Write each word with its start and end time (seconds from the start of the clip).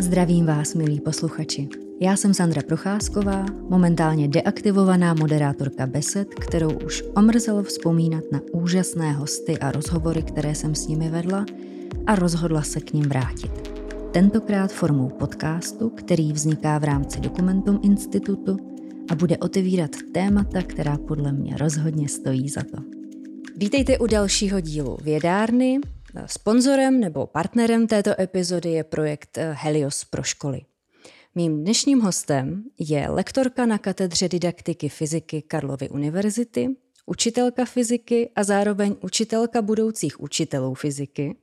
Zdravím 0.00 0.46
vás, 0.46 0.74
milí 0.74 1.00
posluchači. 1.00 1.68
Já 2.00 2.16
jsem 2.16 2.34
Sandra 2.34 2.62
Procházková, 2.62 3.46
momentálně 3.68 4.28
deaktivovaná 4.28 5.14
moderátorka 5.14 5.86
Besed, 5.86 6.34
kterou 6.34 6.72
už 6.72 7.04
omrzelo 7.16 7.62
vzpomínat 7.62 8.24
na 8.32 8.40
úžasné 8.52 9.12
hosty 9.12 9.58
a 9.58 9.72
rozhovory, 9.72 10.22
které 10.22 10.54
jsem 10.54 10.74
s 10.74 10.86
nimi 10.86 11.08
vedla 11.10 11.46
a 12.06 12.14
rozhodla 12.14 12.62
se 12.62 12.80
k 12.80 12.92
ním 12.92 13.04
vrátit. 13.04 13.70
Tentokrát 14.12 14.72
formou 14.72 15.08
podcastu, 15.08 15.90
který 15.90 16.32
vzniká 16.32 16.78
v 16.78 16.84
rámci 16.84 17.20
Dokumentum 17.20 17.80
Institutu 17.82 18.56
a 19.10 19.14
bude 19.14 19.38
otevírat 19.38 19.90
témata, 20.12 20.62
která 20.62 20.98
podle 20.98 21.32
mě 21.32 21.56
rozhodně 21.56 22.08
stojí 22.08 22.48
za 22.48 22.62
to. 22.62 22.82
Vítejte 23.56 23.98
u 23.98 24.06
dalšího 24.06 24.60
dílu 24.60 24.96
Vědárny. 25.02 25.80
Sponzorem 26.26 27.00
nebo 27.00 27.26
partnerem 27.26 27.86
této 27.86 28.20
epizody 28.20 28.70
je 28.70 28.84
projekt 28.84 29.38
Helios 29.52 30.04
pro 30.04 30.22
školy. 30.22 30.60
Mým 31.34 31.62
dnešním 31.62 32.00
hostem 32.00 32.64
je 32.78 33.08
lektorka 33.08 33.66
na 33.66 33.78
katedře 33.78 34.28
didaktiky 34.28 34.88
fyziky 34.88 35.42
Karlovy 35.42 35.88
univerzity, 35.88 36.76
učitelka 37.06 37.64
fyziky 37.64 38.30
a 38.36 38.44
zároveň 38.44 38.96
učitelka 39.00 39.62
budoucích 39.62 40.20
učitelů 40.20 40.74
fyziky, 40.74 41.36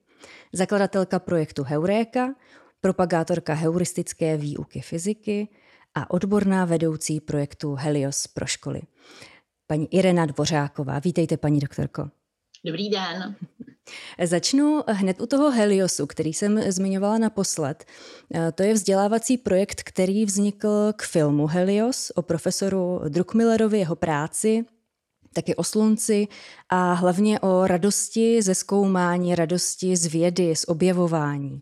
zakladatelka 0.53 1.19
projektu 1.19 1.63
Heuréka, 1.63 2.35
propagátorka 2.81 3.53
heuristické 3.53 4.38
výuky 4.38 4.81
fyziky 4.81 5.47
a 5.95 6.11
odborná 6.11 6.66
vedoucí 6.66 7.19
projektu 7.19 7.75
Helios 7.75 8.27
pro 8.27 8.45
školy. 8.45 8.81
Paní 9.67 9.94
Irena 9.94 10.25
Dvořáková. 10.25 10.99
Vítejte, 10.99 11.38
paní 11.38 11.59
doktorko. 11.59 12.09
Dobrý 12.66 12.89
den. 12.89 13.35
Začnu 14.23 14.81
hned 14.87 15.21
u 15.21 15.25
toho 15.25 15.51
Heliosu, 15.51 16.07
který 16.07 16.33
jsem 16.33 16.71
zmiňovala 16.71 17.17
naposled. 17.17 17.85
To 18.55 18.63
je 18.63 18.73
vzdělávací 18.73 19.37
projekt, 19.37 19.83
který 19.83 20.25
vznikl 20.25 20.93
k 20.95 21.03
filmu 21.03 21.47
Helios 21.47 22.11
o 22.16 22.21
profesoru 22.21 23.02
Druckmillerovi, 23.09 23.80
jeho 23.80 23.95
práci, 23.95 24.66
taky 25.33 25.55
o 25.55 25.63
slunci 25.63 26.27
a 26.69 26.93
hlavně 26.93 27.39
o 27.39 27.67
radosti 27.67 28.41
ze 28.41 28.55
zkoumání, 28.55 29.35
radosti 29.35 29.97
z 29.97 30.05
vědy, 30.05 30.55
z 30.55 30.65
objevování. 30.67 31.61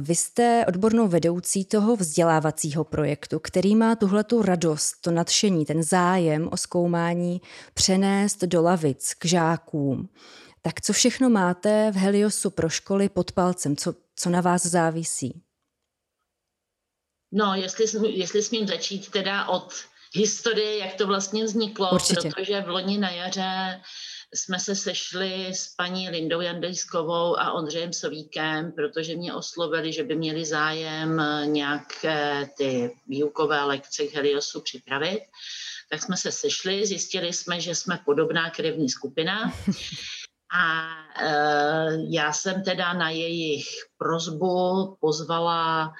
Vy 0.00 0.14
jste 0.14 0.64
odbornou 0.68 1.08
vedoucí 1.08 1.64
toho 1.64 1.96
vzdělávacího 1.96 2.84
projektu, 2.84 3.38
který 3.38 3.76
má 3.76 3.96
tuhletu 3.96 4.42
radost, 4.42 4.94
to 5.00 5.10
nadšení, 5.10 5.64
ten 5.64 5.82
zájem 5.82 6.48
o 6.52 6.56
zkoumání 6.56 7.40
přenést 7.74 8.44
do 8.44 8.62
lavic 8.62 9.14
k 9.14 9.24
žákům. 9.24 10.08
Tak 10.66 10.80
co 10.80 10.92
všechno 10.92 11.30
máte 11.30 11.90
v 11.90 11.96
Heliosu 11.96 12.50
pro 12.50 12.68
školy 12.68 13.08
pod 13.08 13.32
palcem? 13.32 13.76
Co, 13.76 13.94
co 14.16 14.30
na 14.30 14.40
vás 14.40 14.66
závisí? 14.66 15.42
No, 17.32 17.54
jestli, 17.54 18.10
jestli 18.10 18.42
smím 18.42 18.66
začít 18.66 19.10
teda 19.10 19.48
od 19.48 19.74
historie, 20.12 20.78
jak 20.78 20.94
to 20.94 21.06
vlastně 21.06 21.44
vzniklo, 21.44 21.90
Určitě. 21.92 22.30
protože 22.30 22.60
v 22.60 22.68
loni 22.68 22.98
na 22.98 23.10
jaře 23.10 23.80
jsme 24.34 24.60
se 24.60 24.76
sešli 24.76 25.46
s 25.54 25.74
paní 25.74 26.10
Lindou 26.10 26.40
Jandejskovou 26.40 27.38
a 27.38 27.52
Ondřejem 27.52 27.92
Sovíkem, 27.92 28.72
protože 28.72 29.16
mě 29.16 29.34
oslovili, 29.34 29.92
že 29.92 30.04
by 30.04 30.16
měli 30.16 30.44
zájem 30.44 31.22
nějaké 31.44 32.48
ty 32.56 32.96
výukové 33.08 33.64
lekce 33.64 34.06
k 34.06 34.14
Heliosu 34.14 34.60
připravit. 34.60 35.20
Tak 35.90 36.02
jsme 36.02 36.16
se 36.16 36.32
sešli, 36.32 36.86
zjistili 36.86 37.32
jsme, 37.32 37.60
že 37.60 37.74
jsme 37.74 38.00
podobná 38.04 38.50
krevní 38.50 38.90
skupina. 38.90 39.52
A 40.52 40.88
e, 41.22 41.32
já 42.08 42.32
jsem 42.32 42.62
teda 42.62 42.92
na 42.92 43.10
jejich 43.10 43.66
prozbu 43.98 44.96
pozvala 45.00 45.92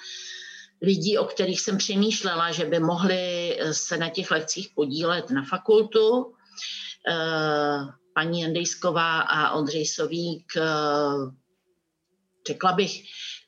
lidí, 0.83 1.19
o 1.19 1.25
kterých 1.25 1.61
jsem 1.61 1.77
přemýšlela, 1.77 2.53
že 2.53 2.65
by 2.65 2.81
mohli 2.81 3.59
se 3.73 3.97
na 3.97 4.09
těch 4.09 4.31
lekcích 4.31 4.69
podílet 4.75 5.31
na 5.31 5.45
fakultu. 5.45 6.33
E, 7.09 7.17
paní 8.17 8.41
Jandejsková 8.41 9.21
a 9.21 9.51
Ondřej 9.51 9.87
Sovík, 9.87 10.57
eh, 10.57 10.63
řekla 12.47 12.73
bych, 12.73 13.03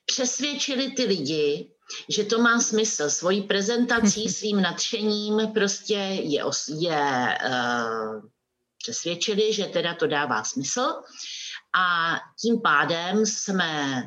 přesvědčili 0.06 0.91
ty 0.91 1.05
lidi, 1.05 1.71
že 2.09 2.25
to 2.25 2.39
má 2.39 2.61
smysl. 2.61 3.11
Svojí 3.11 3.43
prezentací, 3.43 4.28
svým 4.39 4.62
nadšením 4.62 5.49
prostě 5.55 5.95
je, 5.95 6.45
je 6.78 7.39
uh, 7.49 8.22
přesvědčili, 8.78 9.53
že 9.53 9.65
teda 9.65 9.94
to 9.94 10.06
dává 10.06 10.44
smysl. 10.44 10.87
A 11.78 12.16
tím 12.43 12.61
pádem 12.61 13.27
jsme 13.27 14.03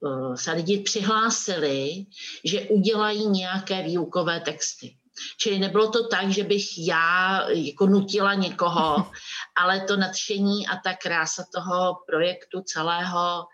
uh, 0.00 0.34
se 0.34 0.52
lidi 0.52 0.78
přihlásili, 0.78 2.06
že 2.44 2.60
udělají 2.60 3.26
nějaké 3.26 3.82
výukové 3.82 4.40
texty. 4.40 4.96
Čili 5.40 5.58
nebylo 5.58 5.90
to 5.90 6.08
tak, 6.08 6.30
že 6.30 6.44
bych 6.44 6.64
já 6.88 7.40
jako 7.50 7.86
nutila 7.86 8.34
někoho, 8.34 9.10
ale 9.56 9.80
to 9.80 9.96
nadšení 9.96 10.66
a 10.66 10.76
ta 10.84 10.94
krása 10.94 11.44
toho 11.54 11.94
projektu 12.06 12.62
celého 12.62 13.44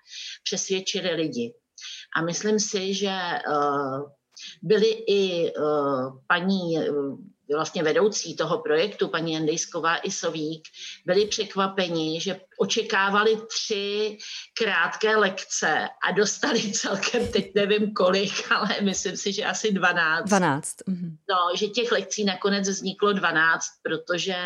přesvědčili 0.45 1.15
lidi. 1.15 1.55
A 2.17 2.23
myslím 2.23 2.61
si, 2.61 2.95
že 2.95 3.19
uh, 3.49 4.11
byly 4.63 4.89
i 5.07 5.53
uh, 5.53 6.19
paní 6.27 6.79
vlastně 7.55 7.83
vedoucí 7.83 8.37
toho 8.37 8.59
projektu, 8.59 9.09
paní 9.09 9.33
Jandejsková 9.33 9.97
i 9.97 10.11
Sovík, 10.11 10.69
byli 11.07 11.27
překvapeni, 11.27 12.21
že 12.21 12.41
očekávali 12.59 13.39
tři 13.47 14.19
krátké 14.59 15.17
lekce 15.17 15.89
a 16.09 16.13
dostali 16.13 16.73
celkem, 16.73 17.29
teď 17.29 17.55
nevím 17.55 17.95
kolik, 17.95 18.33
ale 18.53 18.69
myslím 18.81 19.17
si, 19.17 19.33
že 19.33 19.45
asi 19.45 19.73
12. 19.73 20.29
12. 20.29 20.77
Mhm. 20.87 21.17
No, 21.31 21.57
že 21.57 21.67
těch 21.67 21.93
lekcí 21.93 22.25
nakonec 22.25 22.69
vzniklo 22.69 23.13
12, 23.13 23.65
protože 23.83 24.37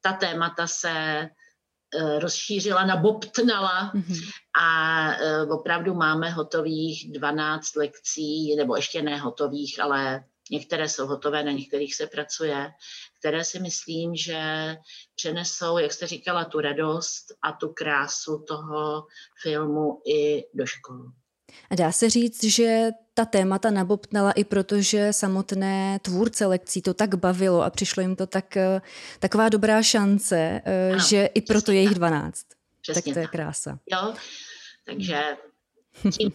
ta 0.00 0.12
témata 0.12 0.66
se 0.66 0.90
eh, 0.90 2.18
rozšířila, 2.18 2.84
nabobtnala 2.84 3.92
mm-hmm. 3.94 4.30
a 4.60 5.12
eh, 5.12 5.42
opravdu 5.42 5.94
máme 5.94 6.30
hotových 6.30 7.12
12 7.12 7.76
lekcí, 7.76 8.56
nebo 8.56 8.76
ještě 8.76 9.02
ne 9.02 9.18
hotových, 9.18 9.80
ale 9.80 10.24
Některé 10.50 10.88
jsou 10.88 11.06
hotové, 11.06 11.42
na 11.42 11.52
některých 11.52 11.94
se 11.94 12.06
pracuje, 12.06 12.70
které 13.18 13.44
si 13.44 13.60
myslím, 13.60 14.16
že 14.16 14.76
přenesou, 15.14 15.78
jak 15.78 15.92
jste 15.92 16.06
říkala, 16.06 16.44
tu 16.44 16.60
radost 16.60 17.26
a 17.42 17.52
tu 17.52 17.68
krásu 17.68 18.44
toho 18.48 19.06
filmu 19.42 20.00
i 20.06 20.44
do 20.54 20.66
školy. 20.66 21.02
A 21.70 21.74
dá 21.74 21.92
se 21.92 22.10
říct, 22.10 22.44
že 22.44 22.90
ta 23.14 23.24
témata 23.24 23.70
nabobtnala 23.70 24.32
i 24.32 24.44
proto, 24.44 24.80
že 24.80 25.12
samotné 25.12 25.98
tvůrce 26.02 26.46
lekcí 26.46 26.82
to 26.82 26.94
tak 26.94 27.14
bavilo 27.14 27.62
a 27.62 27.70
přišlo 27.70 28.00
jim 28.00 28.16
to 28.16 28.26
tak, 28.26 28.56
eh, 28.56 28.80
taková 29.18 29.48
dobrá 29.48 29.82
šance, 29.82 30.60
eh, 30.64 30.90
ano, 30.90 31.04
že 31.08 31.26
i 31.26 31.40
proto 31.40 31.72
je 31.72 31.80
jich 31.80 31.94
12. 31.94 32.46
Přesně 32.82 33.02
tak 33.02 33.14
to 33.14 33.20
je 33.20 33.26
krása. 33.26 33.78
Jo, 33.92 34.14
takže 34.86 35.36
tím 36.18 36.30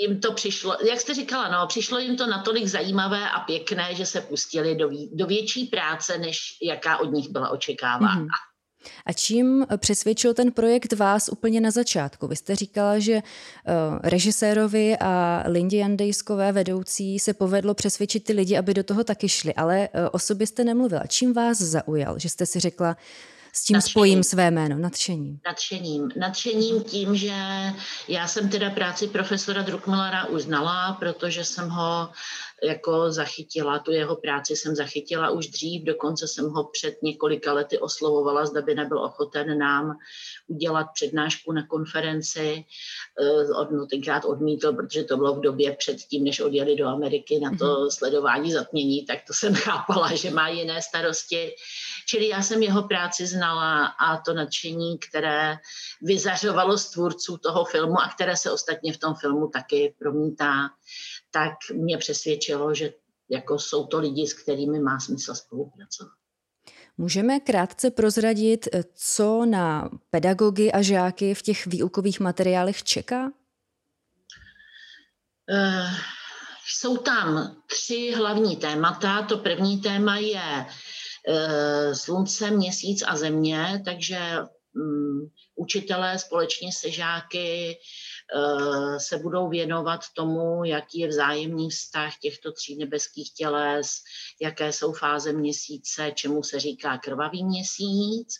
jim 0.00 0.20
to 0.20 0.32
přišlo, 0.32 0.76
jak 0.88 1.00
jste 1.00 1.14
říkala, 1.14 1.48
no, 1.48 1.66
přišlo 1.66 1.98
jim 1.98 2.16
to 2.16 2.26
natolik 2.26 2.66
zajímavé 2.66 3.30
a 3.30 3.40
pěkné, 3.40 3.94
že 3.94 4.06
se 4.06 4.20
pustili 4.20 4.74
do, 4.74 4.90
do 5.12 5.26
větší 5.26 5.66
práce, 5.66 6.18
než 6.18 6.38
jaká 6.62 6.98
od 6.98 7.12
nich 7.12 7.28
byla 7.28 7.48
očekávána. 7.48 8.20
Mm-hmm. 8.20 8.50
A 9.06 9.12
čím 9.12 9.66
přesvědčil 9.76 10.34
ten 10.34 10.52
projekt 10.52 10.92
vás 10.92 11.28
úplně 11.28 11.60
na 11.60 11.70
začátku? 11.70 12.26
Vy 12.26 12.36
jste 12.36 12.56
říkala, 12.56 12.98
že 12.98 13.14
uh, 13.14 13.20
režisérovi 14.02 14.96
a 15.00 15.44
Lindě 15.46 15.78
Jandejskové 15.78 16.52
vedoucí 16.52 17.18
se 17.18 17.34
povedlo 17.34 17.74
přesvědčit 17.74 18.24
ty 18.24 18.32
lidi, 18.32 18.56
aby 18.56 18.74
do 18.74 18.82
toho 18.82 19.04
taky 19.04 19.28
šli, 19.28 19.54
ale 19.54 19.88
uh, 19.94 20.08
o 20.12 20.18
sobě 20.18 20.46
jste 20.46 20.64
nemluvila. 20.64 21.06
Čím 21.06 21.32
vás 21.32 21.58
zaujal, 21.58 22.18
že 22.18 22.28
jste 22.28 22.46
si 22.46 22.60
řekla, 22.60 22.96
s 23.52 23.64
tím 23.64 23.74
nadšením. 23.74 23.90
spojím 23.90 24.22
své 24.22 24.50
jméno, 24.50 24.78
nadšením. 24.78 25.40
Nadšením. 25.46 26.08
Nadšením 26.16 26.82
tím, 26.82 27.16
že 27.16 27.34
já 28.08 28.28
jsem 28.28 28.48
teda 28.48 28.70
práci 28.70 29.08
profesora 29.08 29.62
Druckmillera 29.62 30.24
uznala, 30.24 30.92
protože 30.92 31.44
jsem 31.44 31.68
ho 31.68 32.08
jako 32.62 33.12
zachytila, 33.12 33.78
tu 33.78 33.92
jeho 33.92 34.16
práci 34.16 34.56
jsem 34.56 34.76
zachytila 34.76 35.30
už 35.30 35.46
dřív, 35.46 35.84
dokonce 35.84 36.28
jsem 36.28 36.48
ho 36.48 36.64
před 36.64 37.02
několika 37.02 37.52
lety 37.52 37.78
oslovovala, 37.78 38.46
zda 38.46 38.62
by 38.62 38.74
nebyl 38.74 38.98
ochoten 38.98 39.58
nám 39.58 39.98
udělat 40.48 40.86
přednášku 40.94 41.52
na 41.52 41.66
konferenci. 41.66 42.64
Eh, 43.20 43.74
no, 43.74 43.86
tenkrát 43.86 44.24
odmítl, 44.24 44.72
protože 44.72 45.04
to 45.04 45.16
bylo 45.16 45.34
v 45.34 45.40
době 45.40 45.76
předtím, 45.76 46.24
než 46.24 46.40
odjeli 46.40 46.76
do 46.76 46.86
Ameriky 46.86 47.40
na 47.40 47.50
to 47.50 47.64
mm-hmm. 47.64 47.90
sledování 47.90 48.52
zatmění, 48.52 49.06
tak 49.06 49.18
to 49.26 49.32
jsem 49.32 49.54
chápala, 49.66 50.14
že 50.14 50.30
má 50.30 50.48
jiné 50.48 50.82
starosti. 50.82 51.54
Čili 52.08 52.28
já 52.28 52.42
jsem 52.42 52.62
jeho 52.62 52.82
práci 52.82 53.26
znala 53.26 53.86
a 53.86 54.16
to 54.20 54.34
nadšení, 54.34 54.98
které 54.98 55.56
vyzařovalo 56.02 56.78
z 56.78 56.90
tvůrců 56.90 57.36
toho 57.36 57.64
filmu 57.64 58.00
a 58.00 58.08
které 58.14 58.36
se 58.36 58.50
ostatně 58.50 58.92
v 58.92 58.98
tom 58.98 59.14
filmu 59.14 59.48
taky 59.48 59.94
promítá, 59.98 60.70
tak 61.30 61.52
mě 61.74 61.98
přesvědčilo, 61.98 62.74
že 62.74 62.92
jako 63.30 63.58
jsou 63.58 63.86
to 63.86 63.98
lidi, 63.98 64.26
s 64.26 64.34
kterými 64.34 64.80
má 64.80 65.00
smysl 65.00 65.34
spolupracovat. 65.34 66.12
Můžeme 66.98 67.40
krátce 67.40 67.90
prozradit, 67.90 68.68
co 68.94 69.44
na 69.46 69.90
pedagogy 70.10 70.72
a 70.72 70.82
žáky 70.82 71.34
v 71.34 71.42
těch 71.42 71.66
výukových 71.66 72.20
materiálech 72.20 72.82
čeká? 72.82 73.32
Uh, 75.50 75.90
Jsou 76.72 76.96
tam 76.96 77.56
tři 77.66 78.12
hlavní 78.16 78.56
témata. 78.56 79.22
To 79.22 79.38
první 79.38 79.80
téma 79.80 80.16
je 80.16 80.66
e, 81.28 81.94
slunce, 81.94 82.50
měsíc 82.50 83.02
a 83.06 83.16
země, 83.16 83.82
takže 83.84 84.18
um, 84.74 85.30
učitelé 85.54 86.18
společně 86.18 86.72
se 86.72 86.90
žáky 86.90 87.78
se 88.98 89.18
budou 89.18 89.48
věnovat 89.48 90.00
tomu, 90.16 90.64
jaký 90.64 90.98
je 90.98 91.08
vzájemný 91.08 91.70
vztah 91.70 92.12
těchto 92.22 92.52
tří 92.52 92.76
nebeských 92.76 93.32
těles, 93.32 93.90
jaké 94.40 94.72
jsou 94.72 94.92
fáze 94.92 95.32
měsíce, 95.32 96.12
čemu 96.14 96.42
se 96.42 96.60
říká 96.60 96.98
krvavý 96.98 97.44
měsíc. 97.44 98.34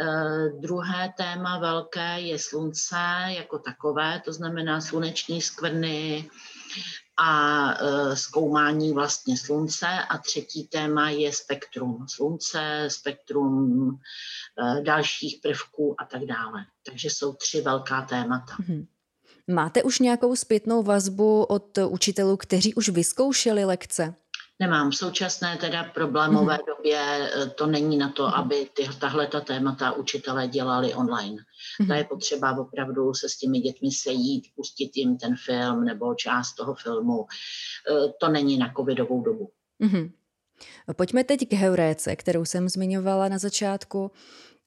Eh, 0.00 0.48
druhé 0.60 1.12
téma 1.16 1.58
velké 1.58 2.20
je 2.20 2.38
slunce 2.38 2.96
jako 3.26 3.58
takové, 3.58 4.22
to 4.24 4.32
znamená 4.32 4.80
sluneční 4.80 5.42
skvrny 5.42 6.30
a 7.16 7.70
eh, 7.72 8.16
zkoumání 8.16 8.92
vlastně 8.92 9.38
slunce. 9.38 9.86
A 9.86 10.18
třetí 10.18 10.68
téma 10.68 11.10
je 11.10 11.32
spektrum 11.32 12.06
slunce, 12.08 12.84
spektrum 12.88 13.88
eh, 13.98 14.82
dalších 14.82 15.38
prvků 15.42 15.94
a 15.98 16.04
tak 16.04 16.22
dále. 16.24 16.66
Takže 16.86 17.10
jsou 17.10 17.32
tři 17.32 17.60
velká 17.60 18.02
témata. 18.02 18.54
Mm-hmm. 18.60 18.86
Máte 19.52 19.82
už 19.82 19.98
nějakou 19.98 20.36
zpětnou 20.36 20.82
vazbu 20.82 21.44
od 21.44 21.78
učitelů, 21.78 22.36
kteří 22.36 22.74
už 22.74 22.88
vyzkoušeli 22.88 23.64
lekce? 23.64 24.14
Nemám. 24.60 24.90
V 24.90 24.96
současné 24.96 25.56
teda 25.56 25.84
problémové 25.84 26.56
mm-hmm. 26.56 26.76
době 26.76 26.98
eh, 26.98 27.46
to 27.46 27.66
není 27.66 27.96
na 27.96 28.08
to, 28.08 28.22
mhm. 28.22 28.34
aby 28.34 28.68
ty, 28.76 28.88
tahle 29.00 29.26
ta 29.26 29.40
témata 29.40 29.92
učitelé 29.92 30.48
dělali 30.48 30.94
online. 30.94 31.36
Mm-hmm. 31.36 31.88
Ta 31.88 31.96
je 31.96 32.04
potřeba 32.04 32.58
opravdu 32.58 33.14
se 33.14 33.28
s 33.28 33.38
těmi 33.38 33.58
dětmi 33.58 33.90
sejít, 33.90 34.44
pustit 34.56 34.90
jim 34.96 35.16
ten 35.16 35.34
film 35.46 35.84
nebo 35.84 36.14
část 36.14 36.54
toho 36.54 36.74
filmu. 36.74 37.26
Eh, 37.26 38.12
to 38.20 38.28
není 38.28 38.58
na 38.58 38.72
covidovou 38.76 39.22
dobu. 39.22 39.50
Mm-hmm. 39.80 40.10
Pojďme 40.96 41.24
teď 41.24 41.48
k 41.48 41.52
heuréce, 41.52 42.16
kterou 42.16 42.44
jsem 42.44 42.68
zmiňovala 42.68 43.28
na 43.28 43.38
začátku. 43.38 44.10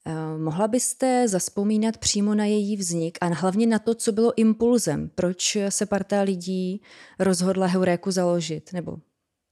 Eh, 0.08 0.38
mohla 0.38 0.68
byste 0.68 1.28
zaspomínat 1.28 1.98
přímo 1.98 2.36
na 2.36 2.46
její 2.46 2.78
vznik 2.78 3.18
a 3.22 3.26
hlavně 3.26 3.68
na 3.68 3.80
to, 3.80 3.96
co 3.96 4.12
bylo 4.12 4.38
impulzem? 4.38 5.10
Proč 5.16 5.58
se 5.70 5.86
parta 5.86 6.22
lidí 6.22 6.82
rozhodla 7.20 7.68
heuréku 7.68 8.12
založit? 8.12 8.74
Nebo 8.74 8.98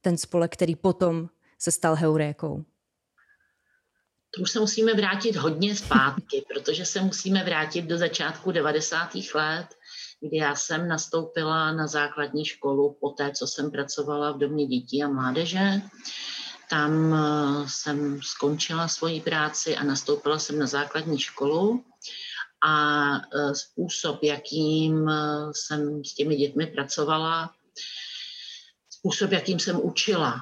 ten 0.00 0.18
spolek, 0.18 0.52
který 0.52 0.76
potom 0.76 1.28
se 1.58 1.70
stal 1.70 1.94
heurékou? 1.94 2.64
To 4.36 4.42
už 4.42 4.50
se 4.50 4.60
musíme 4.60 4.94
vrátit 4.94 5.36
hodně 5.36 5.76
zpátky, 5.76 6.44
protože 6.54 6.84
se 6.84 7.00
musíme 7.00 7.44
vrátit 7.44 7.82
do 7.82 7.98
začátku 7.98 8.52
90. 8.52 9.10
let, 9.34 9.66
kdy 10.20 10.36
já 10.36 10.54
jsem 10.54 10.88
nastoupila 10.88 11.72
na 11.72 11.86
základní 11.86 12.44
školu 12.44 12.96
po 13.00 13.10
té, 13.10 13.32
co 13.32 13.46
jsem 13.46 13.70
pracovala 13.70 14.32
v 14.32 14.38
domě 14.38 14.66
dětí 14.66 15.02
a 15.02 15.08
mládeže. 15.08 15.82
Tam 16.70 17.14
eh, 17.14 17.68
jsem 17.68 18.22
skončila 18.22 18.88
svoji 18.88 19.20
práci 19.20 19.76
a 19.76 19.84
nastoupila 19.84 20.38
jsem 20.38 20.58
na 20.58 20.66
základní 20.66 21.18
školu 21.18 21.84
a 22.66 23.16
eh, 23.16 23.54
způsob, 23.54 24.22
jakým 24.22 25.08
eh, 25.08 25.14
jsem 25.52 26.04
s 26.04 26.14
těmi 26.14 26.36
dětmi 26.36 26.66
pracovala, 26.66 27.50
způsob, 28.90 29.32
jakým 29.32 29.58
jsem 29.58 29.80
učila. 29.82 30.34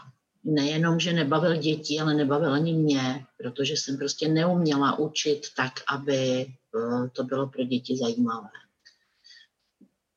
Nejenom, 0.44 1.00
že 1.00 1.12
nebavil 1.12 1.56
děti, 1.56 2.00
ale 2.00 2.14
nebavil 2.14 2.52
ani 2.52 2.74
mě, 2.74 3.26
protože 3.38 3.72
jsem 3.72 3.98
prostě 3.98 4.28
neuměla 4.28 4.98
učit 4.98 5.46
tak, 5.56 5.72
aby 5.88 6.46
to 7.12 7.24
bylo 7.24 7.46
pro 7.46 7.64
děti 7.64 7.96
zajímavé. 7.96 8.48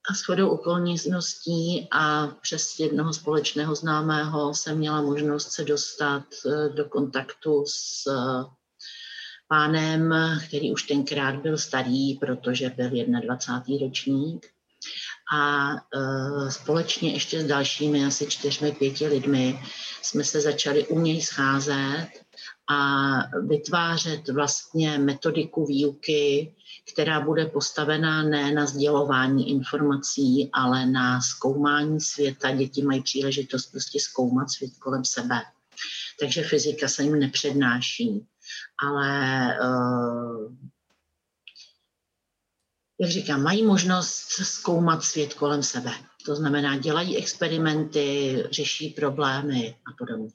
A 0.09 0.13
s 0.13 0.21
chodou 0.21 0.49
okolností 0.49 1.87
a 1.91 2.27
přes 2.27 2.79
jednoho 2.79 3.13
společného 3.13 3.75
známého 3.75 4.53
jsem 4.53 4.77
měla 4.77 5.01
možnost 5.01 5.51
se 5.51 5.63
dostat 5.63 6.23
eh, 6.45 6.69
do 6.69 6.85
kontaktu 6.85 7.63
s 7.67 8.07
eh, 8.07 8.45
pánem, 9.47 10.13
který 10.47 10.71
už 10.71 10.83
tenkrát 10.83 11.35
byl 11.35 11.57
starý, 11.57 12.13
protože 12.13 12.69
byl 12.69 12.89
21. 12.89 13.87
ročník 13.87 14.55
a 15.33 15.73
uh, 15.73 16.49
společně 16.49 17.13
ještě 17.13 17.41
s 17.41 17.45
dalšími 17.45 18.05
asi 18.05 18.27
čtyřmi, 18.27 18.71
pěti 18.71 19.07
lidmi 19.07 19.59
jsme 20.01 20.23
se 20.23 20.41
začali 20.41 20.87
u 20.87 20.99
něj 20.99 21.21
scházet 21.21 22.07
a 22.69 23.11
vytvářet 23.47 24.29
vlastně 24.29 24.97
metodiku 24.97 25.65
výuky, 25.65 26.55
která 26.93 27.19
bude 27.19 27.45
postavená 27.45 28.23
ne 28.23 28.51
na 28.51 28.65
sdělování 28.65 29.49
informací, 29.49 30.49
ale 30.53 30.85
na 30.85 31.21
zkoumání 31.21 32.01
světa. 32.01 32.51
Děti 32.51 32.83
mají 32.83 33.01
příležitost 33.01 33.71
prostě 33.71 33.99
zkoumat 33.99 34.51
svět 34.51 34.71
kolem 34.79 35.05
sebe. 35.05 35.41
Takže 36.19 36.43
fyzika 36.43 36.87
se 36.87 37.03
jim 37.03 37.19
nepřednáší, 37.19 38.25
ale 38.83 39.09
uh, 39.61 40.55
jak 42.99 43.09
říkám, 43.09 43.43
mají 43.43 43.63
možnost 43.63 44.29
zkoumat 44.29 45.03
svět 45.03 45.33
kolem 45.33 45.63
sebe. 45.63 45.91
To 46.25 46.35
znamená, 46.35 46.77
dělají 46.77 47.17
experimenty, 47.17 48.43
řeší 48.51 48.89
problémy 48.89 49.75
a 49.87 49.93
podobně. 49.97 50.29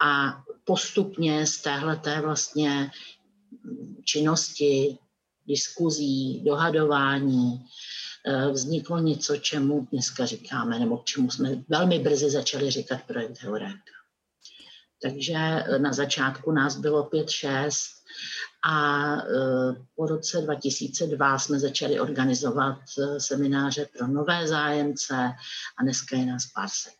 A 0.00 0.42
postupně 0.64 1.46
z 1.46 1.58
téhleté 1.58 2.20
vlastně 2.20 2.90
činnosti, 4.04 4.98
diskuzí, 5.48 6.42
dohadování 6.44 7.66
eh, 8.26 8.50
vzniklo 8.50 8.98
něco, 8.98 9.36
čemu 9.36 9.88
dneska 9.92 10.26
říkáme, 10.26 10.78
nebo 10.78 10.98
k 10.98 11.04
čemu 11.04 11.30
jsme 11.30 11.64
velmi 11.68 11.98
brzy 11.98 12.30
začali 12.30 12.70
říkat 12.70 13.00
projekt 13.06 13.42
Heuréka. 13.42 13.98
Takže 15.02 15.64
na 15.78 15.92
začátku 15.92 16.52
nás 16.52 16.76
bylo 16.76 17.04
pět, 17.04 17.30
šest 17.30 17.98
a 18.66 19.16
e, 19.16 19.20
po 19.96 20.06
roce 20.06 20.40
2002 20.40 21.38
jsme 21.38 21.58
začali 21.58 22.00
organizovat 22.00 22.78
semináře 23.18 23.88
pro 23.98 24.06
nové 24.06 24.48
zájemce 24.48 25.14
a 25.78 25.82
dneska 25.82 26.16
je 26.16 26.26
nás 26.26 26.46
pár 26.46 26.68
set. 26.68 26.94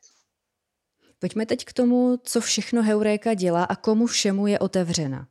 Pojďme 1.18 1.46
teď 1.46 1.64
k 1.64 1.72
tomu, 1.72 2.20
co 2.22 2.40
všechno 2.40 2.82
Heuréka 2.82 3.34
dělá 3.34 3.64
a 3.64 3.76
komu 3.76 4.06
všemu 4.06 4.46
je 4.46 4.58
otevřena. 4.58 5.28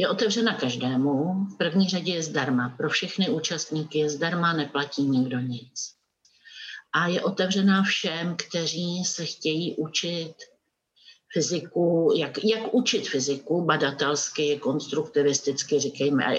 Je 0.00 0.08
otevřena 0.08 0.54
každému. 0.54 1.34
V 1.54 1.56
první 1.56 1.88
řadě 1.88 2.12
je 2.12 2.22
zdarma. 2.22 2.74
Pro 2.76 2.88
všechny 2.88 3.28
účastníky 3.28 3.98
je 3.98 4.10
zdarma, 4.10 4.52
neplatí 4.52 5.02
nikdo 5.02 5.38
nic. 5.38 5.92
A 6.92 7.06
je 7.06 7.22
otevřená 7.22 7.82
všem, 7.82 8.36
kteří 8.36 9.04
se 9.04 9.24
chtějí 9.24 9.76
učit 9.76 10.34
fyziku, 11.32 12.12
jak, 12.16 12.44
jak 12.44 12.74
učit 12.74 13.08
fyziku 13.08 13.64
badatelsky, 13.64 14.58
konstruktivisticky, 14.58 15.80
říkejme 15.80 16.36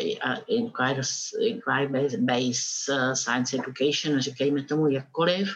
inquiry-based 0.47 2.89
uh, 2.89 3.13
science 3.13 3.57
education, 3.57 4.21
říkejme 4.21 4.63
tomu 4.63 4.87
jakkoliv. 4.87 5.55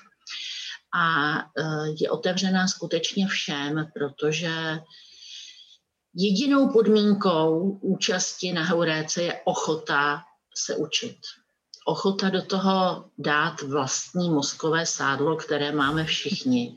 A 0.94 1.36
uh, 1.36 1.96
je 2.02 2.12
otevřená 2.12 2.68
skutečně 2.68 3.28
všem, 3.28 3.88
protože 3.94 4.80
jedinou 6.16 6.70
podmínkou 6.70 7.80
účasti 7.82 8.54
na 8.54 8.64
heuréce 8.64 9.22
je 9.22 9.42
ochota 9.46 10.22
se 10.56 10.76
učit. 10.76 11.18
Ochota 11.86 12.30
do 12.30 12.42
toho 12.42 13.06
dát 13.18 13.62
vlastní 13.62 14.30
mozkové 14.30 14.86
sádlo, 14.86 15.36
které 15.36 15.72
máme 15.72 16.06
všichni. 16.06 16.76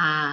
A 0.00 0.32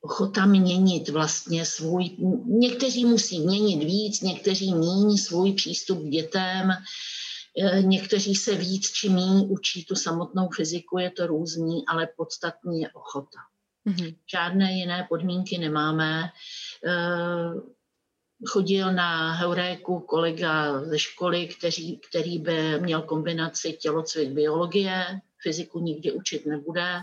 ochota 0.00 0.46
měnit 0.46 1.08
vlastně 1.08 1.66
svůj, 1.66 2.16
někteří 2.46 3.04
musí 3.04 3.40
měnit 3.40 3.84
víc, 3.84 4.20
někteří 4.20 4.74
míň 4.74 5.16
svůj 5.16 5.52
přístup 5.52 5.98
k 5.98 6.08
dětem, 6.08 6.70
e, 6.70 7.82
někteří 7.82 8.34
se 8.34 8.54
víc 8.54 8.90
či 8.90 9.08
míň 9.08 9.46
učí 9.50 9.84
tu 9.84 9.94
samotnou 9.94 10.48
fyziku, 10.56 10.98
je 10.98 11.10
to 11.10 11.26
různý, 11.26 11.86
ale 11.88 12.08
podstatný 12.16 12.80
je 12.80 12.90
ochota. 12.92 13.38
Mm-hmm. 13.86 14.16
Žádné 14.32 14.72
jiné 14.72 15.06
podmínky 15.08 15.58
nemáme. 15.58 16.22
E, 16.22 16.30
chodil 18.46 18.92
na 18.92 19.32
heuréku 19.32 20.00
kolega 20.00 20.84
ze 20.84 20.98
školy, 20.98 21.48
který, 21.48 21.98
který 21.98 22.38
by 22.38 22.80
měl 22.80 23.02
kombinaci 23.02 23.72
tělocvik 23.72 24.28
biologie, 24.28 25.20
fyziku 25.42 25.80
nikdy 25.80 26.12
učit 26.12 26.46
nebude, 26.46 27.02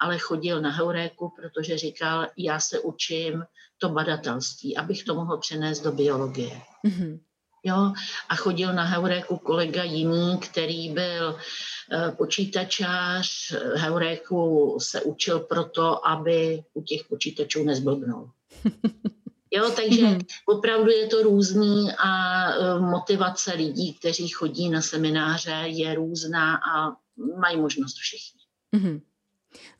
ale 0.00 0.18
chodil 0.18 0.60
na 0.60 0.70
heuréku, 0.70 1.32
protože 1.36 1.78
říkal, 1.78 2.26
já 2.36 2.60
se 2.60 2.80
učím 2.80 3.44
to 3.78 3.88
badatelství, 3.88 4.76
abych 4.76 5.04
to 5.04 5.14
mohl 5.14 5.38
přenést 5.38 5.80
do 5.80 5.92
biologie. 5.92 6.60
Mm-hmm. 6.86 7.20
Jo, 7.64 7.92
a 8.28 8.36
chodil 8.36 8.72
na 8.72 8.84
heuréku 8.84 9.36
kolega 9.36 9.82
jiný, 9.82 10.38
který 10.38 10.90
byl 10.90 11.28
uh, 11.32 12.14
počítačář. 12.16 13.54
Heuréku 13.74 14.76
se 14.80 15.00
učil 15.00 15.40
proto, 15.40 16.06
aby 16.06 16.62
u 16.74 16.82
těch 16.82 17.00
počítačů 17.08 17.64
nezblbnul. 17.64 18.30
Jo, 19.54 19.70
takže 19.76 20.06
mm-hmm. 20.06 20.24
opravdu 20.46 20.90
je 20.90 21.06
to 21.06 21.22
různý 21.22 21.92
a 21.98 22.12
uh, 22.56 22.90
motivace 22.90 23.54
lidí, 23.54 23.94
kteří 23.94 24.28
chodí 24.28 24.68
na 24.68 24.82
semináře, 24.82 25.62
je 25.66 25.94
různá 25.94 26.56
a 26.56 26.96
mají 27.38 27.56
možnost 27.56 27.96
všichni. 27.96 28.40
Mm-hmm. 28.76 29.00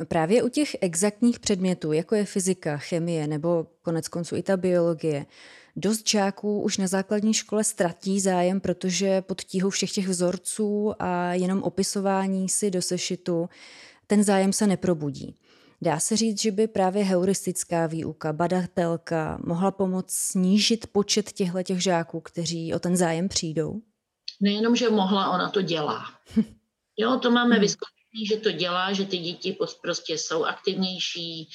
Právě 0.08 0.42
u 0.42 0.48
těch 0.48 0.76
exaktních 0.80 1.40
předmětů, 1.40 1.92
jako 1.92 2.14
je 2.14 2.24
fyzika, 2.24 2.76
chemie 2.76 3.26
nebo 3.26 3.66
konec 3.82 4.08
konců 4.08 4.36
i 4.36 4.42
ta 4.42 4.56
biologie, 4.56 5.26
dost 5.76 6.08
žáků 6.08 6.62
už 6.62 6.78
na 6.78 6.86
základní 6.86 7.34
škole 7.34 7.64
ztratí 7.64 8.20
zájem, 8.20 8.60
protože 8.60 9.22
pod 9.22 9.42
tíhou 9.42 9.70
všech 9.70 9.92
těch 9.92 10.08
vzorců 10.08 10.92
a 10.98 11.34
jenom 11.34 11.62
opisování 11.62 12.48
si 12.48 12.70
do 12.70 12.82
sešitu 12.82 13.48
ten 14.06 14.24
zájem 14.24 14.52
se 14.52 14.66
neprobudí. 14.66 15.36
Dá 15.82 16.00
se 16.00 16.16
říct, 16.16 16.40
že 16.42 16.50
by 16.50 16.66
právě 16.66 17.04
heuristická 17.04 17.86
výuka, 17.86 18.32
badatelka 18.32 19.38
mohla 19.44 19.70
pomoct 19.70 20.12
snížit 20.12 20.86
počet 20.86 21.32
těchto 21.32 21.62
těch 21.62 21.82
žáků, 21.82 22.20
kteří 22.20 22.74
o 22.74 22.78
ten 22.78 22.96
zájem 22.96 23.28
přijdou? 23.28 23.80
Nejenom, 24.40 24.76
že 24.76 24.90
mohla, 24.90 25.30
ona 25.30 25.50
to 25.50 25.62
dělá. 25.62 26.04
Jo, 26.96 27.18
to 27.22 27.30
máme 27.30 27.54
hmm. 27.54 27.60
Že 28.14 28.36
to 28.36 28.52
dělá, 28.52 28.92
že 28.92 29.04
ty 29.04 29.18
děti 29.18 29.56
prostě 29.82 30.18
jsou 30.18 30.44
aktivnější, 30.44 31.48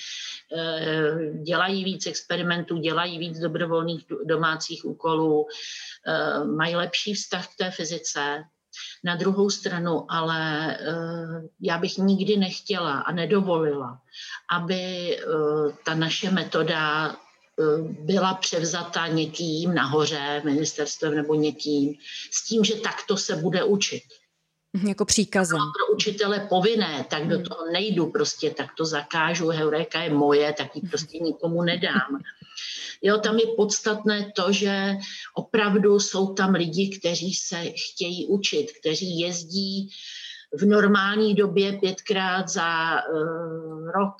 eh, 0.57 1.17
dělají 1.43 1.83
víc 1.83 2.05
experimentů, 2.05 2.77
dělají 2.77 3.19
víc 3.19 3.39
dobrovolných 3.39 4.05
domácích 4.25 4.85
úkolů, 4.85 5.47
eh, 6.07 6.43
mají 6.45 6.75
lepší 6.75 7.13
vztah 7.13 7.47
k 7.47 7.57
té 7.57 7.71
fyzice, 7.71 8.43
na 9.03 9.15
druhou 9.15 9.49
stranu, 9.49 10.11
ale 10.11 10.73
eh, 10.77 10.85
já 11.61 11.77
bych 11.77 11.97
nikdy 11.97 12.37
nechtěla 12.37 12.99
a 12.99 13.11
nedovolila, 13.11 14.01
aby 14.51 15.17
ta 15.85 15.93
naše 15.95 16.31
metoda 16.31 17.15
byla 18.05 18.33
převzata 18.33 19.07
někým 19.07 19.73
nahoře, 19.73 20.41
ministerstvem 20.45 21.15
nebo 21.15 21.35
někým, 21.35 21.95
s 22.31 22.45
tím, 22.47 22.63
že 22.63 22.75
takto 22.75 23.17
se 23.17 23.35
bude 23.35 23.63
učit. 23.63 24.03
Jako 24.87 25.05
příkazem. 25.05 25.57
pro 25.57 25.95
učitele 25.95 26.39
povinné, 26.49 27.05
tak 27.09 27.27
do 27.27 27.35
hmm. 27.35 27.45
toho 27.45 27.71
nejdu 27.71 28.11
prostě, 28.11 28.51
tak 28.51 28.67
to 28.77 28.85
zakážu, 28.85 29.47
heuréka 29.47 30.01
je 30.01 30.09
moje, 30.09 30.53
tak 30.53 30.75
ji 30.75 30.81
prostě 30.81 31.19
nikomu 31.21 31.63
nedám. 31.63 32.21
Jo, 33.01 33.17
tam 33.17 33.37
je 33.37 33.45
podstatné 33.57 34.31
to, 34.35 34.51
že 34.51 34.97
opravdu 35.35 35.99
jsou 35.99 36.33
tam 36.33 36.53
lidi, 36.53 36.97
kteří 36.99 37.33
se 37.33 37.63
chtějí 37.65 38.27
učit, 38.27 38.67
kteří 38.79 39.19
jezdí 39.19 39.89
v 40.53 40.65
normální 40.65 41.33
době 41.35 41.79
pětkrát 41.79 42.49
za 42.49 43.01
uh, 43.09 43.91
rok 43.91 44.15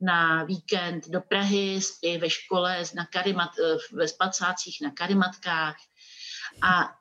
na 0.00 0.44
víkend 0.44 1.08
do 1.08 1.20
Prahy, 1.20 1.80
spí 1.82 2.18
ve 2.18 2.30
škole 2.30 2.82
na 2.94 3.06
karimat, 3.06 3.50
eh, 3.58 3.76
ve 3.92 4.08
spacácích 4.08 4.78
na 4.82 4.90
karimatkách 4.90 5.76
a 6.62 6.94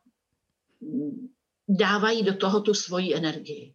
dávají 1.68 2.24
do 2.24 2.34
toho 2.34 2.62
tu 2.62 2.74
svoji 2.74 3.16
energii. 3.16 3.74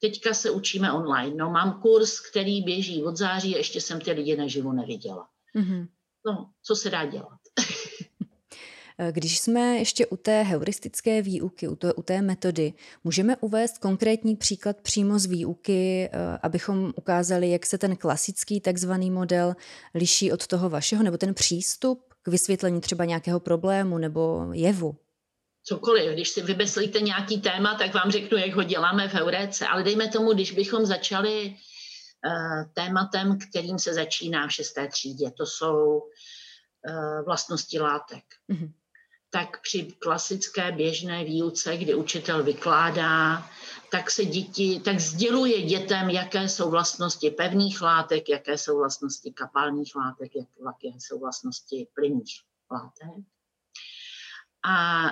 Teďka 0.00 0.34
se 0.34 0.50
učíme 0.50 0.92
online. 0.92 1.36
No, 1.36 1.50
mám 1.50 1.80
kurz, 1.80 2.20
který 2.20 2.62
běží 2.62 3.02
od 3.02 3.16
září 3.16 3.54
a 3.54 3.58
ještě 3.58 3.80
jsem 3.80 4.00
ty 4.00 4.12
lidi 4.12 4.36
naživo 4.36 4.72
neviděla. 4.72 5.28
Mm-hmm 5.56 5.88
no, 6.26 6.50
co 6.62 6.76
se 6.76 6.90
dá 6.90 7.06
dělat. 7.06 7.38
Když 9.10 9.38
jsme 9.38 9.60
ještě 9.60 10.06
u 10.06 10.16
té 10.16 10.42
heuristické 10.42 11.22
výuky, 11.22 11.68
u, 11.68 11.76
to, 11.76 11.94
u 11.94 12.02
té 12.02 12.22
metody, 12.22 12.72
můžeme 13.04 13.36
uvést 13.36 13.78
konkrétní 13.78 14.36
příklad 14.36 14.80
přímo 14.80 15.18
z 15.18 15.26
výuky, 15.26 16.08
eh, 16.12 16.38
abychom 16.42 16.92
ukázali, 16.96 17.50
jak 17.50 17.66
se 17.66 17.78
ten 17.78 17.96
klasický 17.96 18.60
takzvaný 18.60 19.10
model 19.10 19.56
liší 19.94 20.32
od 20.32 20.46
toho 20.46 20.68
vašeho, 20.68 21.02
nebo 21.02 21.18
ten 21.18 21.34
přístup 21.34 22.14
k 22.22 22.28
vysvětlení 22.28 22.80
třeba 22.80 23.04
nějakého 23.04 23.40
problému 23.40 23.98
nebo 23.98 24.48
jevu? 24.52 24.96
Cokoliv, 25.64 26.12
když 26.12 26.28
si 26.28 26.42
vybeslíte 26.42 27.00
nějaký 27.00 27.40
téma, 27.40 27.74
tak 27.74 27.94
vám 27.94 28.10
řeknu, 28.10 28.38
jak 28.38 28.54
ho 28.54 28.62
děláme 28.62 29.08
v 29.08 29.14
Heuréce, 29.14 29.66
ale 29.66 29.82
dejme 29.82 30.08
tomu, 30.08 30.32
když 30.32 30.52
bychom 30.52 30.86
začali 30.86 31.56
Eh, 32.26 32.64
tématem, 32.74 33.38
kterým 33.38 33.78
se 33.78 33.94
začíná 33.94 34.46
v 34.46 34.52
šesté 34.52 34.88
třídě. 34.88 35.30
To 35.30 35.46
jsou 35.46 36.02
eh, 36.88 37.22
vlastnosti 37.22 37.80
látek. 37.80 38.24
Mm-hmm. 38.50 38.72
Tak 39.30 39.60
při 39.60 39.82
klasické 39.98 40.72
běžné 40.72 41.24
výuce, 41.24 41.76
kdy 41.76 41.94
učitel 41.94 42.42
vykládá, 42.42 43.48
tak 43.90 44.10
se 44.10 44.24
děti, 44.24 44.80
tak 44.84 45.00
sděluje 45.00 45.62
dětem, 45.62 46.10
jaké 46.10 46.48
jsou 46.48 46.70
vlastnosti 46.70 47.30
pevných 47.30 47.82
látek, 47.82 48.28
jaké 48.28 48.58
jsou 48.58 48.78
vlastnosti 48.78 49.32
kapalných 49.32 49.96
látek, 49.96 50.32
jaké 50.36 50.98
jsou 50.98 51.20
vlastnosti 51.20 51.88
plynných 51.94 52.40
látek. 52.70 53.24
A 54.64 55.04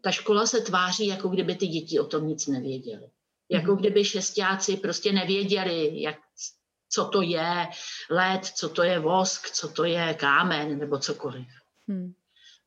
ta 0.00 0.10
škola 0.10 0.46
se 0.46 0.60
tváří, 0.60 1.06
jako 1.06 1.28
kdyby 1.28 1.54
ty 1.54 1.66
děti 1.66 2.00
o 2.00 2.04
tom 2.04 2.28
nic 2.28 2.46
nevěděly. 2.46 3.10
Jako 3.50 3.70
mhm. 3.70 3.80
kdyby 3.80 4.04
šestáci 4.04 4.76
prostě 4.76 5.12
nevěděli, 5.12 6.02
jak, 6.02 6.16
co 6.88 7.04
to 7.04 7.22
je 7.22 7.68
led, 8.10 8.44
co 8.44 8.68
to 8.68 8.82
je 8.82 8.98
vosk, 8.98 9.50
co 9.50 9.68
to 9.68 9.84
je 9.84 10.14
kámen 10.14 10.78
nebo 10.78 10.98
cokoliv. 10.98 11.46
Hmm. 11.88 12.14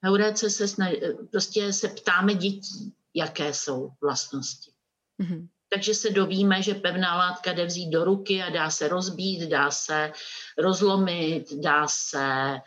Na 0.04 0.36
se 0.36 0.68
snaž, 0.68 0.94
prostě 1.32 1.74
se 1.74 1.88
ptáme 1.88 2.34
dětí, 2.34 2.94
jaké 3.14 3.54
jsou 3.54 3.92
vlastnosti. 4.02 4.72
Hmm. 5.20 5.48
Takže 5.70 5.94
se 5.94 6.10
dovíme, 6.10 6.62
že 6.62 6.74
pevná 6.74 7.18
látka 7.18 7.54
jde 7.54 7.66
vzít 7.66 7.90
do 7.90 8.04
ruky 8.04 8.44
a 8.44 8.50
dá 8.50 8.72
se 8.72 8.88
rozbít, 8.88 9.50
dá 9.50 9.72
se 9.72 10.12
rozlomit, 10.58 11.54
dá 11.54 11.88
se 11.88 12.60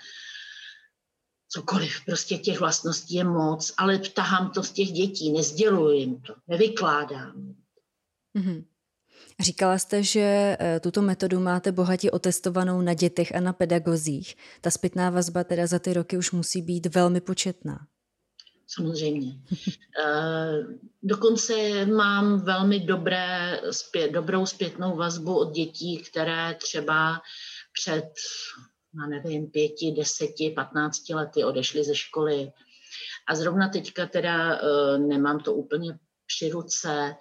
cokoliv. 1.53 1.93
Prostě 2.07 2.39
těch 2.39 2.61
vlastností 2.61 3.15
je 3.15 3.25
moc, 3.25 3.75
ale 3.77 3.99
tahám 3.99 4.51
to 4.51 4.63
z 4.63 4.71
těch 4.71 4.89
dětí, 4.89 5.33
nezděluji 5.33 6.01
jim 6.01 6.21
to, 6.21 6.35
nevykládám. 6.49 7.55
Mm-hmm. 8.39 8.65
Říkala 9.41 9.79
jste, 9.79 10.03
že 10.03 10.57
eh, 10.61 10.81
tuto 10.81 11.03
metodu 11.03 11.41
máte 11.41 11.73
bohatě 11.73 12.11
otestovanou 12.11 12.81
na 12.81 12.95
dětech 12.95 13.35
a 13.35 13.41
na 13.41 13.53
pedagozích. 13.53 14.37
Ta 14.61 14.71
zpětná 14.71 15.11
vazba 15.11 15.45
teda 15.45 15.67
za 15.67 15.79
ty 15.79 15.93
roky 15.93 16.17
už 16.17 16.33
musí 16.33 16.63
být 16.63 16.95
velmi 16.95 17.21
početná. 17.21 17.87
Samozřejmě. 18.67 19.33
Eh, 20.05 20.63
dokonce 21.03 21.87
mám 21.87 22.41
velmi 22.41 22.81
dobré, 22.81 23.61
zpět, 23.71 24.11
dobrou 24.11 24.47
zpětnou 24.47 24.97
vazbu 24.97 25.39
od 25.39 25.53
dětí, 25.53 25.99
které 25.99 26.55
třeba 26.55 27.21
před, 27.73 28.05
já 29.01 29.07
nevím, 29.07 29.51
pěti, 29.51 29.95
deseti, 29.97 30.51
patnácti 30.51 31.15
lety 31.15 31.45
odešly 31.45 31.85
ze 31.85 31.95
školy. 31.95 32.53
A 33.29 33.35
zrovna 33.35 33.69
teďka 33.69 34.07
teda 34.07 34.55
eh, 34.55 34.99
nemám 34.99 35.41
to 35.41 35.55
úplně 35.55 35.99
při 36.27 36.51
ruce, 36.51 37.15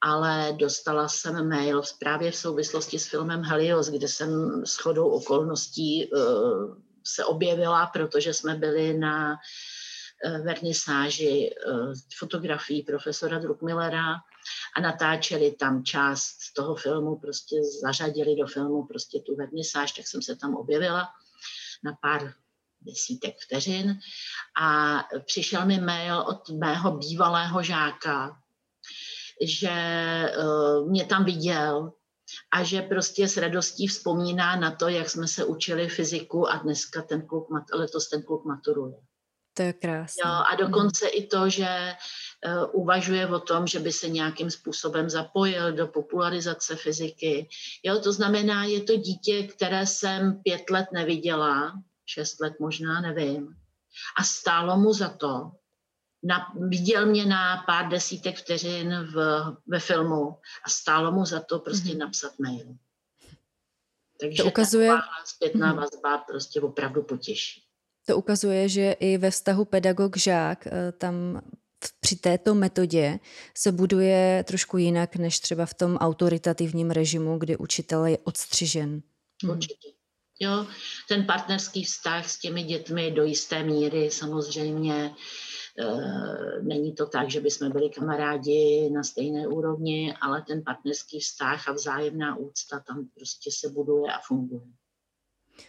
ale 0.00 0.52
dostala 0.58 1.08
jsem 1.08 1.48
mail 1.48 1.82
právě 2.00 2.30
v 2.30 2.36
souvislosti 2.36 2.98
s 2.98 3.06
filmem 3.06 3.42
Helios, 3.42 3.88
kde 3.88 4.08
jsem 4.08 4.62
s 4.66 4.76
chodou 4.76 5.08
okolností 5.08 6.10
uh, 6.10 6.76
se 7.06 7.24
objevila, 7.24 7.86
protože 7.86 8.34
jsme 8.34 8.54
byli 8.54 8.98
na 8.98 9.32
uh, 9.32 10.44
vernisáži 10.44 11.50
fotografií 12.18 12.82
profesora 12.82 13.38
Druckmillera 13.38 14.14
a 14.76 14.80
natáčeli 14.80 15.52
tam 15.52 15.84
část 15.84 16.36
toho 16.56 16.74
filmu, 16.74 17.16
prostě 17.16 17.56
zařadili 17.82 18.36
do 18.36 18.46
filmu 18.46 18.86
prostě 18.86 19.20
tu 19.20 19.36
vernisáž, 19.36 19.92
tak 19.92 20.06
jsem 20.06 20.22
se 20.22 20.36
tam 20.36 20.54
objevila 20.54 21.08
na 21.84 21.98
pár 22.02 22.34
desítek 22.80 23.34
vteřin 23.40 24.00
a 24.60 24.98
přišel 25.26 25.66
mi 25.66 25.80
mail 25.80 26.18
od 26.18 26.50
mého 26.50 26.96
bývalého 26.96 27.62
žáka, 27.62 28.42
že 29.46 29.70
uh, 30.38 30.90
mě 30.90 31.04
tam 31.04 31.24
viděl 31.24 31.92
a 32.50 32.64
že 32.64 32.82
prostě 32.82 33.28
s 33.28 33.36
radostí 33.36 33.86
vzpomíná 33.86 34.56
na 34.56 34.70
to, 34.70 34.88
jak 34.88 35.10
jsme 35.10 35.28
se 35.28 35.44
učili 35.44 35.88
fyziku 35.88 36.48
a 36.48 36.56
dneska 36.56 37.02
ten 37.02 37.26
kluk, 37.26 37.48
letos 37.72 38.08
ten 38.08 38.22
kluk 38.22 38.44
maturuje. 38.44 38.96
To 39.58 39.62
je 39.62 39.72
krásné. 39.72 40.22
Jo, 40.24 40.30
a 40.30 40.54
dokonce 40.54 41.04
mm. 41.04 41.10
i 41.14 41.26
to, 41.26 41.50
že 41.50 41.66
uh, 42.46 42.82
uvažuje 42.82 43.26
o 43.26 43.40
tom, 43.40 43.66
že 43.66 43.78
by 43.78 43.92
se 43.92 44.08
nějakým 44.08 44.50
způsobem 44.50 45.10
zapojil 45.10 45.72
do 45.72 45.86
popularizace 45.86 46.76
fyziky. 46.76 47.48
Jo, 47.82 47.98
to 47.98 48.12
znamená, 48.12 48.64
je 48.64 48.82
to 48.82 48.96
dítě, 48.96 49.42
které 49.42 49.86
jsem 49.86 50.42
pět 50.42 50.70
let 50.70 50.86
neviděla, 50.92 51.82
šest 52.06 52.40
let 52.40 52.54
možná, 52.60 53.00
nevím. 53.00 53.56
A 54.18 54.24
stálo 54.24 54.78
mu 54.78 54.92
za 54.92 55.08
to, 55.08 55.50
na, 56.22 56.54
viděl 56.54 57.06
mě 57.06 57.26
na 57.26 57.62
pár 57.66 57.88
desítek 57.88 58.38
vteřin 58.38 58.94
v, 59.14 59.44
ve 59.66 59.80
filmu 59.80 60.38
a 60.64 60.70
stálo 60.70 61.12
mu 61.12 61.24
za 61.24 61.40
to 61.40 61.58
prostě 61.58 61.88
mm-hmm. 61.88 61.98
napsat 61.98 62.38
mail. 62.38 62.66
Takže 64.20 64.42
to 64.42 64.48
ukazuje... 64.48 64.90
zpětná 65.24 65.74
mm-hmm. 65.74 65.76
vazba 65.76 66.18
prostě 66.18 66.60
opravdu 66.60 67.02
potěší. 67.02 67.67
To 68.08 68.16
ukazuje, 68.16 68.68
že 68.68 68.92
i 68.92 69.18
ve 69.18 69.30
vztahu 69.30 69.64
pedagog-žák 69.64 70.66
eh, 70.66 70.92
tam 70.92 71.40
při 72.00 72.16
této 72.16 72.54
metodě 72.54 73.18
se 73.56 73.72
buduje 73.72 74.44
trošku 74.46 74.78
jinak, 74.78 75.16
než 75.16 75.40
třeba 75.40 75.66
v 75.66 75.74
tom 75.74 75.96
autoritativním 75.96 76.90
režimu, 76.90 77.38
kdy 77.38 77.56
učitel 77.56 78.06
je 78.06 78.18
odstřižen. 78.18 79.02
Mhm. 79.44 79.52
Určitě. 79.52 79.88
Jo, 80.40 80.66
ten 81.08 81.26
partnerský 81.26 81.84
vztah 81.84 82.30
s 82.30 82.38
těmi 82.38 82.62
dětmi 82.62 83.10
do 83.10 83.24
jisté 83.24 83.62
míry 83.62 84.10
samozřejmě 84.10 85.14
Eh, 85.80 86.62
není 86.62 86.94
to 86.94 87.06
tak, 87.06 87.30
že 87.30 87.40
bychom 87.40 87.72
byli 87.72 87.90
kamarádi 87.90 88.90
na 88.90 89.02
stejné 89.02 89.48
úrovni, 89.48 90.14
ale 90.20 90.42
ten 90.42 90.62
partnerský 90.64 91.20
vztah 91.20 91.68
a 91.68 91.72
vzájemná 91.72 92.36
úcta 92.36 92.80
tam 92.80 93.08
prostě 93.14 93.50
se 93.52 93.68
buduje 93.68 94.12
a 94.12 94.18
funguje. 94.26 94.66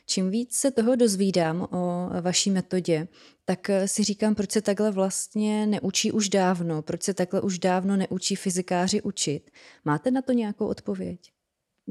Čím 0.05 0.29
víc 0.29 0.55
se 0.55 0.71
toho 0.71 0.95
dozvídám 0.95 1.67
o 1.71 2.09
vaší 2.21 2.51
metodě, 2.51 3.07
tak 3.45 3.69
si 3.85 4.03
říkám, 4.03 4.35
proč 4.35 4.51
se 4.51 4.61
takhle 4.61 4.91
vlastně 4.91 5.65
neučí 5.65 6.11
už 6.11 6.29
dávno, 6.29 6.81
proč 6.81 7.03
se 7.03 7.13
takhle 7.13 7.41
už 7.41 7.59
dávno 7.59 7.97
neučí 7.97 8.35
fyzikáři 8.35 9.01
učit. 9.01 9.51
Máte 9.85 10.11
na 10.11 10.21
to 10.21 10.31
nějakou 10.31 10.67
odpověď? 10.67 11.19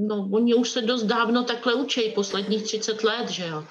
No, 0.00 0.28
oni 0.33 0.55
už 0.55 0.71
se 0.71 0.83
dost 0.83 1.02
dávno 1.02 1.45
takhle 1.45 1.75
učí, 1.75 2.00
posledních 2.14 2.62
30 2.62 3.05
let, 3.05 3.31
že 3.31 3.47
jo. 3.47 3.64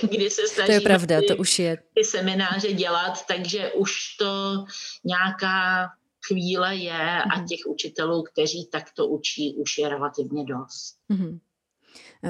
Kdy 0.10 0.30
se 0.30 0.42
snaží 0.48 0.66
to 0.66 0.72
je 0.72 0.80
pravda, 0.80 1.20
ty, 1.20 1.26
to 1.26 1.36
už 1.36 1.58
je. 1.58 1.78
ty 1.94 2.04
semináře 2.04 2.72
dělat, 2.72 3.26
takže 3.26 3.72
už 3.72 4.16
to 4.18 4.64
nějaká 5.04 5.88
chvíle 6.26 6.76
je 6.76 7.22
a 7.22 7.38
mhm. 7.38 7.46
těch 7.46 7.60
učitelů, 7.66 8.22
kteří 8.22 8.68
takto 8.72 9.06
učí, 9.06 9.56
už 9.58 9.78
je 9.78 9.88
relativně 9.88 10.44
dost. 10.44 10.96
Mm-hmm. 11.10 11.38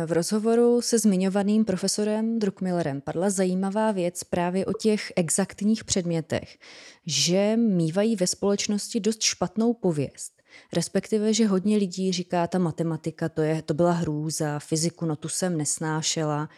V 0.07 0.13
rozhovoru 0.13 0.81
se 0.83 0.99
zmiňovaným 0.99 1.65
profesorem 1.65 2.39
Druckmillerem 2.39 3.01
padla 3.01 3.31
zajímavá 3.31 3.93
věc 3.93 4.25
právě 4.25 4.67
o 4.67 4.73
těch 4.73 5.13
exaktních 5.17 5.85
předmětech, 5.85 6.59
že 7.07 7.57
mývají 7.57 8.17
ve 8.17 8.27
společnosti 8.27 9.01
dost 9.01 9.23
špatnou 9.23 9.75
pověst. 9.75 10.33
Respektive, 10.73 11.35
že 11.35 11.47
hodně 11.47 11.77
lidí 11.77 12.13
říká, 12.13 12.47
ta 12.47 12.59
matematika, 12.59 13.29
to, 13.29 13.43
je, 13.43 13.63
to 13.63 13.75
byla 13.75 13.93
hrůza, 13.93 14.59
fyziku, 14.59 15.07
no 15.07 15.17
tu 15.17 15.29
jsem 15.29 15.57
nesnášela. 15.57 16.49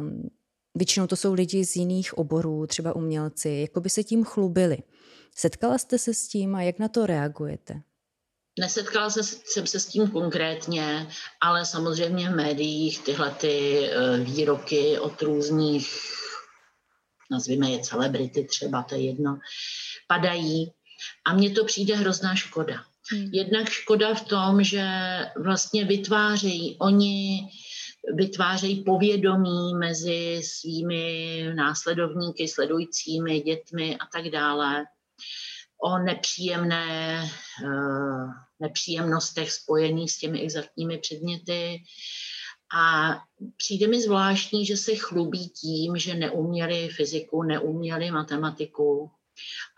Um, 0.00 0.30
většinou 0.74 1.06
to 1.06 1.16
jsou 1.16 1.34
lidi 1.34 1.64
z 1.64 1.76
jiných 1.76 2.18
oborů, 2.18 2.66
třeba 2.66 2.96
umělci, 2.96 3.48
jako 3.50 3.80
by 3.80 3.90
se 3.90 4.04
tím 4.04 4.24
chlubili. 4.24 4.78
Setkala 5.36 5.78
jste 5.78 5.98
se 5.98 6.14
s 6.14 6.28
tím 6.28 6.54
a 6.54 6.62
jak 6.62 6.78
na 6.78 6.88
to 6.88 7.06
reagujete? 7.06 7.82
Nesetkala 8.60 9.10
se, 9.10 9.22
jsem 9.22 9.66
se 9.66 9.80
s 9.80 9.86
tím 9.86 10.10
konkrétně, 10.10 11.08
ale 11.40 11.66
samozřejmě 11.66 12.30
v 12.30 12.36
médiích 12.36 13.00
tyhle 13.00 13.30
ty 13.30 13.86
eh, 13.86 14.16
výroky 14.18 14.98
od 14.98 15.22
různých, 15.22 15.88
nazvíme 17.30 17.70
je 17.70 17.80
celebrity 17.80 18.44
třeba, 18.44 18.82
to 18.82 18.94
je 18.94 19.00
jedno, 19.00 19.38
padají 20.08 20.72
a 21.26 21.34
mně 21.34 21.50
to 21.50 21.64
přijde 21.64 21.96
hrozná 21.96 22.34
škoda. 22.34 22.84
Hmm. 23.12 23.30
Jednak 23.32 23.68
škoda 23.68 24.14
v 24.14 24.24
tom, 24.24 24.64
že 24.64 24.84
vlastně 25.36 25.84
vytvářejí 25.84 26.76
oni 26.78 27.48
vytvářejí 28.14 28.84
povědomí 28.84 29.74
mezi 29.74 30.40
svými 30.44 31.44
následovníky, 31.54 32.48
sledujícími, 32.48 33.40
dětmi 33.40 33.96
a 33.96 34.06
tak 34.12 34.32
dále 34.32 34.84
o 35.82 35.98
nepříjemné, 35.98 37.24
eh, 37.64 38.26
nepříjemnostech 38.60 39.52
spojených 39.52 40.12
s 40.12 40.18
těmi 40.18 40.40
exaktními 40.40 40.98
předměty. 40.98 41.82
A 42.78 43.16
přijde 43.56 43.86
mi 43.86 44.02
zvláštní, 44.02 44.66
že 44.66 44.76
se 44.76 44.94
chlubí 44.94 45.48
tím, 45.48 45.96
že 45.96 46.14
neuměli 46.14 46.88
fyziku, 46.88 47.42
neuměli 47.42 48.10
matematiku, 48.10 49.10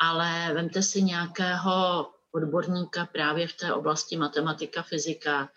ale 0.01 0.55
vemte 0.55 0.83
si 0.83 1.03
nějakého 1.03 2.07
odborníka 2.33 3.07
právě 3.07 3.49
v 3.49 3.53
té 3.53 3.75
oblasti 3.75 4.17
matematika, 4.17 4.83
fyzika, 4.83 5.49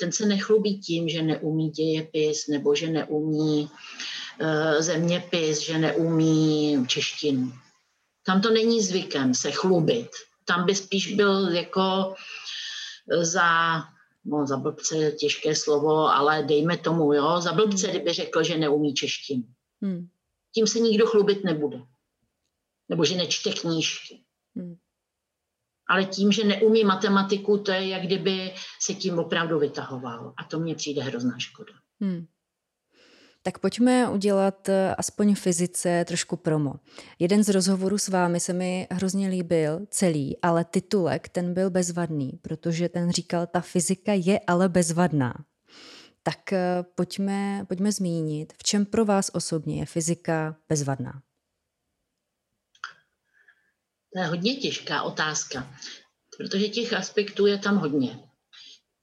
ten 0.00 0.12
se 0.12 0.26
nechlubí 0.26 0.80
tím, 0.80 1.08
že 1.08 1.22
neumí 1.22 1.70
dějepis 1.70 2.46
nebo 2.46 2.74
že 2.74 2.86
neumí 2.86 3.70
uh, 4.40 4.80
zeměpis, 4.82 5.60
že 5.60 5.78
neumí 5.78 6.86
češtinu. 6.86 7.52
Tam 8.28 8.40
to 8.40 8.50
není 8.50 8.82
zvykem 8.82 9.34
se 9.34 9.50
chlubit. 9.50 10.10
Tam 10.44 10.66
by 10.66 10.74
spíš 10.74 11.14
byl 11.14 11.48
jako 11.48 12.14
za, 13.20 13.80
no 14.24 14.46
za 14.46 14.56
blbce 14.56 14.96
je 14.96 15.12
těžké 15.12 15.54
slovo, 15.54 16.08
ale 16.08 16.42
dejme 16.42 16.76
tomu, 16.76 17.12
jo, 17.12 17.40
za 17.40 17.52
blbce, 17.52 17.86
hmm. 17.86 17.96
kdyby 17.96 18.12
řekl, 18.12 18.42
že 18.42 18.58
neumí 18.58 18.94
češtinu. 18.94 19.44
Hmm. 19.82 20.08
Tím 20.54 20.66
se 20.66 20.80
nikdo 20.80 21.06
chlubit 21.06 21.44
nebude. 21.44 21.78
Nebo 22.88 23.04
že 23.04 23.16
nečte 23.16 23.52
knížky. 23.52 24.20
Hmm 24.56 24.76
ale 25.88 26.04
tím, 26.04 26.32
že 26.32 26.44
neumí 26.44 26.84
matematiku, 26.84 27.58
to 27.58 27.72
je 27.72 27.88
jak 27.88 28.02
kdyby 28.02 28.54
se 28.80 28.94
tím 28.94 29.18
opravdu 29.18 29.58
vytahoval. 29.58 30.34
A 30.36 30.44
to 30.44 30.58
mně 30.58 30.74
přijde 30.74 31.02
hrozná 31.02 31.38
škoda. 31.38 31.72
Hmm. 32.00 32.26
Tak 33.48 33.58
pojďme 33.58 34.08
udělat 34.08 34.68
eh, 34.68 34.94
aspoň 34.94 35.34
fyzice 35.34 36.04
trošku 36.08 36.36
promo. 36.36 36.74
Jeden 37.18 37.44
z 37.44 37.48
rozhovorů 37.48 37.98
s 37.98 38.08
vámi 38.08 38.40
se 38.40 38.52
mi 38.52 38.86
hrozně 38.90 39.28
líbil 39.28 39.86
celý, 39.90 40.36
ale 40.42 40.64
titulek 40.64 41.28
ten 41.28 41.54
byl 41.54 41.70
bezvadný, 41.70 42.32
protože 42.42 42.88
ten 42.88 43.10
říkal, 43.10 43.46
ta 43.46 43.60
fyzika 43.60 44.12
je 44.12 44.40
ale 44.46 44.68
bezvadná. 44.68 45.34
Tak 46.22 46.52
eh, 46.52 46.84
pojďme, 46.94 47.64
pojďme 47.68 47.92
zmínit, 47.92 48.52
v 48.52 48.62
čem 48.62 48.86
pro 48.86 49.04
vás 49.04 49.30
osobně 49.34 49.80
je 49.80 49.86
fyzika 49.86 50.56
bezvadná. 50.68 51.22
To 54.14 54.20
je 54.20 54.26
hodně 54.26 54.56
těžká 54.56 55.02
otázka, 55.02 55.74
protože 56.38 56.68
těch 56.68 56.92
aspektů 56.92 57.46
je 57.46 57.58
tam 57.58 57.76
hodně. 57.76 58.18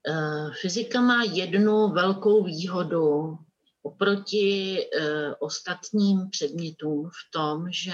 Eh, 0.10 0.51
fyzika 0.62 1.01
má 1.01 1.23
jednu 1.23 1.89
velkou 1.89 2.43
výhodu 2.43 3.38
oproti 3.85 4.77
eh, 4.79 5.35
ostatním 5.35 6.29
předmětům 6.29 7.09
v 7.09 7.31
tom, 7.31 7.71
že 7.71 7.93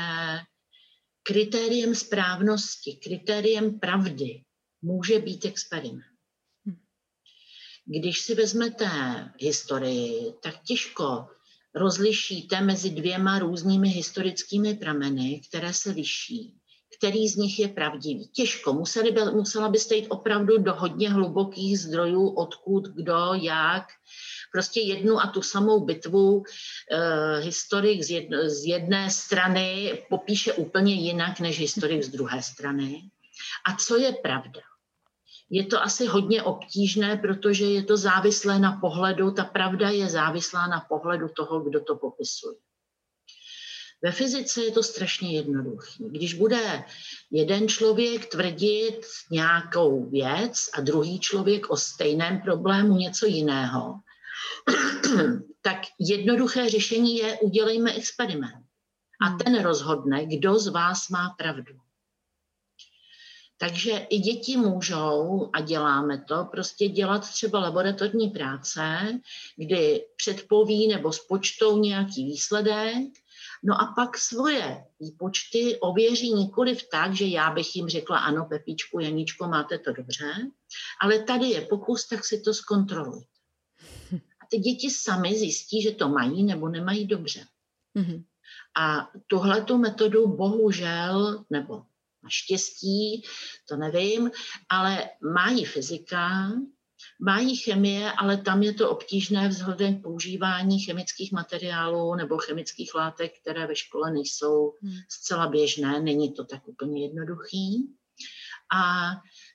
kritériem 1.23 1.95
správnosti, 1.95 2.99
kritériem 3.03 3.79
pravdy 3.79 4.43
může 4.81 5.19
být 5.19 5.45
experiment. 5.45 6.03
Když 7.85 8.21
si 8.21 8.35
vezmete 8.35 8.87
historii, 9.39 10.33
tak 10.43 10.63
těžko 10.63 11.27
rozlišíte 11.75 12.61
mezi 12.61 12.89
dvěma 12.89 13.39
různými 13.39 13.89
historickými 13.89 14.73
prameny, 14.73 15.41
které 15.49 15.73
se 15.73 15.91
liší 15.91 16.60
který 16.97 17.27
z 17.27 17.35
nich 17.35 17.59
je 17.59 17.67
pravdivý. 17.67 18.27
Těžko, 18.27 18.73
museli 18.73 19.11
by, 19.11 19.21
musela 19.25 19.69
byste 19.69 19.95
jít 19.95 20.07
opravdu 20.09 20.57
do 20.57 20.73
hodně 20.73 21.09
hlubokých 21.09 21.79
zdrojů, 21.79 22.29
odkud, 22.29 22.87
kdo, 22.87 23.33
jak. 23.33 23.83
Prostě 24.51 24.81
jednu 24.81 25.19
a 25.19 25.27
tu 25.27 25.41
samou 25.41 25.85
bitvu 25.85 26.43
eh, 26.91 27.39
historik 27.39 28.03
z, 28.03 28.09
jedno, 28.09 28.37
z 28.49 28.65
jedné 28.65 29.09
strany 29.09 29.99
popíše 30.09 30.53
úplně 30.53 30.93
jinak 30.93 31.39
než 31.39 31.59
historik 31.59 32.03
z 32.03 32.09
druhé 32.09 32.41
strany. 32.41 33.01
A 33.67 33.75
co 33.75 33.97
je 33.97 34.11
pravda? 34.11 34.61
Je 35.49 35.65
to 35.65 35.81
asi 35.81 36.05
hodně 36.05 36.43
obtížné, 36.43 37.17
protože 37.17 37.65
je 37.65 37.83
to 37.83 37.97
závislé 37.97 38.59
na 38.59 38.77
pohledu, 38.81 39.31
ta 39.31 39.43
pravda 39.43 39.89
je 39.89 40.09
závislá 40.09 40.67
na 40.67 40.79
pohledu 40.89 41.27
toho, 41.35 41.59
kdo 41.59 41.79
to 41.79 41.95
popisuje. 41.95 42.55
Ve 44.03 44.11
fyzice 44.11 44.63
je 44.63 44.71
to 44.71 44.83
strašně 44.83 45.35
jednoduché. 45.35 46.03
Když 46.09 46.33
bude 46.33 46.83
jeden 47.31 47.67
člověk 47.67 48.25
tvrdit 48.25 49.01
nějakou 49.31 50.09
věc 50.09 50.69
a 50.73 50.81
druhý 50.81 51.19
člověk 51.19 51.69
o 51.69 51.77
stejném 51.77 52.41
problému 52.41 52.97
něco 52.97 53.25
jiného, 53.25 53.99
tak 55.61 55.77
jednoduché 55.99 56.69
řešení 56.69 57.17
je 57.17 57.39
udělejme 57.39 57.93
experiment. 57.93 58.65
A 59.21 59.25
hmm. 59.25 59.37
ten 59.37 59.61
rozhodne, 59.61 60.25
kdo 60.25 60.59
z 60.59 60.67
vás 60.67 61.09
má 61.09 61.35
pravdu. 61.37 61.73
Takže 63.57 63.91
i 63.91 64.19
děti 64.19 64.57
můžou, 64.57 65.49
a 65.53 65.61
děláme 65.61 66.23
to, 66.27 66.47
prostě 66.51 66.87
dělat 66.87 67.29
třeba 67.29 67.59
laboratorní 67.59 68.29
práce, 68.29 68.81
kdy 69.55 70.05
předpoví 70.15 70.87
nebo 70.87 71.13
spočtou 71.13 71.77
nějaký 71.77 72.25
výsledek 72.25 73.20
No 73.63 73.81
a 73.81 73.93
pak 73.95 74.17
svoje 74.17 74.85
výpočty 74.99 75.77
ověří 75.79 76.33
nikoliv 76.33 76.89
tak, 76.89 77.13
že 77.13 77.25
já 77.25 77.51
bych 77.51 77.75
jim 77.75 77.89
řekla, 77.89 78.17
ano, 78.17 78.45
Pepičku, 78.45 78.99
Janíčko, 78.99 79.47
máte 79.47 79.77
to 79.77 79.93
dobře, 79.93 80.33
ale 81.01 81.23
tady 81.23 81.45
je 81.45 81.61
pokus, 81.61 82.07
tak 82.07 82.25
si 82.25 82.41
to 82.41 82.53
zkontrolujte. 82.53 83.27
A 84.13 84.45
ty 84.49 84.57
děti 84.57 84.89
sami 84.89 85.39
zjistí, 85.39 85.81
že 85.81 85.91
to 85.91 86.09
mají 86.09 86.43
nebo 86.43 86.69
nemají 86.69 87.07
dobře. 87.07 87.45
Mm-hmm. 87.95 88.23
A 88.77 89.11
tuhle 89.27 89.61
tu 89.61 89.77
metodu 89.77 90.27
bohužel, 90.27 91.45
nebo 91.49 91.83
naštěstí, 92.23 93.23
to 93.67 93.75
nevím, 93.75 94.31
ale 94.69 95.09
mají 95.33 95.65
fyzika, 95.65 96.51
Mají 97.23 97.55
chemie, 97.55 98.11
ale 98.11 98.37
tam 98.37 98.63
je 98.63 98.73
to 98.73 98.89
obtížné 98.89 99.47
vzhledem 99.47 99.99
k 99.99 100.03
používání 100.03 100.79
chemických 100.79 101.31
materiálů 101.31 102.15
nebo 102.15 102.37
chemických 102.37 102.95
látek, 102.95 103.31
které 103.41 103.67
ve 103.67 103.75
škole 103.75 104.11
nejsou 104.11 104.73
hmm. 104.81 104.93
zcela 105.09 105.47
běžné. 105.47 105.99
Není 105.99 106.33
to 106.33 106.45
tak 106.45 106.67
úplně 106.67 107.03
jednoduchý. 107.03 107.95
A 108.73 109.11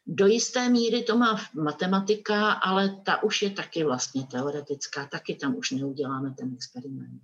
do 0.07 0.27
jisté 0.27 0.69
míry 0.69 1.03
to 1.03 1.19
má 1.19 1.41
matematika, 1.55 2.53
ale 2.53 3.01
ta 3.05 3.23
už 3.23 3.43
je 3.43 3.51
taky 3.51 3.85
vlastně 3.85 4.27
teoretická, 4.27 5.07
taky 5.07 5.35
tam 5.35 5.57
už 5.57 5.71
neuděláme 5.71 6.35
ten 6.39 6.55
experiment. 6.55 7.23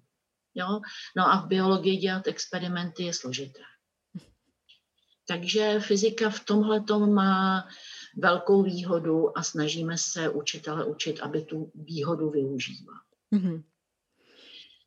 Jo? 0.54 0.80
No 1.16 1.32
a 1.32 1.40
v 1.40 1.46
biologii 1.46 1.96
dělat 1.96 2.26
experimenty 2.26 3.02
je 3.02 3.14
složité. 3.14 3.60
Takže 5.26 5.80
fyzika 5.80 6.30
v 6.30 6.40
tomhle 6.40 6.82
má 7.06 7.68
velkou 8.16 8.62
výhodu 8.62 9.38
a 9.38 9.42
snažíme 9.42 9.98
se 9.98 10.28
učitele 10.28 10.84
učit, 10.84 11.20
aby 11.20 11.42
tu 11.42 11.72
výhodu 11.74 12.30
využíval. 12.30 12.96
Mm-hmm. 13.32 13.62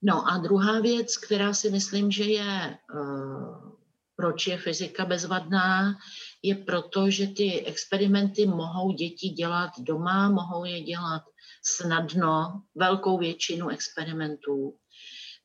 No 0.01 0.27
a 0.31 0.37
druhá 0.37 0.79
věc, 0.79 1.17
která 1.17 1.53
si 1.53 1.69
myslím, 1.69 2.11
že 2.11 2.23
je, 2.23 2.77
uh, 2.93 3.71
proč 4.15 4.47
je 4.47 4.57
fyzika 4.57 5.05
bezvadná, 5.05 5.97
je 6.43 6.55
proto, 6.55 7.09
že 7.09 7.27
ty 7.27 7.65
experimenty 7.65 8.45
mohou 8.45 8.91
děti 8.91 9.29
dělat 9.29 9.71
doma, 9.79 10.29
mohou 10.29 10.65
je 10.65 10.81
dělat 10.81 11.23
snadno, 11.63 12.63
velkou 12.75 13.17
většinu 13.17 13.69
experimentů. 13.69 14.77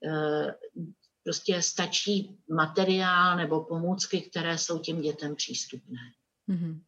Uh, 0.07 0.51
prostě 1.25 1.63
stačí 1.63 2.39
materiál 2.51 3.37
nebo 3.37 3.65
pomůcky, 3.65 4.21
které 4.21 4.59
jsou 4.59 4.79
těm 4.79 5.01
dětem 5.01 5.37
přístupné. 5.37 6.01
Mm-hmm. 6.49 6.81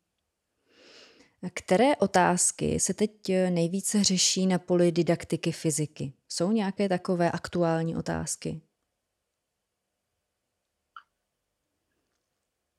Které 1.51 1.97
otázky 1.97 2.81
se 2.81 2.95
teď 2.95 3.29
nejvíce 3.51 4.05
řeší 4.05 4.47
na 4.47 4.59
poli 4.59 4.93
didaktiky 4.93 5.53
fyziky? 5.53 6.13
Jsou 6.29 6.53
nějaké 6.53 6.89
takové 6.89 7.31
aktuální 7.31 7.97
otázky? 7.97 8.63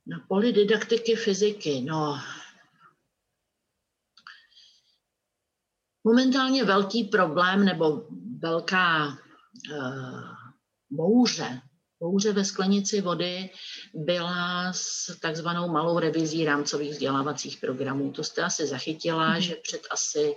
Na 0.06 0.26
poli 0.28 0.54
didaktiky 0.54 1.16
fyziky, 1.16 1.82
no. 1.82 2.20
Momentálně 6.04 6.64
velký 6.64 7.04
problém 7.04 7.66
nebo 7.66 8.08
velká 8.40 9.08
uh, 9.08 9.18
bouře 10.90 11.62
bouře 12.04 12.34
ve 12.34 12.46
sklenici 12.46 13.02
vody 13.02 13.50
byla 13.94 14.74
s 14.74 15.20
takzvanou 15.20 15.68
malou 15.70 16.00
revizí 16.00 16.46
rámcových 16.46 16.92
vzdělávacích 16.92 17.58
programů. 17.58 18.12
To 18.12 18.24
jste 18.24 18.42
asi 18.44 18.68
zachytila, 18.68 19.36
mm-hmm. 19.36 19.40
že 19.40 19.56
před 19.56 19.82
asi 19.92 20.36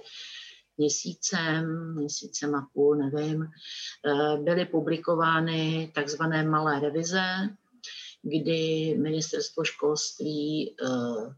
měsícem, 0.77 1.95
měsícem 1.95 2.55
a 2.55 2.69
půl, 2.75 2.97
nevím, 2.97 3.43
eh, 3.45 4.37
byly 4.43 4.65
publikovány 4.65 5.93
takzvané 5.95 6.45
malé 6.45 6.81
revize, 6.81 7.25
kdy 8.23 8.95
ministerstvo 8.99 9.65
školství 9.65 10.77
eh, 10.83 11.35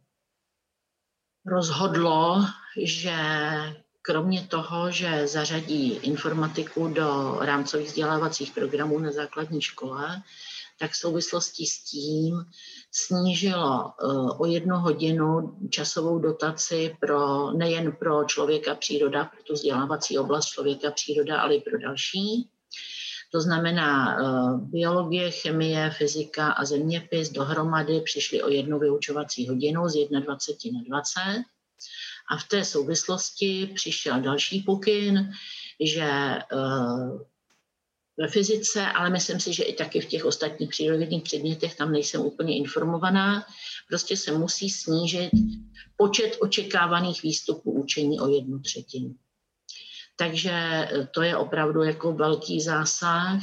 rozhodlo, 1.47 2.45
že 2.85 3.17
kromě 4.11 4.43
toho, 4.43 4.91
že 4.91 5.27
zařadí 5.27 5.93
informatiku 5.93 6.89
do 6.89 7.39
rámcových 7.41 7.87
vzdělávacích 7.87 8.53
programů 8.53 8.99
na 8.99 9.13
základní 9.13 9.63
škole, 9.63 10.23
tak 10.79 10.91
v 10.91 10.97
souvislosti 10.97 11.67
s 11.67 11.85
tím 11.85 12.45
snížilo 12.93 13.85
eh, 13.89 14.05
o 14.39 14.47
jednu 14.47 14.77
hodinu 14.77 15.59
časovou 15.71 16.19
dotaci 16.19 16.97
pro, 17.01 17.53
nejen 17.53 17.93
pro 17.93 18.25
člověka 18.25 18.75
příroda, 18.75 19.25
pro 19.25 19.43
tu 19.43 19.53
vzdělávací 19.53 20.19
oblast 20.19 20.47
člověka 20.47 20.91
příroda, 20.91 21.41
ale 21.41 21.55
i 21.55 21.61
pro 21.61 21.79
další. 21.79 22.49
To 23.33 23.41
znamená, 23.41 24.17
eh, 24.21 24.59
biologie, 24.59 25.31
chemie, 25.31 25.91
fyzika 25.91 26.53
a 26.53 26.65
zeměpis 26.65 27.31
dohromady 27.31 28.01
přišly 28.01 28.43
o 28.43 28.49
jednu 28.49 28.79
vyučovací 28.79 29.49
hodinu 29.49 29.89
z 29.89 30.09
21 30.09 30.79
na 30.79 30.85
20 30.89 31.45
a 32.31 32.37
v 32.37 32.49
té 32.49 32.65
souvislosti 32.65 33.71
přišel 33.75 34.21
další 34.21 34.63
pokyn, 34.63 35.33
že 35.81 36.03
eh, 36.03 36.45
ve 38.19 38.29
fyzice, 38.29 38.87
ale 38.87 39.11
myslím 39.11 39.41
si, 39.41 39.53
že 39.53 39.65
i 39.65 39.73
taky 39.73 40.01
v 40.01 40.07
těch 40.07 40.25
ostatních 40.25 40.69
přírodních 40.69 41.23
předmětech, 41.23 41.77
tam 41.77 41.93
nejsem 41.93 42.21
úplně 42.21 42.57
informovaná, 42.57 43.47
prostě 43.89 44.17
se 44.17 44.33
musí 44.33 44.71
snížit 44.71 45.31
počet 45.97 46.37
očekávaných 46.41 47.23
výstupů 47.23 47.73
učení 47.73 48.21
o 48.21 48.29
jednu 48.29 48.59
třetinu. 48.59 49.15
Takže 50.17 50.53
eh, 50.53 51.07
to 51.07 51.23
je 51.23 51.37
opravdu 51.37 51.83
jako 51.83 52.13
velký 52.13 52.61
zásah. 52.61 53.43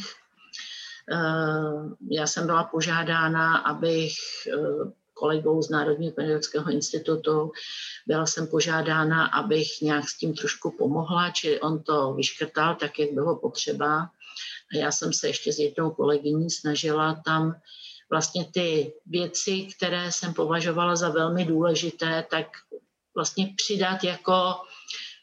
Eh, 1.11 1.95
já 2.11 2.27
jsem 2.27 2.45
byla 2.45 2.63
požádána, 2.63 3.57
abych 3.57 4.13
kolegou 5.15 5.61
z 5.61 5.69
Národního 5.69 6.13
pedagogického 6.13 6.71
institutu. 6.71 7.51
Byla 8.07 8.25
jsem 8.25 8.47
požádána, 8.47 9.25
abych 9.25 9.81
nějak 9.81 10.09
s 10.09 10.17
tím 10.17 10.33
trošku 10.33 10.75
pomohla, 10.77 11.31
či 11.31 11.59
on 11.59 11.83
to 11.83 12.13
vyškrtal 12.13 12.75
tak, 12.75 12.99
jak 12.99 13.11
bylo 13.11 13.35
potřeba. 13.35 14.09
A 14.73 14.77
já 14.77 14.91
jsem 14.91 15.13
se 15.13 15.27
ještě 15.27 15.53
s 15.53 15.59
jednou 15.59 15.91
kolegyní 15.91 16.49
snažila 16.49 17.21
tam 17.25 17.55
vlastně 18.09 18.45
ty 18.53 18.93
věci, 19.05 19.67
které 19.77 20.11
jsem 20.11 20.33
považovala 20.33 20.95
za 20.95 21.09
velmi 21.09 21.45
důležité, 21.45 22.25
tak 22.29 22.47
vlastně 23.15 23.53
přidat 23.57 24.03
jako 24.03 24.53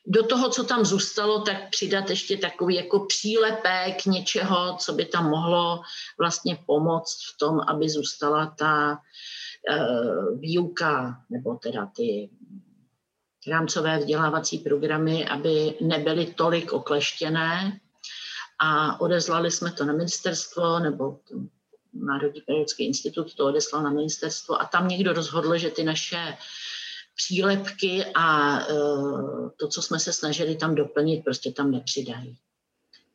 do 0.07 0.27
toho, 0.27 0.51
co 0.51 0.65
tam 0.65 0.85
zůstalo, 0.85 1.41
tak 1.41 1.71
přidat 1.71 2.11
ještě 2.11 2.37
takový 2.37 2.75
jako 2.75 3.07
přílepek 3.07 4.07
něčeho, 4.07 4.77
co 4.77 4.93
by 4.93 5.05
tam 5.05 5.31
mohlo 5.31 5.83
vlastně 6.19 6.59
pomoct 6.67 7.19
v 7.35 7.39
tom, 7.39 7.61
aby 7.69 7.89
zůstala 7.89 8.55
ta 8.59 8.99
výuka 10.35 11.25
nebo 11.31 11.55
teda 11.55 11.87
ty 11.97 12.31
rámcové 13.51 13.99
vzdělávací 13.99 14.59
programy, 14.59 15.29
aby 15.29 15.75
nebyly 15.81 16.27
tolik 16.27 16.73
okleštěné 16.73 17.81
a 18.61 19.01
odezlali 19.01 19.51
jsme 19.51 19.73
to 19.73 19.85
na 19.85 19.93
ministerstvo 19.93 20.79
nebo 20.79 21.19
Národní 21.95 22.41
pedagogický 22.41 22.87
institut 22.87 23.35
to 23.35 23.47
odeslal 23.47 23.83
na 23.83 23.91
ministerstvo 23.91 24.61
a 24.61 24.65
tam 24.65 24.89
někdo 24.89 25.13
rozhodl, 25.13 25.59
že 25.59 25.71
ty 25.71 25.85
naše 25.85 26.37
přílepky 27.15 28.05
a 28.15 28.59
eh, 28.61 28.67
to, 29.57 29.69
co 29.69 29.83
jsme 29.83 29.99
se 29.99 30.13
snažili 30.13 30.57
tam 30.57 30.75
doplnit, 30.75 31.25
prostě 31.25 31.53
tam 31.53 31.71
nepřidají. 31.71 32.39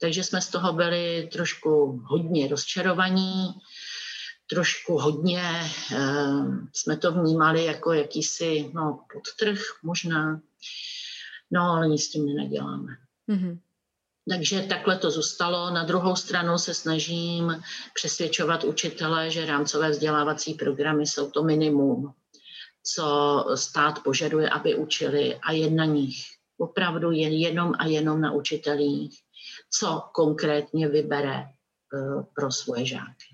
Takže 0.01 0.23
jsme 0.23 0.41
z 0.41 0.49
toho 0.49 0.73
byli 0.73 1.29
trošku 1.31 2.01
hodně 2.05 2.47
rozčarovaní 2.47 3.53
trošku 4.49 4.97
hodně 4.97 5.43
eh, 5.95 5.97
jsme 6.73 6.97
to 6.97 7.12
vnímali 7.12 7.65
jako 7.65 7.93
jakýsi 7.93 8.71
no, 8.73 9.05
podtrh 9.13 9.60
možná, 9.83 10.41
no 11.51 11.62
ale 11.62 11.88
nic 11.88 12.03
s 12.03 12.10
tím 12.10 12.25
nenaděláme. 12.25 12.97
Mm-hmm. 13.29 13.60
Takže 14.29 14.62
takhle 14.62 14.97
to 14.97 15.12
zůstalo. 15.12 15.69
Na 15.69 15.83
druhou 15.83 16.15
stranu 16.15 16.57
se 16.57 16.73
snažím 16.73 17.62
přesvědčovat 17.93 18.63
učitele, 18.63 19.31
že 19.31 19.45
rámcové 19.45 19.89
vzdělávací 19.89 20.53
programy 20.53 21.07
jsou 21.07 21.31
to 21.31 21.43
minimum, 21.43 22.13
co 22.83 23.45
stát 23.55 24.03
požaduje, 24.03 24.49
aby 24.49 24.75
učili 24.75 25.36
a 25.36 25.51
je 25.51 25.69
na 25.69 25.86
nich. 25.86 26.17
Opravdu 26.57 27.12
jen 27.12 27.33
jenom 27.33 27.73
a 27.79 27.86
jenom 27.86 28.21
na 28.21 28.31
učitelích, 28.31 29.19
co 29.79 30.03
konkrétně 30.13 30.88
vybere 30.88 31.43
uh, 31.43 32.23
pro 32.36 32.51
svoje 32.51 32.86
žáky. 32.86 33.26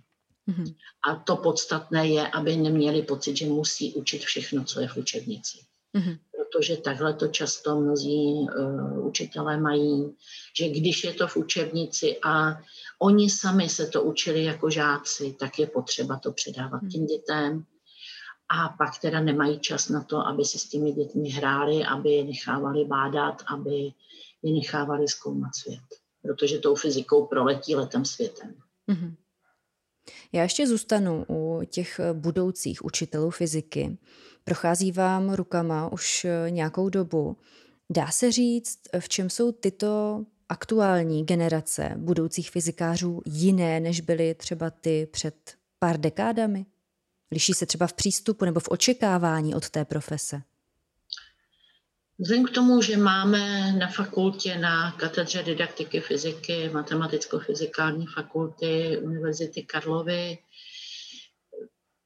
Mm-hmm. 0.50 0.76
A 1.08 1.16
to 1.16 1.36
podstatné 1.36 2.08
je, 2.08 2.28
aby 2.28 2.58
neměli 2.58 3.02
pocit, 3.02 3.38
že 3.38 3.46
musí 3.46 3.94
učit 3.94 4.22
všechno, 4.22 4.64
co 4.64 4.82
je 4.82 4.88
v 4.88 4.98
učebnici. 4.98 5.58
Mm-hmm. 5.96 6.18
Protože 6.32 6.78
takhle 6.78 7.14
to 7.14 7.28
často 7.28 7.80
mnozí 7.80 8.34
uh, 8.34 9.08
učitelé 9.08 9.58
mají, 9.58 10.16
že 10.58 10.70
když 10.70 11.04
je 11.04 11.14
to 11.14 11.28
v 11.28 11.38
učebnici 11.38 12.20
a 12.24 12.62
oni 13.00 13.30
sami 13.30 13.70
se 13.70 13.88
to 13.88 14.04
učili 14.04 14.44
jako 14.44 14.70
žáci, 14.70 15.36
tak 15.40 15.60
je 15.60 15.68
potřeba 15.68 16.20
to 16.20 16.32
předávat 16.32 16.84
mm-hmm. 16.84 16.92
těm 16.92 17.06
dětem. 17.06 17.66
A 18.50 18.70
pak 18.70 19.00
teda 19.02 19.20
nemají 19.20 19.60
čas 19.60 19.90
na 19.90 20.04
to, 20.04 20.18
aby 20.28 20.46
si 20.46 20.60
s 20.60 20.70
těmi 20.70 20.92
dětmi 20.92 21.30
hráli, 21.30 21.86
aby 21.86 22.12
je 22.12 22.24
nechávali 22.24 22.86
bádat, 22.86 23.44
aby 23.48 23.94
je 24.44 24.54
nechávali 24.54 25.08
zkoumat 25.08 25.56
svět. 25.56 25.84
Protože 26.22 26.60
tou 26.60 26.76
fyzikou 26.76 27.26
proletí 27.26 27.76
letem 27.76 28.06
světem. 28.06 28.56
Mm-hmm. 28.90 29.16
Já 30.32 30.44
ještě 30.44 30.68
zůstanu 30.68 31.26
u 31.30 31.62
těch 31.66 32.00
budoucích 32.14 32.86
učitelů 32.86 33.30
fyziky. 33.30 33.98
Prochází 34.44 34.92
vám 34.92 35.34
rukama 35.34 35.92
už 35.92 36.26
nějakou 36.50 36.90
dobu. 36.90 37.38
Dá 37.90 38.12
se 38.12 38.32
říct, 38.32 38.80
v 39.00 39.10
čem 39.10 39.30
jsou 39.30 39.52
tyto 39.52 40.24
aktuální 40.50 41.26
generace 41.26 41.94
budoucích 41.98 42.52
fyzikářů 42.52 43.22
jiné, 43.26 43.80
než 43.80 44.02
byly 44.02 44.36
třeba 44.36 44.70
ty 44.70 45.08
před 45.12 45.36
pár 45.80 46.00
dekádami? 46.00 46.66
Liší 47.32 47.54
se 47.54 47.66
třeba 47.66 47.88
v 47.88 47.94
přístupu 47.94 48.46
nebo 48.46 48.60
v 48.60 48.68
očekávání 48.70 49.56
od 49.56 49.70
té 49.70 49.86
profese? 49.86 50.42
Vzhledem 52.20 52.46
k 52.46 52.52
tomu, 52.52 52.82
že 52.82 52.98
máme 52.98 53.72
na 53.72 53.88
fakultě 53.88 54.58
na 54.58 54.92
katedře 54.92 55.44
didaktiky 55.44 56.00
fyziky, 56.00 56.70
matematicko-fyzikální 56.70 58.08
fakulty 58.08 58.98
Univerzity 58.98 59.64
Karlovy 59.64 60.38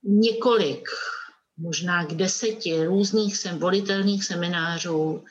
několik, 0.03 0.89
možná 1.57 2.05
k 2.05 2.13
deseti 2.13 2.85
různých 2.85 3.37
sem, 3.37 3.59
volitelných 3.59 4.23
seminářů, 4.23 5.23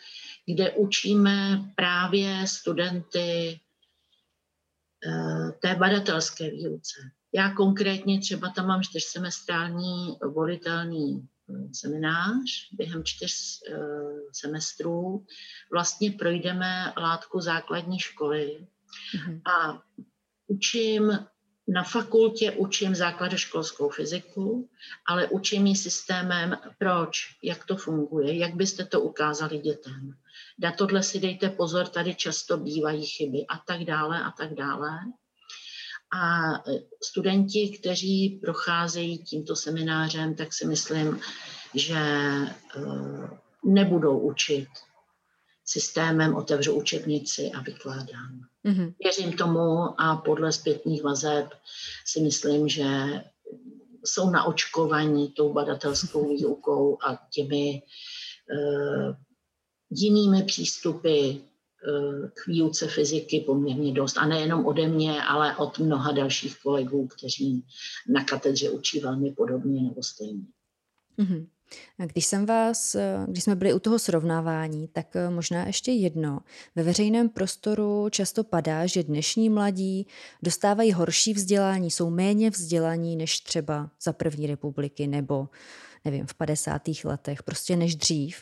kde 0.47 0.71
učíme 0.71 1.65
právě 1.77 2.47
studenty 2.47 3.61
eh, 5.07 5.53
té 5.53 5.75
badatelské 5.75 6.51
výuce. 6.51 7.01
Já 7.33 7.55
konkrétně 7.55 8.21
třeba 8.21 8.49
tam 8.51 8.67
mám 8.67 8.83
čtyřsemestrální 8.83 10.19
volitelný 10.35 11.29
seminář 11.73 12.69
během 12.73 13.05
čtyř 13.05 13.61
uh, 13.71 13.77
semestrů. 14.33 15.27
Vlastně 15.73 16.11
projdeme 16.11 16.93
látku 16.97 17.41
základní 17.41 17.99
školy 17.99 18.67
mm-hmm. 19.15 19.41
a 19.45 19.83
učím 20.47 21.19
na 21.69 21.83
fakultě 21.83 22.53
učím 22.53 22.95
základoškolskou 22.95 23.89
fyziku, 23.89 24.69
ale 25.07 25.29
učím 25.29 25.67
ji 25.67 25.77
systémem, 25.77 26.59
proč, 26.79 27.37
jak 27.43 27.65
to 27.65 27.77
funguje, 27.77 28.37
jak 28.39 28.55
byste 28.55 28.85
to 28.85 29.01
ukázali 29.01 29.59
dětem. 29.59 30.17
Na 30.59 30.73
tohle 30.73 31.03
si 31.03 31.21
dejte 31.21 31.51
pozor, 31.51 31.89
tady 31.89 32.15
často 32.15 32.57
bývají 32.57 33.07
chyby 33.07 33.47
a 33.49 33.59
tak 33.59 33.85
dále 33.85 34.25
a 34.25 34.31
tak 34.31 34.55
dále. 34.55 34.91
A 36.13 36.53
studenti, 37.03 37.79
kteří 37.81 38.41
procházejí 38.45 39.19
tímto 39.19 39.57
seminářem, 39.57 40.35
tak 40.35 40.55
si 40.55 40.67
myslím, 40.67 41.21
že 41.75 41.99
eh, 41.99 43.29
nebudou 43.65 44.19
učit 44.19 44.69
systémem 45.65 46.35
otevřu 46.35 46.73
učebnici 46.73 47.51
a 47.55 47.61
vykládám. 47.61 48.41
Mm-hmm. 48.65 48.95
Věřím 49.03 49.33
tomu 49.33 50.01
a 50.01 50.17
podle 50.25 50.53
zpětných 50.53 51.03
vazeb 51.03 51.47
si 52.07 52.21
myslím, 52.21 52.69
že 52.69 52.85
jsou 54.05 54.31
naočkovaní 54.31 55.33
tou 55.33 55.53
badatelskou 55.53 56.29
výukou 56.37 56.99
a 57.07 57.27
těmi 57.31 57.83
uh, 57.83 59.15
jinými 59.91 60.43
přístupy 60.43 61.31
k 62.35 62.47
výuce 62.47 62.89
fyziky 62.89 63.41
poměrně 63.41 63.93
dost. 63.93 64.19
A 64.19 64.27
nejenom 64.27 64.67
ode 64.67 64.89
mě, 64.89 65.23
ale 65.23 65.57
od 65.57 65.79
mnoha 65.79 66.13
dalších 66.13 66.59
kolegů, 66.63 67.07
kteří 67.07 67.65
na 68.09 68.25
katedře 68.25 68.71
učí 68.71 69.01
velmi 69.01 69.31
podobně 69.31 69.83
nebo 69.83 70.03
stejně. 70.03 70.45
Mm-hmm. 71.19 71.47
Když 72.07 72.27
jsem 72.27 72.47
vás, 72.47 72.97
když 73.27 73.45
jsme 73.45 73.55
byli 73.55 73.75
u 73.75 73.79
toho 73.79 73.99
srovnávání, 73.99 74.89
tak 74.89 75.17
eh, 75.17 75.31
možná 75.31 75.67
ještě 75.67 75.93
jedno. 75.93 76.41
Ve 76.75 76.83
veřejném 76.83 77.29
prostoru 77.29 78.09
často 78.11 78.45
padá, 78.45 78.87
že 78.87 79.03
dnešní 79.03 79.51
mladí 79.51 80.07
dostávají 80.43 80.93
horší 80.93 81.33
vzdělání, 81.33 81.91
jsou 81.91 82.11
méně 82.11 82.51
vzdělaní 82.51 83.17
než 83.17 83.41
třeba 83.41 83.91
za 84.03 84.13
první 84.13 84.47
republiky 84.47 85.07
nebo 85.07 85.49
nevím, 86.05 86.27
v 86.27 86.35
50. 86.35 86.83
letech, 87.05 87.43
prostě 87.43 87.77
než 87.77 87.97
dřív. 87.97 88.37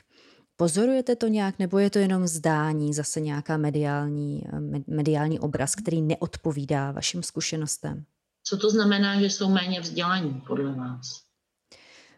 Pozorujete 0.57 1.17
to 1.17 1.27
nějak, 1.27 1.59
nebo 1.59 1.79
je 1.79 1.91
to 1.91 1.99
jenom 1.99 2.27
zdání, 2.27 2.95
zase 2.95 3.21
nějaká 3.21 3.57
mediální, 3.57 4.43
mediální 4.87 5.41
obraz, 5.41 5.75
který 5.75 6.03
neodpovídá 6.03 6.93
vašim 6.93 7.23
zkušenostem? 7.23 8.05
Co 8.45 8.57
to 8.57 8.71
znamená, 8.71 9.21
že 9.21 9.27
jsou 9.27 9.51
méně 9.51 9.81
vzdělaní 9.81 10.43
podle 10.47 10.73
vás? 10.73 11.25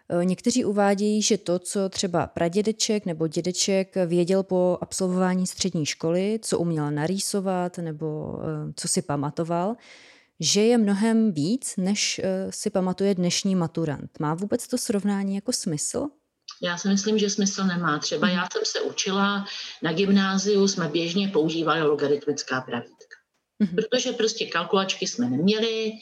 Eh, 0.09 0.25
někteří 0.25 0.65
uvádějí, 0.65 1.23
že 1.23 1.39
to, 1.39 1.59
co 1.59 1.89
třeba 1.89 2.27
pradědeček 2.27 3.07
nebo 3.07 3.27
dědeček 3.27 3.95
věděl 4.07 4.43
po 4.43 4.79
absolvování 4.81 5.47
střední 5.47 5.87
školy, 5.87 6.39
co 6.43 6.59
uměl 6.59 6.91
narýsovat 6.91 7.79
nebo 7.79 8.39
eh, 8.43 8.73
co 8.77 8.89
si 8.89 9.03
pamatoval, 9.03 9.77
že 10.41 10.63
je 10.63 10.79
mnohem 10.79 11.33
víc, 11.33 11.75
než 11.77 12.21
eh, 12.25 12.53
si 12.53 12.71
pamatuje 12.71 13.15
dnešní 13.15 13.55
maturant. 13.55 14.11
Má 14.21 14.35
vůbec 14.35 14.69
to 14.69 14.79
srovnání 14.79 15.35
jako 15.35 15.53
smysl? 15.53 16.07
Já 16.63 16.79
si 16.79 16.89
myslím, 16.89 17.19
že 17.19 17.31
smysl 17.31 17.65
nemá. 17.65 17.99
Třeba 17.99 18.29
já 18.29 18.49
jsem 18.53 18.63
se 18.65 18.81
učila 18.81 19.47
na 19.83 19.93
gymnáziu, 19.93 20.69
jsme 20.69 20.89
běžně 20.89 21.29
používali 21.29 21.83
logaritmická 21.83 22.61
pravítka. 22.61 23.17
Mhm. 23.59 23.77
Protože 23.77 24.13
prostě 24.13 24.47
kalkulačky 24.47 25.07
jsme 25.07 25.31
neměli, 25.31 25.93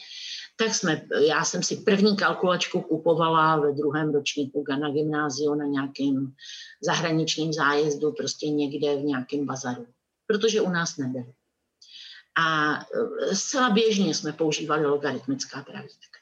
tak 0.57 0.75
jsme, 0.75 1.01
já 1.27 1.43
jsem 1.45 1.63
si 1.63 1.75
první 1.75 2.17
kalkulačku 2.17 2.81
kupovala 2.81 3.59
ve 3.59 3.71
druhém 3.71 4.13
ročníku 4.13 4.63
na 4.79 4.89
gymnáziu 4.89 5.55
na 5.55 5.65
nějakém 5.65 6.33
zahraničním 6.81 7.53
zájezdu, 7.53 8.11
prostě 8.11 8.49
někde 8.49 8.95
v 8.95 9.03
nějakém 9.03 9.45
bazaru, 9.45 9.87
protože 10.27 10.61
u 10.61 10.69
nás 10.69 10.97
nebyly. 10.97 11.33
A 12.37 12.73
e, 13.31 13.35
zcela 13.35 13.69
běžně 13.69 14.13
jsme 14.13 14.33
používali 14.33 14.85
logaritmická 14.85 15.61
pravítka. 15.61 16.19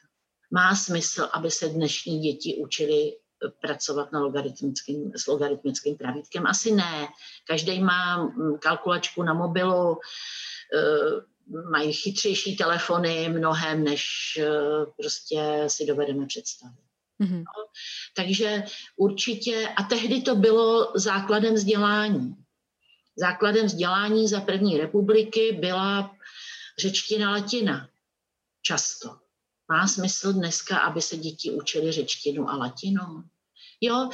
Má 0.50 0.76
smysl, 0.76 1.28
aby 1.32 1.50
se 1.50 1.68
dnešní 1.68 2.20
děti 2.20 2.56
učili 2.56 3.12
pracovat 3.60 4.12
na 4.12 4.20
logaritmickým, 4.20 5.12
s 5.16 5.26
logaritmickým 5.26 5.96
pravítkem? 5.96 6.46
Asi 6.46 6.72
ne. 6.72 7.08
Každý 7.48 7.80
má 7.80 8.32
kalkulačku 8.60 9.22
na 9.22 9.34
mobilu, 9.34 9.98
e, 10.74 11.34
mají 11.70 11.92
chytřejší 11.92 12.56
telefony 12.56 13.28
mnohem, 13.28 13.84
než 13.84 14.04
eh, 14.38 14.46
prostě 14.96 15.64
si 15.66 15.86
dovedeme 15.86 16.26
představit. 16.26 16.84
Mm-hmm. 17.20 17.38
No, 17.38 17.64
takže 18.16 18.64
určitě, 18.96 19.68
a 19.76 19.82
tehdy 19.82 20.22
to 20.22 20.34
bylo 20.34 20.92
základem 20.94 21.54
vzdělání. 21.54 22.36
Základem 23.16 23.66
vzdělání 23.66 24.28
za 24.28 24.40
první 24.40 24.78
republiky 24.78 25.52
byla 25.60 26.16
řečtina 26.78 27.30
latina. 27.30 27.88
Často. 28.62 29.16
Má 29.72 29.88
smysl 29.88 30.32
dneska, 30.32 30.78
aby 30.78 31.02
se 31.02 31.16
děti 31.16 31.50
učili 31.50 31.92
řečtinu 31.92 32.48
a 32.48 32.56
latinu? 32.56 33.24
Jo, 33.80 34.10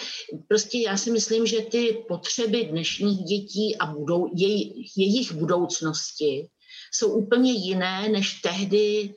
prostě 0.49 0.79
já 0.79 0.97
si 0.97 1.11
myslím, 1.11 1.47
že 1.47 1.61
ty 1.61 2.05
potřeby 2.09 2.65
dnešních 2.65 3.19
dětí 3.19 3.77
a 3.77 3.87
budou, 3.87 4.31
jej, 4.37 4.85
jejich 4.97 5.33
budoucnosti 5.33 6.49
jsou 6.93 7.13
úplně 7.13 7.53
jiné 7.53 8.09
než 8.09 8.35
tehdy 8.35 9.15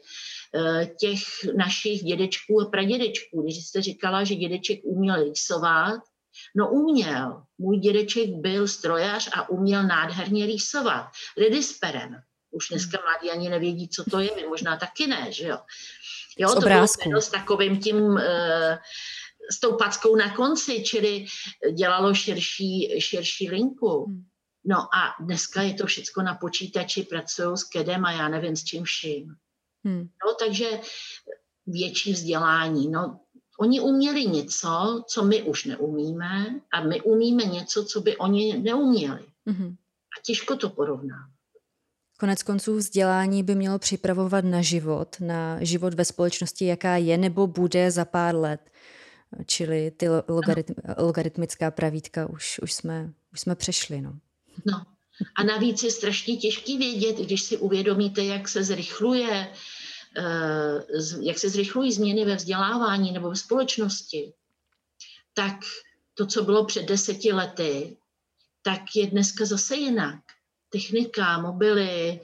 eh, 0.56 0.86
těch 1.00 1.20
našich 1.58 2.04
dědečků 2.04 2.62
a 2.62 2.66
pradědečků. 2.66 3.42
Když 3.42 3.66
jste 3.66 3.82
říkala, 3.82 4.24
že 4.24 4.36
dědeček 4.36 4.80
uměl 4.84 5.24
rýsovat, 5.24 6.02
no 6.56 6.72
uměl. 6.72 7.44
Můj 7.58 7.80
dědeček 7.80 8.30
byl 8.30 8.68
strojař 8.68 9.30
a 9.34 9.50
uměl 9.50 9.84
nádherně 9.84 10.46
rýsovat. 10.46 11.06
Redisperem. 11.38 12.16
Už 12.54 12.70
dneska 12.70 12.98
hmm. 12.98 13.06
mladí 13.06 13.32
ani 13.32 13.50
nevědí, 13.50 13.90
co 13.90 14.04
to 14.04 14.20
je, 14.20 14.30
my 14.36 14.48
možná 14.48 14.78
taky 14.78 15.08
ne, 15.08 15.32
že 15.32 15.48
jo. 15.48 15.58
Jo, 16.38 16.56
to 16.56 16.60
bylo 16.60 17.22
s 17.22 17.30
takovým 17.30 17.80
tím, 17.80 18.18
eh, 18.18 18.80
s 19.52 19.60
tou 19.60 19.78
packou 19.78 20.16
na 20.16 20.36
konci, 20.36 20.84
čili 20.84 21.26
dělalo 21.74 22.14
širší, 22.14 23.02
širší 23.02 23.50
linku. 23.50 24.06
Hmm. 24.06 24.24
No 24.66 24.78
a 24.78 25.16
dneska 25.20 25.62
je 25.62 25.74
to 25.74 25.86
všechno 25.86 26.24
na 26.24 26.36
počítači, 26.36 27.04
pracují 27.04 27.58
s 27.58 27.64
KEDem 27.64 28.06
a 28.06 28.12
já 28.12 28.28
nevím 28.28 28.56
s 28.56 28.64
čím 28.64 28.84
vším. 28.84 29.36
Hmm. 29.86 30.10
No, 30.26 30.34
takže 30.40 30.80
větší 31.68 32.14
vzdělání. 32.14 32.90
No, 32.90 33.20
oni 33.60 33.80
uměli 33.80 34.26
něco, 34.26 35.04
co 35.08 35.24
my 35.24 35.44
už 35.44 35.66
neumíme 35.66 36.60
a 36.72 36.82
my 36.82 37.02
umíme 37.02 37.44
něco, 37.44 37.86
co 37.86 38.02
by 38.02 38.18
oni 38.18 38.58
neuměli. 38.58 39.26
Hmm. 39.46 39.76
A 40.18 40.22
těžko 40.26 40.56
to 40.56 40.70
porovná. 40.70 41.33
Konec 42.24 42.44
konců 42.44 42.76
vzdělání 42.76 43.44
by 43.44 43.56
mělo 43.56 43.80
připravovat 43.80 44.46
na 44.46 44.62
život, 44.62 45.16
na 45.20 45.64
život 45.64 45.94
ve 45.94 46.06
společnosti, 46.06 46.66
jaká 46.66 46.98
je 46.98 47.18
nebo 47.18 47.48
bude 47.48 47.92
za 47.92 48.06
pár 48.06 48.36
let. 48.36 48.60
Čili 49.46 49.92
ty 49.92 50.06
logaritm, 50.28 50.74
logaritmická 50.98 51.72
pravítka 51.72 52.30
už, 52.30 52.60
už, 52.60 52.74
jsme, 52.74 53.14
už 53.34 53.40
jsme 53.40 53.56
přešli. 53.56 54.02
No. 54.02 54.20
No. 54.66 54.86
A 55.36 55.44
navíc 55.44 55.84
je 55.84 55.92
strašně 55.92 56.38
těžký 56.38 56.78
vědět, 56.78 57.18
když 57.18 57.42
si 57.42 57.58
uvědomíte, 57.58 58.24
jak 58.24 58.48
se 58.48 58.64
zrychluje, 58.64 59.52
eh, 60.18 60.84
jak 61.22 61.40
se 61.40 61.50
zrychlují 61.50 61.92
změny 61.94 62.26
ve 62.26 62.36
vzdělávání 62.36 63.12
nebo 63.12 63.30
ve 63.30 63.36
společnosti, 63.36 64.34
tak 65.34 65.56
to, 66.14 66.26
co 66.26 66.44
bylo 66.44 66.66
před 66.66 66.86
deseti 66.86 67.34
lety, 67.34 67.98
tak 68.62 68.82
je 68.96 69.08
dneska 69.08 69.46
zase 69.46 69.76
jinak. 69.76 70.20
Technika, 70.74 71.42
mobily, 71.42 72.20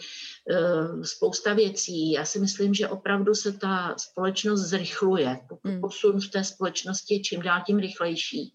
eh, 0.49 1.05
spousta 1.05 1.53
věcí. 1.53 2.12
Já 2.12 2.25
si 2.25 2.39
myslím, 2.39 2.73
že 2.73 2.88
opravdu 2.88 3.35
se 3.35 3.53
ta 3.53 3.95
společnost 3.97 4.62
zrychluje. 4.62 5.39
Hmm. 5.63 5.81
Posun 5.81 6.21
v 6.21 6.27
té 6.27 6.43
společnosti 6.43 7.13
je 7.13 7.19
čím 7.19 7.41
dál 7.41 7.62
tím 7.65 7.79
rychlejší. 7.79 8.53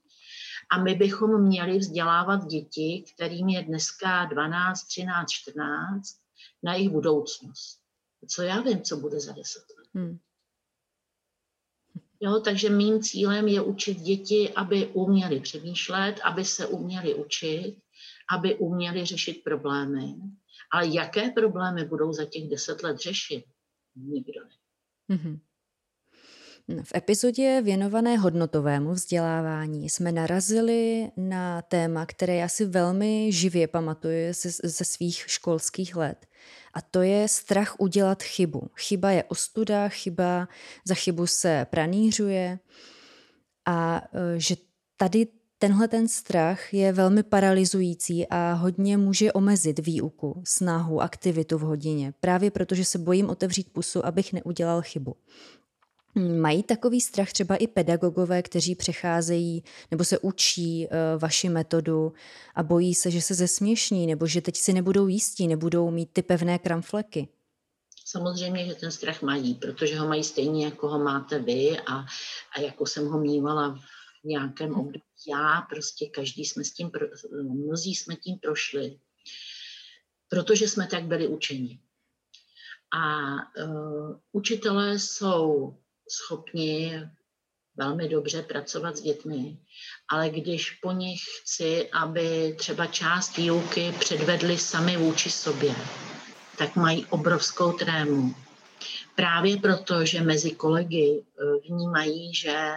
A 0.70 0.82
my 0.82 0.94
bychom 0.94 1.42
měli 1.42 1.78
vzdělávat 1.78 2.46
děti, 2.46 3.04
kterým 3.14 3.48
je 3.48 3.62
dneska 3.62 4.24
12, 4.24 4.82
13, 4.82 5.30
14, 5.30 6.16
na 6.62 6.74
jejich 6.74 6.90
budoucnost. 6.90 7.78
Co 8.28 8.42
já 8.42 8.60
vím, 8.60 8.82
co 8.82 8.96
bude 8.96 9.20
za 9.20 9.32
deset 9.32 9.64
let. 9.78 9.88
Hmm. 9.94 10.18
Jo, 12.20 12.40
takže 12.40 12.70
mým 12.70 13.02
cílem 13.02 13.48
je 13.48 13.60
učit 13.60 14.00
děti, 14.00 14.52
aby 14.56 14.86
uměli 14.86 15.40
přemýšlet, 15.40 16.20
aby 16.24 16.44
se 16.44 16.66
uměli 16.66 17.14
učit, 17.14 17.76
aby 18.36 18.54
uměli 18.54 19.04
řešit 19.04 19.44
problémy. 19.44 20.14
Ale 20.72 20.86
jaké 20.86 21.30
problémy 21.30 21.84
budou 21.84 22.12
za 22.12 22.24
těch 22.24 22.48
deset 22.48 22.82
let 22.82 22.98
řešit? 22.98 23.44
Nikdo 23.96 24.40
ne. 24.44 25.16
Mm-hmm. 25.16 25.38
V 26.82 26.94
epizodě 26.94 27.60
věnované 27.64 28.16
hodnotovému 28.16 28.92
vzdělávání 28.92 29.90
jsme 29.90 30.12
narazili 30.12 31.10
na 31.16 31.62
téma, 31.62 32.06
které 32.06 32.36
já 32.36 32.48
si 32.48 32.64
velmi 32.64 33.32
živě 33.32 33.68
pamatuju 33.68 34.32
ze, 34.32 34.50
ze 34.50 34.84
svých 34.84 35.24
školských 35.26 35.96
let. 35.96 36.26
A 36.74 36.80
to 36.80 37.02
je 37.02 37.28
strach 37.28 37.74
udělat 37.78 38.22
chybu. 38.22 38.70
Chyba 38.76 39.10
je 39.10 39.24
ostuda, 39.24 39.88
chyba 39.88 40.48
za 40.84 40.94
chybu 40.94 41.26
se 41.26 41.66
pranířuje 41.70 42.58
a 43.66 44.02
e, 44.12 44.40
že 44.40 44.56
tady 44.96 45.26
tenhle 45.58 45.88
ten 45.88 46.08
strach 46.08 46.74
je 46.74 46.92
velmi 46.92 47.22
paralyzující 47.22 48.26
a 48.26 48.52
hodně 48.52 48.96
může 48.96 49.32
omezit 49.32 49.78
výuku, 49.78 50.42
snahu, 50.46 51.00
aktivitu 51.00 51.58
v 51.58 51.60
hodině, 51.60 52.14
právě 52.20 52.50
protože 52.50 52.84
se 52.84 52.98
bojím 52.98 53.30
otevřít 53.30 53.72
pusu, 53.72 54.06
abych 54.06 54.32
neudělal 54.32 54.82
chybu. 54.82 55.16
Mají 56.40 56.62
takový 56.62 57.00
strach 57.00 57.32
třeba 57.32 57.56
i 57.56 57.66
pedagogové, 57.66 58.42
kteří 58.42 58.74
přecházejí 58.74 59.64
nebo 59.90 60.04
se 60.04 60.18
učí 60.18 60.86
uh, 60.86 61.20
vaši 61.20 61.48
metodu 61.48 62.12
a 62.54 62.62
bojí 62.62 62.94
se, 62.94 63.10
že 63.10 63.22
se 63.22 63.34
zesměšní 63.34 64.06
nebo 64.06 64.26
že 64.26 64.40
teď 64.40 64.56
si 64.56 64.72
nebudou 64.72 65.06
jistí, 65.06 65.48
nebudou 65.48 65.90
mít 65.90 66.08
ty 66.12 66.22
pevné 66.22 66.58
kramfleky? 66.58 67.28
Samozřejmě, 68.06 68.66
že 68.66 68.74
ten 68.74 68.90
strach 68.90 69.22
mají, 69.22 69.54
protože 69.54 69.98
ho 69.98 70.08
mají 70.08 70.24
stejně, 70.24 70.64
jako 70.64 70.88
ho 70.88 70.98
máte 70.98 71.38
vy 71.38 71.78
a, 71.86 72.04
a 72.56 72.60
jako 72.60 72.86
jsem 72.86 73.06
ho 73.08 73.18
mývala 73.18 73.78
nějakém 74.24 74.70
hm. 74.70 74.74
období 74.74 75.02
já, 75.28 75.60
prostě 75.60 76.08
každý 76.08 76.44
jsme 76.44 76.64
s 76.64 76.72
tím, 76.72 76.90
mnozí 77.42 77.94
jsme 77.94 78.16
tím 78.16 78.38
prošli, 78.38 78.98
protože 80.28 80.68
jsme 80.68 80.86
tak 80.86 81.04
byli 81.04 81.28
učeni. 81.28 81.80
A 82.90 83.34
uh, 83.64 84.16
učitelé 84.32 84.98
jsou 84.98 85.76
schopni 86.08 87.00
velmi 87.76 88.08
dobře 88.08 88.42
pracovat 88.42 88.96
s 88.96 89.00
dětmi, 89.00 89.58
ale 90.10 90.30
když 90.30 90.70
po 90.70 90.92
nich 90.92 91.20
chci, 91.42 91.90
aby 91.90 92.54
třeba 92.58 92.86
část 92.86 93.36
výuky 93.36 93.94
předvedli 93.98 94.58
sami 94.58 94.96
vůči 94.96 95.30
sobě, 95.30 95.74
tak 96.58 96.76
mají 96.76 97.06
obrovskou 97.06 97.72
trému. 97.72 98.34
Právě 99.14 99.56
proto, 99.56 100.04
že 100.04 100.20
mezi 100.20 100.50
kolegy 100.50 101.24
eh, 101.24 101.68
vnímají, 101.68 102.34
že 102.34 102.76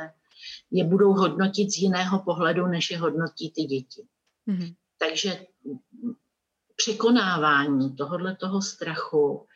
je 0.72 0.84
budou 0.84 1.14
hodnotit 1.14 1.72
z 1.72 1.78
jiného 1.78 2.20
pohledu, 2.20 2.68
než 2.68 2.92
je 2.92 2.98
hodnotí 2.98 3.52
ty 3.52 3.62
děti. 3.62 4.02
Mm-hmm. 4.48 4.76
Takže 5.00 5.46
překonávání 6.76 7.96
tohohle 7.96 8.36
toho 8.36 8.62
strachu 8.62 9.48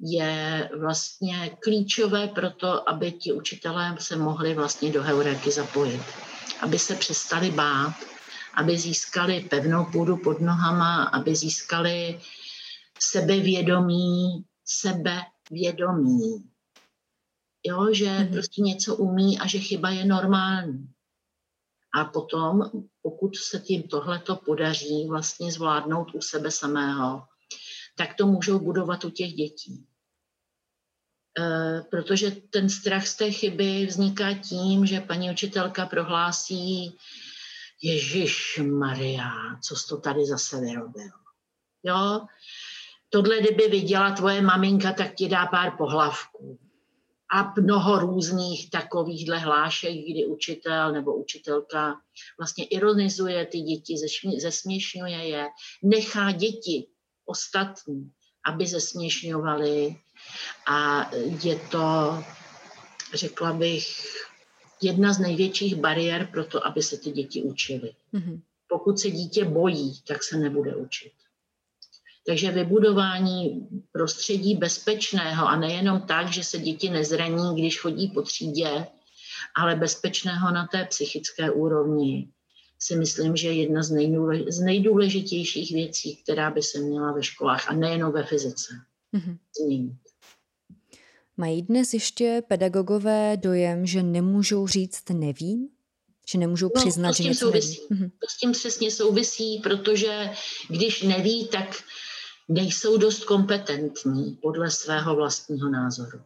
je 0.00 0.70
vlastně 0.80 1.56
klíčové 1.62 2.28
pro 2.28 2.50
to, 2.50 2.88
aby 2.88 3.12
ti 3.12 3.32
učitelé 3.32 3.96
se 3.98 4.16
mohli 4.16 4.54
vlastně 4.54 4.92
do 4.92 5.02
heuréky 5.02 5.50
zapojit. 5.50 6.02
Aby 6.60 6.78
se 6.78 6.94
přestali 6.94 7.50
bát, 7.50 7.94
aby 8.54 8.78
získali 8.78 9.40
pevnou 9.40 9.84
půdu 9.84 10.16
pod 10.16 10.40
nohama, 10.40 11.04
aby 11.04 11.36
získali 11.36 12.20
sebevědomí, 12.98 14.44
sebevědomí. 14.64 16.49
Jo, 17.66 17.94
že 17.94 18.06
mm-hmm. 18.06 18.32
prostě 18.32 18.62
něco 18.62 18.96
umí 18.96 19.38
a 19.38 19.46
že 19.46 19.58
chyba 19.58 19.90
je 19.90 20.04
normální. 20.04 20.92
A 21.94 22.04
potom, 22.04 22.70
pokud 23.02 23.36
se 23.36 23.60
tím 23.60 23.82
tohleto 23.82 24.36
podaří 24.36 25.06
vlastně 25.08 25.52
zvládnout 25.52 26.14
u 26.14 26.20
sebe 26.20 26.50
samého, 26.50 27.22
tak 27.96 28.14
to 28.14 28.26
můžou 28.26 28.58
budovat 28.58 29.04
u 29.04 29.10
těch 29.10 29.32
dětí. 29.32 29.86
E, 31.38 31.82
protože 31.90 32.30
ten 32.30 32.68
strach 32.68 33.06
z 33.06 33.16
té 33.16 33.30
chyby 33.30 33.86
vzniká 33.86 34.34
tím, 34.34 34.86
že 34.86 35.00
paní 35.00 35.30
učitelka 35.30 35.86
prohlásí, 35.86 36.96
Ježíš 37.82 38.60
Maria, 38.62 39.30
co 39.62 39.76
jsi 39.76 39.88
to 39.88 39.96
tady 39.96 40.26
zase 40.26 40.60
vyrobil. 40.60 41.10
Jo? 41.82 42.26
Tohle, 43.08 43.40
kdyby 43.40 43.68
viděla 43.68 44.10
tvoje 44.10 44.42
maminka, 44.42 44.92
tak 44.92 45.14
ti 45.14 45.28
dá 45.28 45.46
pár 45.46 45.76
pohlavků 45.76 46.69
a 47.32 47.54
mnoho 47.60 47.98
různých 47.98 48.70
takovýchhle 48.70 49.38
hlášek, 49.38 49.92
kdy 49.92 50.26
učitel 50.26 50.92
nebo 50.92 51.16
učitelka 51.16 51.94
vlastně 52.38 52.64
ironizuje 52.64 53.46
ty 53.46 53.60
děti, 53.60 53.94
zesměšňuje 54.38 55.28
je, 55.28 55.46
nechá 55.82 56.32
děti 56.32 56.86
ostatní, 57.26 58.10
aby 58.46 58.66
zesměšňovali 58.66 59.96
a 60.68 61.10
je 61.44 61.56
to, 61.70 62.18
řekla 63.14 63.52
bych, 63.52 64.04
jedna 64.82 65.12
z 65.12 65.18
největších 65.18 65.76
bariér 65.76 66.28
pro 66.32 66.44
to, 66.44 66.66
aby 66.66 66.82
se 66.82 66.98
ty 66.98 67.10
děti 67.10 67.42
učily. 67.42 67.92
Mm-hmm. 68.14 68.40
Pokud 68.68 68.98
se 68.98 69.10
dítě 69.10 69.44
bojí, 69.44 70.00
tak 70.06 70.22
se 70.22 70.36
nebude 70.36 70.76
učit. 70.76 71.12
Takže 72.26 72.50
vybudování 72.50 73.68
prostředí 73.92 74.54
bezpečného 74.54 75.48
a 75.48 75.56
nejenom 75.56 76.00
tak, 76.00 76.32
že 76.32 76.44
se 76.44 76.58
děti 76.58 76.90
nezraní, 76.90 77.54
když 77.60 77.80
chodí 77.80 78.08
po 78.08 78.22
třídě, 78.22 78.86
ale 79.56 79.76
bezpečného 79.76 80.50
na 80.50 80.66
té 80.66 80.84
psychické 80.84 81.50
úrovni, 81.50 82.28
si 82.78 82.96
myslím, 82.96 83.36
že 83.36 83.48
je 83.48 83.54
jedna 83.54 83.82
z, 83.82 83.90
nejdůlež, 83.90 84.42
z 84.48 84.60
nejdůležitějších 84.60 85.72
věcí, 85.72 86.16
která 86.16 86.50
by 86.50 86.62
se 86.62 86.78
měla 86.78 87.12
ve 87.12 87.22
školách 87.22 87.68
a 87.68 87.74
nejenom 87.74 88.12
ve 88.12 88.24
fyzice 88.24 88.74
mm-hmm. 89.14 89.38
změnit. 89.60 89.96
Mají 91.36 91.62
dnes 91.62 91.94
ještě 91.94 92.42
pedagogové 92.48 93.36
dojem, 93.36 93.86
že 93.86 94.02
nemůžou 94.02 94.66
říct 94.66 95.08
nevím? 95.12 95.68
Že 96.30 96.38
nemůžou 96.38 96.70
no, 96.76 96.80
přiznat, 96.80 97.16
že 97.16 97.24
něco 97.24 97.46
souvisí. 97.46 97.80
neví? 97.90 98.02
Mm-hmm. 98.02 98.10
To 98.10 98.26
s 98.28 98.36
tím 98.36 98.52
přesně 98.52 98.90
souvisí, 98.90 99.60
protože 99.62 100.30
když 100.68 101.02
neví, 101.02 101.48
tak 101.48 101.82
nejsou 102.50 102.96
dost 102.96 103.24
kompetentní 103.24 104.38
podle 104.42 104.70
svého 104.70 105.16
vlastního 105.16 105.68
názoru. 105.68 106.20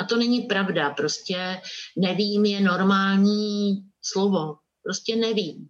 A 0.00 0.04
to 0.04 0.16
není 0.16 0.40
pravda, 0.40 0.90
prostě 0.90 1.60
nevím 1.96 2.44
je 2.44 2.60
normální 2.60 3.84
slovo, 4.02 4.58
prostě 4.82 5.16
nevím. 5.16 5.68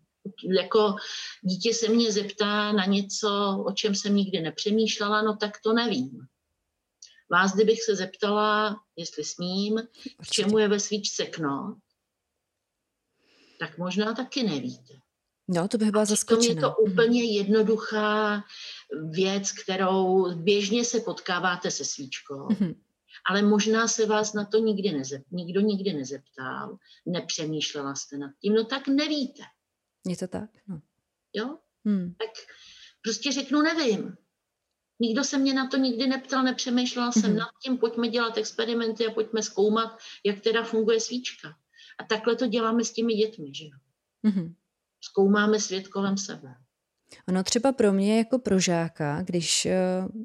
Jako 0.56 0.96
dítě 1.42 1.74
se 1.74 1.88
mě 1.88 2.12
zeptá 2.12 2.72
na 2.72 2.84
něco, 2.84 3.62
o 3.66 3.72
čem 3.72 3.94
jsem 3.94 4.16
nikdy 4.16 4.40
nepřemýšlela, 4.40 5.22
no 5.22 5.36
tak 5.36 5.50
to 5.64 5.72
nevím. 5.72 6.26
Vás, 7.30 7.54
kdybych 7.54 7.82
se 7.82 7.96
zeptala, 7.96 8.76
jestli 8.96 9.24
smím, 9.24 9.78
k 10.22 10.26
čemu 10.30 10.58
je 10.58 10.68
ve 10.68 10.80
svíčce 10.80 11.26
knot, 11.26 11.76
tak 13.58 13.78
možná 13.78 14.14
taky 14.14 14.42
nevíte. 14.42 14.94
No, 15.52 15.68
to 15.68 15.78
bych 15.78 15.90
byla 15.90 16.04
zaskočena. 16.04 16.54
je 16.54 16.60
to 16.60 16.76
úplně 16.76 17.24
jednoduchá 17.24 18.44
věc, 19.10 19.52
kterou 19.52 20.34
běžně 20.34 20.84
se 20.84 21.00
potkáváte 21.00 21.70
se 21.70 21.84
svíčkou. 21.84 22.48
Mm-hmm. 22.48 22.74
Ale 23.30 23.42
možná 23.42 23.88
se 23.88 24.06
vás 24.06 24.32
na 24.32 24.44
to 24.44 24.58
nikdy 24.58 24.92
nezep, 24.92 25.22
nikdo 25.30 25.60
nikdy 25.60 25.92
nezeptal, 25.92 26.78
nepřemýšlela 27.06 27.94
jste 27.94 28.18
nad 28.18 28.30
tím, 28.40 28.54
no 28.54 28.64
tak 28.64 28.88
nevíte. 28.88 29.42
Je 30.06 30.16
to 30.16 30.28
tak? 30.28 30.50
No. 30.68 30.80
Jo? 31.32 31.58
Hmm. 31.84 32.14
Tak 32.18 32.30
prostě 33.02 33.32
řeknu 33.32 33.62
nevím. 33.62 34.16
Nikdo 35.00 35.24
se 35.24 35.38
mě 35.38 35.54
na 35.54 35.68
to 35.68 35.76
nikdy 35.76 36.06
neptal, 36.06 36.42
nepřemýšlela 36.42 37.12
jsem 37.12 37.22
mm-hmm. 37.22 37.38
nad 37.38 37.48
tím, 37.64 37.78
pojďme 37.78 38.08
dělat 38.08 38.38
experimenty 38.38 39.06
a 39.06 39.10
pojďme 39.10 39.42
zkoumat, 39.42 39.98
jak 40.24 40.40
teda 40.40 40.64
funguje 40.64 41.00
svíčka. 41.00 41.48
A 41.98 42.04
takhle 42.04 42.36
to 42.36 42.46
děláme 42.46 42.84
s 42.84 42.92
těmi 42.92 43.14
dětmi, 43.14 43.54
že 43.54 43.64
jo? 43.64 43.78
Mm-hmm 44.30 44.54
zkoumáme 45.00 45.60
svět 45.60 45.88
kolem 45.88 46.16
sebe. 46.16 46.54
Ono 47.28 47.42
třeba 47.42 47.72
pro 47.72 47.92
mě 47.92 48.18
jako 48.18 48.38
pro 48.38 48.58
žáka, 48.58 49.22
když 49.22 49.66
eh, 49.66 49.78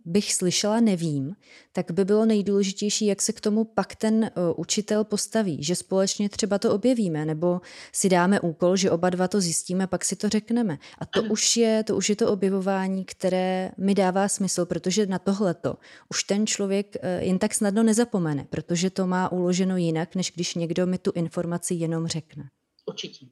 bych 0.05 0.33
slyšela 0.33 0.79
nevím, 0.79 1.35
tak 1.71 1.91
by 1.91 2.05
bylo 2.05 2.25
nejdůležitější, 2.25 3.05
jak 3.05 3.21
se 3.21 3.33
k 3.33 3.41
tomu 3.41 3.65
pak 3.65 3.95
ten 3.95 4.23
eh, 4.23 4.31
učitel 4.55 5.03
postaví, 5.03 5.63
že 5.63 5.75
společně 5.75 6.29
třeba 6.29 6.59
to 6.59 6.73
objevíme, 6.73 7.25
nebo 7.25 7.61
si 7.91 8.09
dáme 8.09 8.39
úkol, 8.39 8.75
že 8.75 8.91
oba 8.91 9.09
dva 9.09 9.27
to 9.27 9.41
zjistíme, 9.41 9.87
pak 9.87 10.05
si 10.05 10.15
to 10.15 10.29
řekneme. 10.29 10.77
A 10.99 11.05
to 11.05 11.23
už 11.23 11.57
je 11.57 11.83
to, 11.83 11.95
už 11.95 12.09
je 12.09 12.15
to 12.15 12.31
objevování, 12.31 13.05
které 13.05 13.71
mi 13.77 13.95
dává 13.95 14.27
smysl, 14.27 14.65
protože 14.65 15.05
na 15.05 15.19
tohleto 15.19 15.77
už 16.09 16.23
ten 16.23 16.47
člověk 16.47 16.95
eh, 17.01 17.23
jen 17.23 17.39
tak 17.39 17.53
snadno 17.53 17.83
nezapomene, 17.83 18.45
protože 18.49 18.89
to 18.89 19.07
má 19.07 19.31
uloženo 19.31 19.77
jinak, 19.77 20.15
než 20.15 20.31
když 20.35 20.55
někdo 20.55 20.85
mi 20.85 20.97
tu 20.97 21.11
informaci 21.15 21.73
jenom 21.73 22.07
řekne. 22.07 22.43
Určitě. 22.85 23.25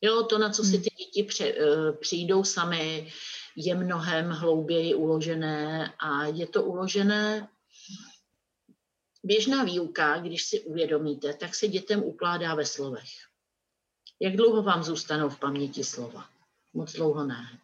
Jo, 0.00 0.22
to, 0.22 0.38
na 0.38 0.50
co 0.50 0.64
si 0.64 0.72
hmm. 0.72 0.82
ty 0.82 0.90
děti 0.98 1.22
pře, 1.22 1.44
eh, 1.44 1.92
přijdou 1.92 2.44
sami, 2.44 3.12
je 3.56 3.74
mnohem 3.74 4.30
hlouběji 4.30 4.94
uložené 4.94 5.92
a 5.98 6.24
je 6.24 6.46
to 6.46 6.62
uložené 6.62 7.48
Běžná 9.26 9.64
výuka, 9.64 10.18
když 10.18 10.44
si 10.44 10.60
uvědomíte, 10.60 11.34
tak 11.34 11.54
se 11.54 11.68
dětem 11.68 12.02
ukládá 12.02 12.54
ve 12.54 12.66
slovech. 12.66 13.08
Jak 14.20 14.36
dlouho 14.36 14.62
vám 14.62 14.82
zůstanou 14.82 15.28
v 15.28 15.40
paměti 15.40 15.84
slova? 15.84 16.28
Moc 16.74 16.92
dlouho 16.92 17.24
ne. 17.24 17.60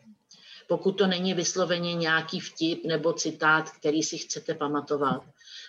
Pokud 0.69 0.93
to 0.93 1.07
není 1.07 1.35
vysloveně 1.35 1.95
nějaký 1.95 2.41
vtip 2.41 2.85
nebo 2.85 3.13
citát, 3.13 3.71
který 3.71 4.03
si 4.03 4.19
chcete 4.19 4.55
pamatovat, 4.55 5.23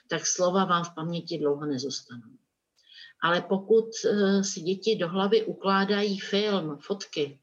tak 0.07 0.27
slova 0.27 0.65
vám 0.65 0.83
v 0.83 0.95
paměti 0.95 1.37
dlouho 1.37 1.65
nezůstanou. 1.65 2.31
Ale 3.23 3.41
pokud 3.41 3.85
eh, 4.05 4.43
si 4.43 4.61
děti 4.61 4.95
do 4.95 5.07
hlavy 5.07 5.45
ukládají 5.45 6.19
film, 6.19 6.77
fotky, 6.81 7.39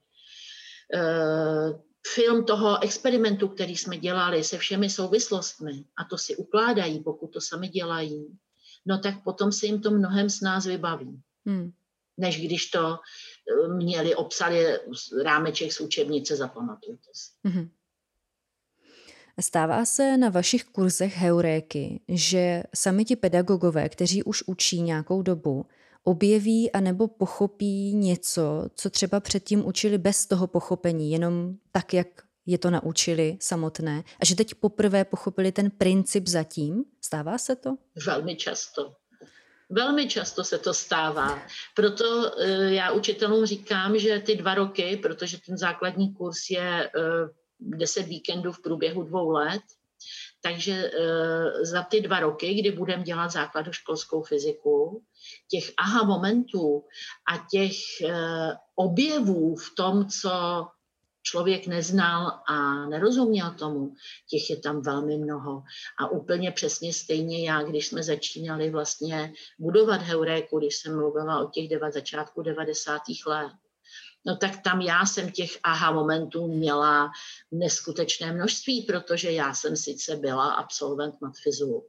eh, 0.95 1.73
film 2.15 2.45
toho 2.45 2.83
experimentu, 2.83 3.49
který 3.49 3.77
jsme 3.77 3.99
dělali 3.99 4.45
se 4.45 4.59
všemi 4.59 4.91
souvislostmi 4.91 5.85
a 5.97 6.05
to 6.05 6.19
si 6.19 6.37
ukládají, 6.37 7.01
pokud 7.01 7.33
to 7.33 7.41
sami 7.41 7.69
dělají, 7.69 8.39
no 8.87 8.99
tak 8.99 9.25
potom 9.25 9.53
se 9.53 9.67
jim 9.67 9.81
to 9.81 9.91
mnohem 9.91 10.31
s 10.31 10.41
nás 10.41 10.67
vybaví. 10.67 11.23
Hmm. 11.47 11.73
Než 12.19 12.47
když 12.47 12.71
to 12.71 12.99
eh, 12.99 13.69
měli, 13.69 14.15
obsali 14.15 14.79
rámeček 15.25 15.73
z 15.73 15.81
učebnice, 15.81 16.37
zapamatujte 16.37 17.09
si. 17.13 17.33
Hmm. 17.45 17.71
Stává 19.41 19.85
se 19.85 20.17
na 20.17 20.29
vašich 20.29 20.65
kurzech 20.65 21.17
heuréky, 21.17 22.01
že 22.09 22.63
sami 22.75 23.05
ti 23.05 23.17
pedagogové, 23.17 23.89
kteří 23.89 24.23
už 24.23 24.43
učí 24.47 24.83
nějakou 24.83 25.23
dobu, 25.23 25.67
objeví 26.05 26.73
a 26.73 26.81
nebo 26.81 27.09
pochopí 27.09 27.95
něco, 27.95 28.69
co 28.75 28.91
třeba 28.91 29.21
předtím 29.21 29.67
učili 29.67 29.99
bez 29.99 30.27
toho 30.27 30.47
pochopení, 30.47 31.13
jenom 31.13 31.55
tak, 31.73 31.95
jak 31.95 32.07
je 32.47 32.59
to 32.59 32.71
naučili 32.71 33.37
samotné 33.41 34.05
a 34.21 34.25
že 34.25 34.37
teď 34.37 34.55
poprvé 34.55 35.05
pochopili 35.05 35.53
ten 35.53 35.71
princip 35.71 36.29
zatím? 36.29 36.85
Stává 37.01 37.39
se 37.39 37.57
to? 37.57 37.77
Velmi 38.07 38.37
často. 38.37 38.95
Velmi 39.71 40.09
často 40.09 40.45
se 40.45 40.59
to 40.59 40.75
stává. 40.75 41.43
Proto 41.77 42.33
eh, 42.41 42.75
já 42.75 42.93
učitelům 42.93 43.47
říkám, 43.47 43.99
že 43.99 44.19
ty 44.19 44.37
dva 44.37 44.55
roky, 44.55 44.97
protože 45.03 45.39
ten 45.47 45.59
základní 45.59 46.15
kurz 46.15 46.51
je 46.51 46.85
eh, 46.87 46.91
10 47.61 48.03
víkendů 48.03 48.53
v 48.53 48.63
průběhu 48.63 49.03
dvou 49.03 49.31
let. 49.31 49.63
Takže 50.43 50.73
e, 50.73 50.91
za 51.65 51.83
ty 51.83 52.01
dva 52.01 52.21
roky, 52.21 52.55
kdy 52.55 52.71
budeme 52.73 53.03
dělat 53.03 53.29
základoškolskou 53.29 54.23
fyziku, 54.23 55.05
těch 55.51 55.73
aha 55.79 56.03
momentů 56.05 56.85
a 57.33 57.47
těch 57.51 58.01
e, 58.05 58.13
objevů 58.77 59.57
v 59.57 59.75
tom, 59.77 60.09
co 60.09 60.31
člověk 61.23 61.67
neznal 61.67 62.41
a 62.49 62.87
nerozuměl 62.87 63.51
tomu, 63.51 63.95
těch 64.31 64.51
je 64.51 64.57
tam 64.57 64.83
velmi 64.83 65.17
mnoho. 65.17 65.63
A 65.99 66.09
úplně 66.09 66.53
přesně 66.53 66.93
stejně 66.93 67.47
já, 67.49 67.63
když 67.63 67.87
jsme 67.87 68.03
začínali 68.03 68.71
vlastně 68.71 69.33
budovat 69.59 70.03
Heuréku, 70.03 70.59
když 70.59 70.77
jsem 70.77 70.97
mluvila 70.97 71.45
o 71.45 71.51
těch 71.51 71.69
deva, 71.69 71.91
začátku 71.91 72.43
90. 72.43 73.03
let, 73.27 73.53
no 74.27 74.37
tak 74.37 74.63
tam 74.63 74.81
já 74.81 75.07
jsem 75.07 75.31
těch 75.31 75.59
aha 75.63 75.93
momentů 75.93 76.47
měla 76.47 77.11
neskutečné 77.53 78.33
množství, 78.33 78.83
protože 78.83 79.31
já 79.31 79.55
jsem 79.55 79.77
sice 79.77 80.17
byla 80.17 80.53
absolvent 80.53 81.21
matfizu, 81.21 81.85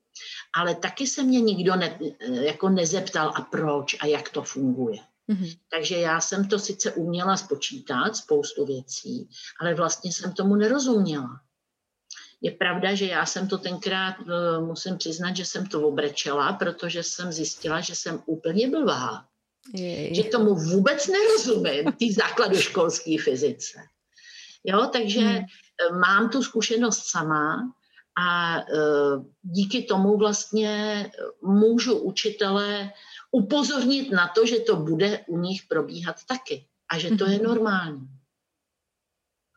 ale 0.56 0.76
taky 0.76 1.08
se 1.08 1.24
mě 1.24 1.42
nikdo 1.42 1.76
ne, 1.76 2.00
jako 2.30 2.70
nezeptal 2.70 3.34
a 3.36 3.42
proč 3.42 3.96
a 4.00 4.06
jak 4.06 4.30
to 4.30 4.42
funguje. 4.42 5.00
Mm-hmm. 5.30 5.60
Takže 5.72 5.96
já 5.96 6.22
jsem 6.22 6.48
to 6.48 6.60
sice 6.60 6.92
uměla 6.92 7.38
spočítat, 7.38 8.16
spoustu 8.16 8.66
věcí, 8.66 9.30
ale 9.60 9.74
vlastně 9.74 10.14
jsem 10.14 10.34
tomu 10.34 10.56
nerozuměla. 10.56 11.42
Je 12.42 12.52
pravda, 12.52 12.96
že 12.96 13.06
já 13.06 13.26
jsem 13.26 13.48
to 13.48 13.58
tenkrát, 13.58 14.16
eh, 14.20 14.60
musím 14.60 14.98
přiznat, 14.98 15.36
že 15.36 15.46
jsem 15.46 15.68
to 15.68 15.88
obrečela, 15.88 16.54
protože 16.54 17.04
jsem 17.04 17.32
zjistila, 17.32 17.82
že 17.82 17.96
jsem 17.96 18.24
úplně 18.26 18.70
blbá. 18.70 19.26
Jej. 19.74 20.16
že 20.16 20.24
tomu 20.24 20.56
vůbec 20.56 21.08
nerozumím, 21.08 21.92
ty 21.92 22.14
základoškolské 22.14 23.16
fyzice. 23.24 23.80
Jo, 24.64 24.90
takže 24.94 25.20
hmm. 25.20 25.46
mám 26.00 26.30
tu 26.30 26.44
zkušenost 26.44 27.04
sama 27.06 27.74
a 28.18 28.58
uh, 28.58 29.26
díky 29.42 29.84
tomu 29.84 30.18
vlastně 30.18 31.12
můžu 31.42 31.98
učitele 31.98 32.92
upozornit 33.32 34.12
na 34.12 34.28
to, 34.28 34.46
že 34.46 34.60
to 34.60 34.76
bude 34.76 35.20
u 35.28 35.38
nich 35.38 35.62
probíhat 35.68 36.16
taky 36.28 36.66
a 36.90 37.00
že 37.00 37.16
to 37.16 37.30
je 37.30 37.36
hmm. 37.36 37.46
normální. 37.46 38.08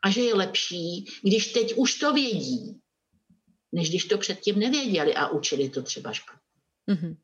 A 0.03 0.09
že 0.09 0.21
je 0.21 0.35
lepší, 0.35 1.05
když 1.23 1.53
teď 1.53 1.73
už 1.75 1.99
to 1.99 2.13
vědí, 2.13 2.81
než 3.71 3.89
když 3.89 4.05
to 4.05 4.17
předtím 4.17 4.59
nevěděli 4.59 5.15
a 5.15 5.27
učili 5.27 5.69
to 5.69 5.81
třeba 5.81 6.13
špatně. 6.13 6.41
Mm-hmm 6.89 7.15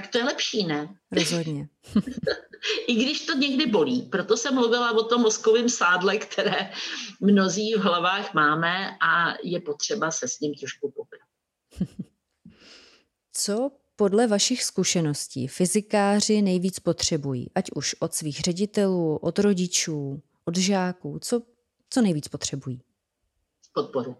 tak 0.00 0.10
to 0.10 0.18
je 0.18 0.24
lepší, 0.24 0.66
ne? 0.66 0.98
Rozhodně. 1.12 1.68
I 2.88 2.94
když 2.94 3.26
to 3.26 3.32
někdy 3.34 3.66
bolí. 3.66 4.02
Proto 4.02 4.36
jsem 4.36 4.54
mluvila 4.54 4.92
o 4.92 5.02
tom 5.02 5.22
mozkovém 5.22 5.68
sádle, 5.68 6.16
které 6.18 6.72
mnozí 7.20 7.74
v 7.74 7.80
hlavách 7.80 8.34
máme 8.34 8.90
a 8.90 9.34
je 9.42 9.60
potřeba 9.60 10.10
se 10.10 10.28
s 10.28 10.40
ním 10.40 10.54
trošku 10.54 10.90
poprat. 10.90 11.28
Co 13.32 13.70
podle 13.96 14.26
vašich 14.26 14.64
zkušeností 14.64 15.48
fyzikáři 15.48 16.42
nejvíc 16.42 16.80
potřebují, 16.80 17.50
ať 17.54 17.70
už 17.74 17.96
od 17.98 18.14
svých 18.14 18.40
ředitelů, 18.40 19.16
od 19.16 19.38
rodičů, 19.38 20.22
od 20.44 20.56
žáků? 20.56 21.18
Co, 21.22 21.42
co 21.90 22.02
nejvíc 22.02 22.28
potřebují? 22.28 22.80
Podporu 23.72 24.16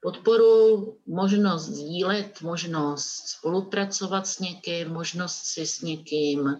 podporu, 0.00 0.96
možnost 1.06 1.66
sdílet, 1.66 2.42
možnost 2.42 3.28
spolupracovat 3.28 4.26
s 4.26 4.38
někým, 4.38 4.88
možnost 4.88 5.44
si 5.44 5.66
s 5.66 5.80
někým 5.80 6.58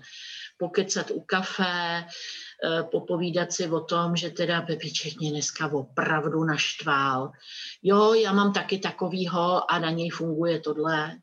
pokecat 0.59 1.11
u 1.11 1.21
kafe, 1.21 2.05
eh, 2.05 2.83
popovídat 2.83 3.53
si 3.53 3.69
o 3.69 3.81
tom, 3.81 4.17
že 4.17 4.31
teda 4.31 4.63
Pepiček 4.63 5.21
mě 5.21 5.31
dneska 5.31 5.73
opravdu 5.73 6.45
naštval. 6.45 7.33
Jo, 7.83 8.15
já 8.15 8.33
mám 8.33 8.53
taky 8.53 8.79
takovýho 8.79 9.71
a 9.71 9.79
na 9.79 9.91
něj 9.91 10.11
funguje 10.11 10.61
tohle. 10.61 11.17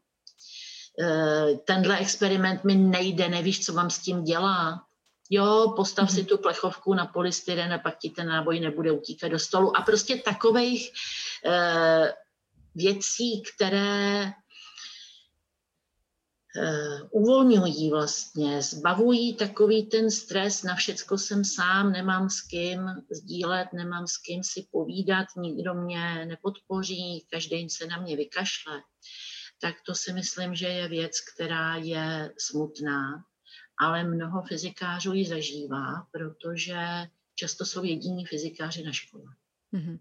Eh, 1.01 1.55
tenhle 1.65 1.97
experiment 1.97 2.63
mi 2.63 2.75
nejde, 2.75 3.29
nevíš, 3.29 3.65
co 3.65 3.73
vám 3.73 3.89
s 3.89 3.99
tím 3.99 4.23
dělá. 4.23 4.86
Jo, 5.29 5.73
postav 5.75 6.11
si 6.11 6.19
mhm. 6.19 6.27
tu 6.27 6.37
plechovku 6.37 6.93
na 6.93 7.05
polystyren 7.05 7.73
a 7.73 7.79
pak 7.79 7.97
ti 7.99 8.09
ten 8.09 8.27
náboj 8.27 8.59
nebude 8.59 8.91
utíkat 8.91 9.31
do 9.31 9.39
stolu. 9.39 9.77
A 9.77 9.81
prostě 9.81 10.15
takových 10.15 10.91
eh, 11.45 12.13
věcí, 12.75 13.43
které 13.55 14.25
eh, 16.55 17.01
uvolňují 17.11 17.89
vlastně, 17.89 18.61
zbavují 18.61 19.35
takový 19.35 19.85
ten 19.85 20.11
stres, 20.11 20.63
na 20.63 20.75
všecko 20.75 21.17
jsem 21.17 21.45
sám, 21.45 21.91
nemám 21.91 22.29
s 22.29 22.41
kým 22.41 22.79
sdílet, 23.11 23.67
nemám 23.73 24.07
s 24.07 24.17
kým 24.17 24.43
si 24.43 24.67
povídat, 24.71 25.27
nikdo 25.37 25.73
mě 25.73 26.25
nepodpoří, 26.25 27.27
každý 27.31 27.69
se 27.69 27.87
na 27.87 27.97
mě 27.97 28.15
vykašle, 28.15 28.81
tak 29.61 29.75
to 29.85 29.95
si 29.95 30.13
myslím, 30.13 30.55
že 30.55 30.67
je 30.67 30.87
věc, 30.87 31.11
která 31.33 31.75
je 31.75 32.33
smutná 32.37 33.23
ale 33.79 34.03
mnoho 34.03 34.41
fyzikářů 34.41 35.13
ji 35.13 35.25
zažívá, 35.25 36.07
protože 36.11 36.77
často 37.35 37.65
jsou 37.65 37.83
jediní 37.83 38.25
fyzikáři 38.25 38.83
na 38.83 38.91
škole. 38.91 39.33
Mm-hmm. 39.73 39.99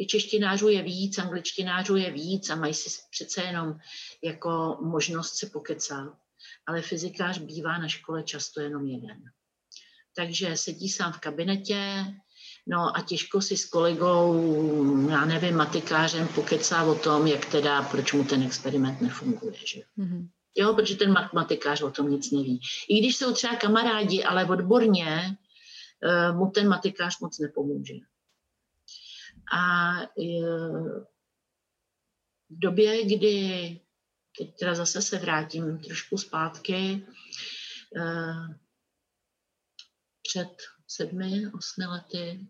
I 0.00 0.06
češtinářů 0.06 0.68
je 0.68 0.82
víc, 0.82 1.18
angličtinářů 1.18 1.96
je 1.96 2.10
víc 2.12 2.50
a 2.50 2.56
mají 2.56 2.74
si 2.74 2.90
přece 3.10 3.42
jenom 3.42 3.78
jako 4.24 4.78
možnost 4.80 5.34
si 5.34 5.46
pokecat, 5.46 6.18
ale 6.66 6.82
fyzikář 6.82 7.38
bývá 7.38 7.78
na 7.78 7.88
škole 7.88 8.22
často 8.22 8.60
jenom 8.60 8.86
jeden. 8.86 9.22
Takže 10.16 10.56
sedí 10.56 10.88
sám 10.88 11.12
v 11.12 11.18
kabinetě, 11.18 12.04
no 12.66 12.96
a 12.96 13.02
těžko 13.02 13.42
si 13.42 13.56
s 13.56 13.64
kolegou, 13.64 15.08
já 15.10 15.24
nevím, 15.24 15.56
matikářem 15.56 16.28
pokecá 16.28 16.82
o 16.82 16.94
tom, 16.94 17.26
jak 17.26 17.44
teda, 17.44 17.82
proč 17.82 18.12
mu 18.12 18.24
ten 18.24 18.42
experiment 18.42 19.00
nefunguje. 19.00 19.54
Že? 19.66 19.80
Mm-hmm. 19.98 20.28
Jo, 20.54 20.74
protože 20.74 20.96
ten 20.96 21.12
matematikář 21.12 21.82
o 21.82 21.90
tom 21.90 22.10
nic 22.10 22.30
neví. 22.30 22.60
I 22.88 23.00
když 23.00 23.16
jsou 23.16 23.32
třeba 23.32 23.56
kamarádi, 23.56 24.24
ale 24.24 24.46
odborně 24.46 25.38
uh, 26.04 26.38
mu 26.38 26.50
ten 26.50 26.68
matikář 26.68 27.20
moc 27.20 27.38
nepomůže. 27.38 27.94
A 29.52 29.92
uh, 30.16 31.04
v 32.50 32.58
době, 32.58 33.04
kdy, 33.04 33.80
teď 34.38 34.58
teda 34.58 34.74
zase 34.74 35.02
se 35.02 35.18
vrátím 35.18 35.78
trošku 35.78 36.18
zpátky, 36.18 37.06
uh, 37.96 38.54
před 40.22 40.56
sedmi, 40.86 41.42
osmi 41.58 41.86
lety, 41.86 42.46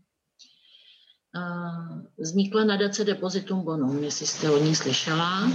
vznikla 2.18 2.64
nadace 2.64 3.04
Depositum 3.04 3.60
Bonum, 3.60 4.04
jestli 4.04 4.26
jste 4.26 4.50
o 4.50 4.58
ní 4.58 4.74
slyšela. 4.74 5.50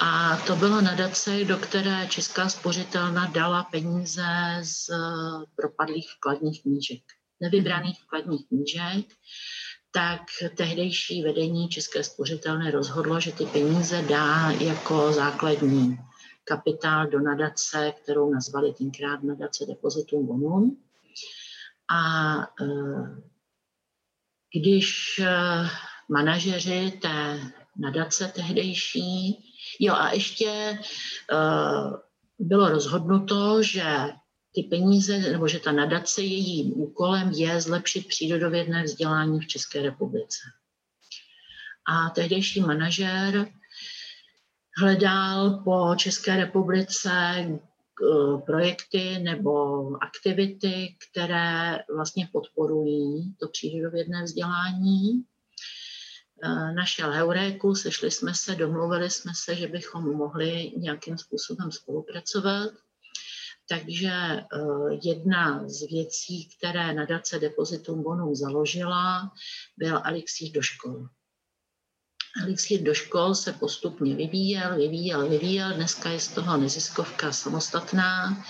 A 0.00 0.36
to 0.46 0.56
byla 0.56 0.80
nadace, 0.80 1.44
do 1.44 1.56
které 1.56 2.06
Česká 2.06 2.48
spořitelna 2.48 3.26
dala 3.26 3.62
peníze 3.62 4.24
z 4.62 4.90
propadlých 5.56 6.10
vkladních 6.16 6.62
knížek, 6.62 7.02
nevybraných 7.40 8.02
vkladních 8.02 8.48
knížek, 8.48 9.06
tak 9.92 10.20
tehdejší 10.56 11.22
vedení 11.22 11.68
České 11.68 12.04
spořitelny 12.04 12.70
rozhodlo, 12.70 13.20
že 13.20 13.32
ty 13.32 13.46
peníze 13.46 14.02
dá 14.02 14.50
jako 14.50 15.12
základní 15.12 15.98
kapitál 16.44 17.06
do 17.06 17.20
nadace, 17.20 17.92
kterou 18.02 18.30
nazvali 18.30 18.72
tenkrát 18.72 19.22
nadace 19.22 19.64
Depositum 19.66 20.26
Bonum. 20.26 20.76
A 21.90 22.34
e, 22.42 22.66
když 24.54 25.20
eh, 25.22 25.68
manažeři 26.08 26.90
té 27.02 27.40
nadace 27.76 28.32
tehdejší, 28.34 29.38
jo 29.80 29.94
a 29.94 30.12
ještě 30.12 30.78
uh, 31.32 31.96
bylo 32.38 32.68
rozhodnuto, 32.68 33.62
že 33.62 33.84
ty 34.54 34.62
peníze, 34.62 35.18
nebo 35.18 35.48
že 35.48 35.58
ta 35.58 35.72
nadace 35.72 36.22
jejím 36.22 36.72
úkolem 36.76 37.30
je 37.30 37.60
zlepšit 37.60 38.08
přírodovědné 38.08 38.82
vzdělání 38.82 39.40
v 39.40 39.46
České 39.46 39.82
republice. 39.82 40.38
A 41.88 42.10
tehdejší 42.10 42.60
manažer 42.60 43.48
hledal 44.80 45.50
po 45.64 45.94
České 45.96 46.36
republice 46.36 47.10
eh, 47.38 47.58
projekty 48.46 49.18
nebo 49.18 49.86
aktivity, 50.02 50.96
které 51.10 51.78
vlastně 51.94 52.28
podporují 52.32 53.34
to 53.40 53.48
přírodovědné 53.48 54.22
vzdělání. 54.24 55.24
Eh, 56.42 56.72
našel 56.72 57.12
Heuréku, 57.12 57.74
sešli 57.74 58.10
jsme 58.10 58.34
se, 58.34 58.54
domluvili 58.54 59.10
jsme 59.10 59.32
se, 59.34 59.54
že 59.54 59.68
bychom 59.68 60.16
mohli 60.16 60.72
nějakým 60.76 61.18
způsobem 61.18 61.72
spolupracovat. 61.72 62.70
Takže 63.68 64.10
eh, 64.10 64.44
jedna 65.04 65.68
z 65.68 65.86
věcí, 65.90 66.48
které 66.58 66.94
nadace 66.94 67.38
Depositum 67.38 68.02
Bonum 68.02 68.34
založila, 68.34 69.32
byl 69.76 70.02
elixír 70.04 70.52
do 70.52 70.62
škol. 70.62 71.08
Elixír 72.42 72.82
do 72.82 72.94
škol 72.94 73.34
se 73.34 73.52
postupně 73.52 74.14
vyvíjel, 74.14 74.76
vyvíjel, 74.76 75.28
vyvíjel. 75.28 75.72
Dneska 75.72 76.10
je 76.10 76.20
z 76.20 76.28
toho 76.28 76.56
neziskovka 76.56 77.32
samostatná 77.32 78.44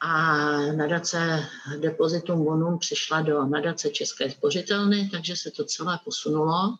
a 0.00 0.26
nadace 0.72 1.46
Depositum 1.80 2.44
Bonum 2.44 2.78
přišla 2.78 3.20
do 3.20 3.44
nadace 3.44 3.90
České 3.90 4.30
spořitelny, 4.30 5.08
takže 5.12 5.36
se 5.36 5.50
to 5.50 5.64
celé 5.64 6.00
posunulo. 6.04 6.76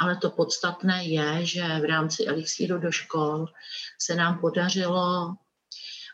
Ale 0.00 0.16
to 0.16 0.30
podstatné 0.30 1.04
je, 1.04 1.46
že 1.46 1.62
v 1.62 1.84
rámci 1.84 2.26
elixíru 2.26 2.78
do 2.78 2.92
škol 2.92 3.46
se 3.98 4.14
nám 4.14 4.38
podařilo 4.38 5.34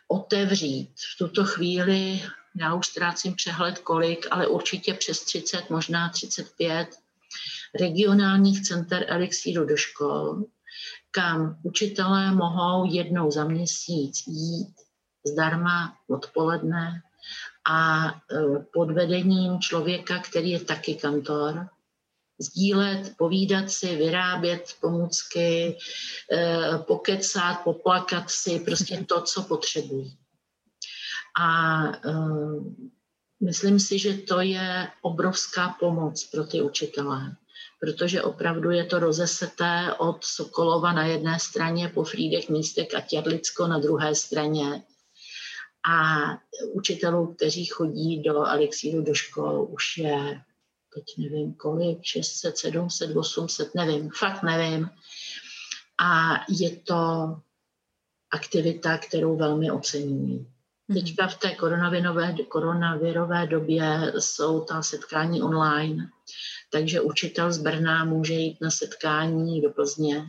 otevřít 0.09 0.95
v 1.15 1.19
tuto 1.19 1.45
chvíli, 1.45 2.23
já 2.61 2.75
už 2.75 2.87
ztrácím 2.87 3.35
přehled 3.35 3.79
kolik, 3.79 4.27
ale 4.31 4.47
určitě 4.47 4.95
přes 4.95 5.25
30, 5.25 5.71
možná 5.71 6.09
35 6.09 6.89
regionálních 7.81 8.63
center 8.63 9.05
elixíru 9.09 9.65
do 9.67 9.77
škol, 9.77 10.45
kam 11.11 11.59
učitelé 11.63 12.35
mohou 12.35 12.93
jednou 12.93 13.31
za 13.31 13.45
měsíc 13.45 14.27
jít 14.27 14.75
zdarma 15.27 15.97
odpoledne 16.09 17.03
a 17.71 18.09
e, 18.09 18.13
pod 18.73 18.91
vedením 18.91 19.59
člověka, 19.61 20.19
který 20.19 20.51
je 20.51 20.61
taky 20.61 20.95
kantor, 20.95 21.69
sdílet, 22.39 23.17
povídat 23.17 23.71
si, 23.71 23.97
vyrábět 23.97 24.77
pomůcky, 24.81 25.79
e, 26.33 26.79
pokecat, 26.79 27.65
poplakat 27.65 28.31
si, 28.31 28.61
prostě 28.61 29.05
to, 29.09 29.23
co 29.23 29.43
potřebují. 29.43 30.19
A 31.41 31.83
e, 31.85 32.13
myslím 33.41 33.81
si, 33.81 33.99
že 33.99 34.15
to 34.15 34.41
je 34.41 34.89
obrovská 35.03 35.77
pomoc 35.81 36.25
pro 36.25 36.45
ty 36.45 36.63
učitelé 36.63 37.37
protože 37.81 38.23
opravdu 38.23 38.71
je 38.71 38.85
to 38.85 38.99
rozeseté 38.99 39.95
od 39.99 40.25
Sokolova 40.25 40.93
na 40.93 41.07
jedné 41.07 41.39
straně 41.41 41.89
po 41.89 42.05
Frídek 42.05 42.49
Místek 42.49 42.95
a 42.95 43.01
Těrlicko 43.01 43.67
na 43.67 43.79
druhé 43.79 44.15
straně. 44.15 44.83
A 45.89 46.25
učitelů, 46.73 47.35
kteří 47.35 47.65
chodí 47.67 48.23
do 48.23 48.39
Alexíru 48.39 49.03
do 49.03 49.15
škol, 49.15 49.69
už 49.71 49.99
je, 49.99 50.41
teď 50.95 51.05
nevím 51.19 51.55
kolik, 51.55 51.99
600, 52.03 52.59
700, 52.59 53.17
800, 53.17 53.75
nevím, 53.75 54.11
fakt 54.11 54.43
nevím. 54.43 54.91
A 56.01 56.35
je 56.49 56.77
to 56.77 56.97
aktivita, 58.31 58.99
kterou 58.99 59.37
velmi 59.37 59.71
oceňují. 59.71 60.47
Teďka 60.93 61.27
v 61.27 61.39
té 61.39 61.55
koronavirové, 61.55 62.35
koronavirové 62.49 63.47
době 63.47 64.13
jsou 64.19 64.61
ta 64.61 64.83
setkání 64.83 65.43
online, 65.43 66.11
takže 66.73 67.01
učitel 67.01 67.53
z 67.53 67.59
Brna 67.59 68.05
může 68.05 68.35
jít 68.35 68.61
na 68.61 68.71
setkání 68.71 69.61
do 69.61 69.71
Plzně, 69.71 70.27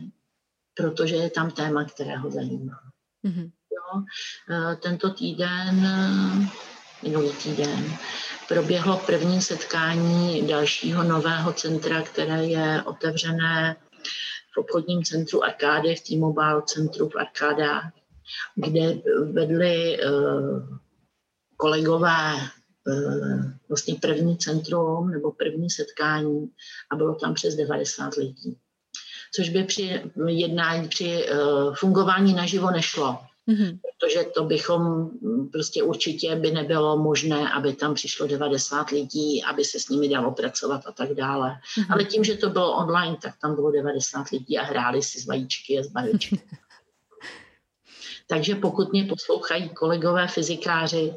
protože 0.74 1.16
je 1.16 1.30
tam 1.30 1.50
téma, 1.50 1.84
které 1.84 2.16
ho 2.16 2.30
zajímá. 2.30 2.80
Mm-hmm. 3.24 3.50
Jo, 3.70 4.02
e, 4.50 4.76
tento 4.76 5.10
týden, 5.10 5.88
minulý 7.02 7.32
týden, 7.32 7.96
proběhlo 8.48 8.96
první 9.06 9.42
setkání 9.42 10.46
dalšího 10.46 11.02
nového 11.02 11.52
centra, 11.52 12.02
které 12.02 12.44
je 12.44 12.82
otevřené 12.82 13.76
v 14.54 14.58
obchodním 14.58 15.04
centru 15.04 15.44
Arkády, 15.44 15.96
v 15.96 16.00
T-Mobile 16.00 16.62
centru 16.66 17.08
v 17.08 17.16
Arkádách, 17.16 17.97
kde 18.56 18.94
vedli 19.32 19.94
e, 19.94 20.08
kolegové 21.56 22.34
Eh, 22.88 23.52
vlastně 23.68 23.94
první 23.94 24.38
centrum 24.38 25.10
nebo 25.10 25.32
první 25.32 25.70
setkání 25.70 26.50
a 26.90 26.96
bylo 26.96 27.14
tam 27.14 27.34
přes 27.34 27.54
90 27.54 28.14
lidí. 28.14 28.56
Což 29.34 29.48
by 29.48 29.64
při 29.64 30.02
jednání, 30.26 30.88
při 30.88 31.28
uh, 31.30 31.74
fungování 31.74 32.34
naživo 32.34 32.70
nešlo. 32.70 33.18
Mm-hmm. 33.48 33.78
Protože 33.80 34.24
to 34.34 34.44
bychom 34.44 35.10
prostě 35.52 35.82
určitě 35.82 36.36
by 36.36 36.50
nebylo 36.50 36.98
možné, 36.98 37.52
aby 37.52 37.72
tam 37.72 37.94
přišlo 37.94 38.26
90 38.26 38.90
lidí, 38.90 39.44
aby 39.44 39.64
se 39.64 39.80
s 39.80 39.88
nimi 39.88 40.08
dalo 40.08 40.32
pracovat 40.32 40.82
a 40.86 40.92
tak 40.92 41.14
dále. 41.14 41.50
Mm-hmm. 41.50 41.86
Ale 41.90 42.04
tím, 42.04 42.24
že 42.24 42.36
to 42.36 42.50
bylo 42.50 42.76
online, 42.76 43.16
tak 43.22 43.34
tam 43.42 43.54
bylo 43.54 43.70
90 43.70 44.30
lidí 44.30 44.58
a 44.58 44.64
hráli 44.64 45.02
si 45.02 45.20
z 45.20 45.26
vajíčky 45.26 45.78
a 45.78 45.82
z 45.82 45.88
bajočky. 45.88 46.40
Takže 48.30 48.54
pokud 48.54 48.92
mě 48.92 49.04
poslouchají 49.04 49.68
kolegové 49.68 50.28
fyzikáři, 50.28 51.14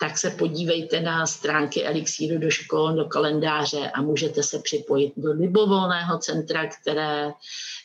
tak 0.00 0.18
se 0.18 0.30
podívejte 0.30 1.00
na 1.00 1.26
stránky 1.26 1.84
Elixíru 1.84 2.38
do 2.38 2.50
škol, 2.50 2.92
do 2.92 3.04
kalendáře 3.04 3.90
a 3.90 4.02
můžete 4.02 4.42
se 4.42 4.58
připojit 4.58 5.12
do 5.16 5.32
libovolného 5.32 6.18
centra, 6.18 6.66
které 6.66 7.32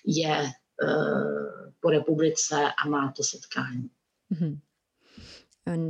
je 0.05 0.37
uh, 0.37 1.71
po 1.79 1.89
republice 1.89 2.55
a 2.83 2.89
má 2.89 3.13
to 3.17 3.23
setkání. 3.23 3.89
Mm-hmm. 4.31 4.59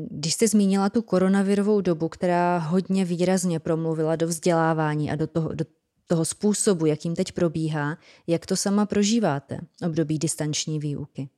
Když 0.09 0.33
jste 0.33 0.47
zmínila 0.47 0.89
tu 0.89 1.01
koronavirovou 1.01 1.81
dobu, 1.81 2.09
která 2.09 2.57
hodně 2.57 3.05
výrazně 3.05 3.59
promluvila 3.59 4.15
do 4.15 4.27
vzdělávání 4.27 5.11
a 5.11 5.15
do 5.15 5.27
toho, 5.27 5.53
do 5.53 5.65
toho 6.07 6.25
způsobu, 6.25 6.85
jakým 6.85 7.15
teď 7.15 7.31
probíhá, 7.31 7.97
jak 8.27 8.45
to 8.45 8.55
sama 8.55 8.85
prožíváte, 8.85 9.59
období 9.85 10.19
distanční 10.19 10.79
výuky? 10.79 11.29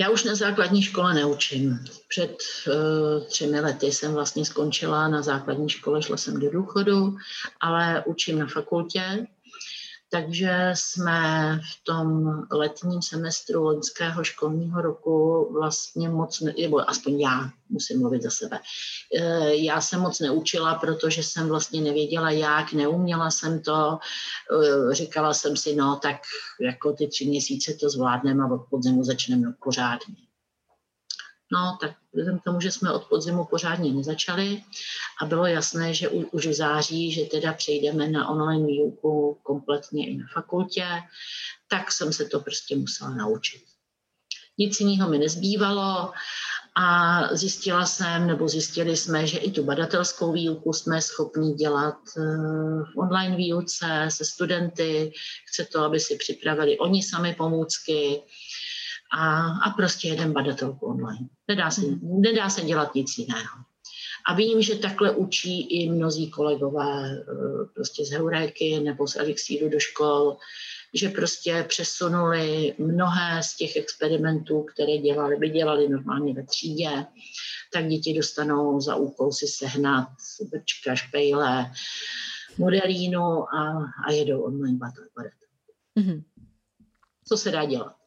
Já 0.00 0.10
už 0.10 0.24
na 0.24 0.34
základní 0.34 0.82
škole 0.82 1.14
neučím. 1.14 1.84
Před 2.08 2.36
uh, 2.66 3.24
třemi 3.26 3.60
lety 3.60 3.86
jsem 3.86 4.12
vlastně 4.12 4.44
skončila 4.44 5.08
na 5.08 5.22
základní 5.22 5.68
škole, 5.68 6.02
šla 6.02 6.16
jsem 6.16 6.40
do 6.40 6.50
důchodu, 6.50 7.16
ale 7.60 8.04
učím 8.06 8.38
na 8.38 8.46
fakultě 8.46 9.26
takže 10.10 10.70
jsme 10.74 11.20
v 11.58 11.84
tom 11.84 12.26
letním 12.50 13.02
semestru 13.02 13.62
loňského 13.62 14.24
školního 14.24 14.82
roku 14.82 15.48
vlastně 15.52 16.08
moc, 16.08 16.40
ne, 16.40 16.54
nebo 16.60 16.90
aspoň 16.90 17.20
já 17.20 17.50
musím 17.68 18.00
mluvit 18.00 18.22
za 18.22 18.30
sebe, 18.30 18.60
e, 19.14 19.54
já 19.54 19.80
jsem 19.80 20.00
moc 20.00 20.20
neučila, 20.20 20.74
protože 20.74 21.22
jsem 21.22 21.48
vlastně 21.48 21.80
nevěděla 21.80 22.30
jak, 22.30 22.72
neuměla 22.72 23.30
jsem 23.30 23.62
to, 23.62 23.98
e, 24.90 24.94
říkala 24.94 25.34
jsem 25.34 25.56
si, 25.56 25.74
no 25.74 25.96
tak 26.02 26.16
jako 26.60 26.92
ty 26.92 27.08
tři 27.08 27.26
měsíce 27.26 27.74
to 27.74 27.90
zvládneme 27.90 28.44
a 28.44 28.54
od 28.54 28.66
podzimu 28.70 29.04
začneme 29.04 29.52
pořádně. 29.64 30.27
No, 31.52 31.78
tak 31.80 31.90
vzhledem 32.12 32.38
k 32.38 32.44
tomu, 32.44 32.60
že 32.60 32.72
jsme 32.72 32.92
od 32.92 33.04
podzimu 33.04 33.44
pořádně 33.44 33.92
nezačali 33.92 34.62
a 35.22 35.24
bylo 35.24 35.46
jasné, 35.46 35.94
že 35.94 36.08
už 36.08 36.46
v 36.46 36.52
září, 36.52 37.12
že 37.12 37.24
teda 37.24 37.52
přejdeme 37.52 38.08
na 38.08 38.28
online 38.28 38.66
výuku 38.66 39.38
kompletně 39.42 40.10
i 40.10 40.16
na 40.16 40.26
fakultě, 40.34 40.86
tak 41.70 41.92
jsem 41.92 42.12
se 42.12 42.24
to 42.24 42.40
prostě 42.40 42.76
musela 42.76 43.10
naučit. 43.10 43.62
Nic 44.58 44.80
jiného 44.80 45.08
mi 45.10 45.18
nezbývalo 45.18 46.12
a 46.80 47.20
zjistila 47.36 47.86
jsem, 47.86 48.26
nebo 48.26 48.48
zjistili 48.48 48.96
jsme, 48.96 49.26
že 49.26 49.38
i 49.38 49.50
tu 49.50 49.64
badatelskou 49.64 50.32
výuku 50.32 50.72
jsme 50.72 51.02
schopni 51.02 51.54
dělat 51.54 51.96
eh, 52.16 52.22
v 52.94 52.98
online 52.98 53.36
výuce 53.36 54.06
se 54.08 54.24
studenty. 54.24 55.12
Chce 55.48 55.64
to, 55.64 55.80
aby 55.80 56.00
si 56.00 56.16
připravili 56.16 56.78
oni 56.78 57.02
sami 57.02 57.34
pomůcky, 57.34 58.22
a, 59.12 59.48
a 59.48 59.70
prostě 59.70 60.08
jeden 60.08 60.32
badatelku 60.32 60.86
online. 60.86 61.28
Nedá 61.48 61.70
se, 61.70 61.80
mm. 61.80 62.20
nedá 62.20 62.50
se 62.50 62.60
dělat 62.62 62.94
nic 62.94 63.18
jiného. 63.18 63.58
A 64.28 64.34
vím, 64.34 64.62
že 64.62 64.74
takhle 64.74 65.10
učí 65.10 65.60
i 65.60 65.90
mnozí 65.90 66.30
kolegové 66.30 67.12
eh, 67.12 67.24
prostě 67.74 68.04
z 68.04 68.10
Heuréky 68.10 68.80
nebo 68.80 69.08
z 69.08 69.16
Elixíru 69.16 69.68
do 69.68 69.80
škol, 69.80 70.36
že 70.94 71.08
prostě 71.08 71.64
přesunuli 71.68 72.74
mnohé 72.78 73.42
z 73.42 73.56
těch 73.56 73.76
experimentů, 73.76 74.62
které 74.62 74.98
dělali, 74.98 75.36
by 75.36 75.48
dělali 75.48 75.88
normálně 75.88 76.34
ve 76.34 76.42
třídě, 76.42 77.06
tak 77.72 77.88
děti 77.88 78.14
dostanou 78.14 78.80
za 78.80 78.96
úkol 78.96 79.32
si 79.32 79.46
sehnat 79.46 80.08
brčka, 80.50 80.94
špejle, 80.94 81.72
modelínu 82.58 83.54
a, 83.54 83.90
a 84.06 84.12
jedou 84.12 84.42
online 84.42 84.78
battle. 84.78 85.04
Mm-hmm. 85.98 86.22
Co 87.24 87.36
se 87.36 87.50
dá 87.50 87.64
dělat? 87.64 87.97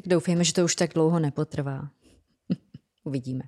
Tak 0.00 0.08
doufejme, 0.08 0.44
že 0.44 0.52
to 0.52 0.64
už 0.64 0.76
tak 0.76 0.94
dlouho 0.94 1.18
nepotrvá. 1.18 1.90
Uvidíme. 3.04 3.42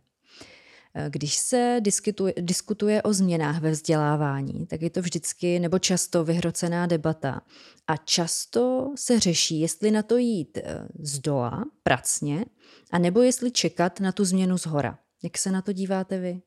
Když 1.08 1.34
se 1.34 1.76
diskutuje, 1.80 2.34
diskutuje 2.40 3.02
o 3.02 3.12
změnách 3.12 3.60
ve 3.60 3.70
vzdělávání, 3.70 4.66
tak 4.66 4.82
je 4.82 4.90
to 4.90 5.02
vždycky 5.02 5.58
nebo 5.58 5.78
často 5.78 6.24
vyhrocená 6.24 6.86
debata. 6.86 7.40
A 7.86 7.96
často 7.96 8.92
se 8.96 9.20
řeší, 9.20 9.60
jestli 9.60 9.90
na 9.90 10.02
to 10.02 10.16
jít 10.16 10.58
eh, 10.58 10.88
z 10.98 11.18
dola, 11.18 11.64
pracně, 11.82 12.44
a 12.90 12.98
nebo 12.98 13.22
jestli 13.22 13.50
čekat 13.50 14.00
na 14.00 14.12
tu 14.12 14.24
změnu 14.24 14.58
z 14.58 14.66
hora. 14.66 14.98
Jak 15.22 15.38
se 15.38 15.50
na 15.50 15.62
to 15.62 15.72
díváte 15.72 16.18
vy? 16.18 16.42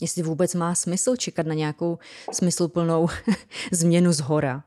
Jestli 0.00 0.22
vůbec 0.22 0.54
má 0.54 0.74
smysl 0.74 1.16
čekat 1.16 1.46
na 1.46 1.54
nějakou 1.54 1.98
smysluplnou 2.32 3.08
změnu 3.72 4.12
z 4.12 4.20
hora. 4.20 4.64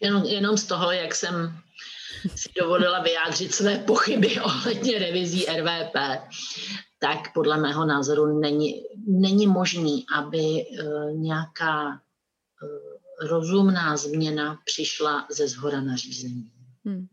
Jenom, 0.00 0.24
jenom 0.24 0.56
z 0.56 0.64
toho, 0.64 0.92
jak 0.92 1.14
jsem 1.14 1.60
si 2.36 2.48
dovolila 2.60 3.02
vyjádřit 3.02 3.54
své 3.54 3.78
pochyby 3.78 4.40
ohledně 4.44 4.98
revizí 4.98 5.46
RVP, 5.46 5.96
tak 6.98 7.32
podle 7.34 7.56
mého 7.60 7.86
názoru 7.86 8.40
není, 8.40 8.82
není 9.06 9.46
možný, 9.46 10.04
aby 10.16 10.38
uh, 10.38 11.12
nějaká 11.12 11.88
uh, 11.88 13.28
rozumná 13.28 13.96
změna 13.96 14.58
přišla 14.64 15.26
ze 15.30 15.48
zhora 15.48 15.80
nařízení. 15.80 16.52
Hmm. 16.84 17.06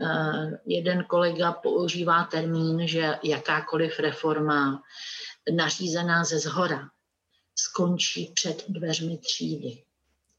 Uh, 0.00 0.52
jeden 0.66 1.04
kolega 1.04 1.52
používá 1.52 2.24
termín, 2.24 2.88
že 2.88 3.18
jakákoliv 3.22 3.98
reforma 3.98 4.82
nařízená 5.56 6.24
ze 6.24 6.38
zhora 6.38 6.90
skončí 7.54 8.32
před 8.34 8.64
dveřmi 8.68 9.18
třídy 9.18 9.82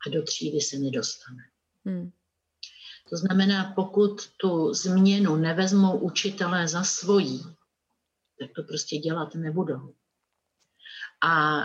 a 0.07 0.09
do 0.09 0.23
třídy 0.23 0.61
se 0.61 0.77
nedostane. 0.77 1.48
Hmm. 1.89 2.11
To 3.09 3.17
znamená, 3.17 3.73
pokud 3.75 4.29
tu 4.37 4.73
změnu 4.73 5.35
nevezmou 5.35 5.97
učitelé 5.97 6.67
za 6.67 6.83
svojí, 6.83 7.43
tak 8.39 8.49
to 8.55 8.63
prostě 8.63 8.97
dělat 8.97 9.35
nebudou. 9.35 9.93
A 11.23 11.61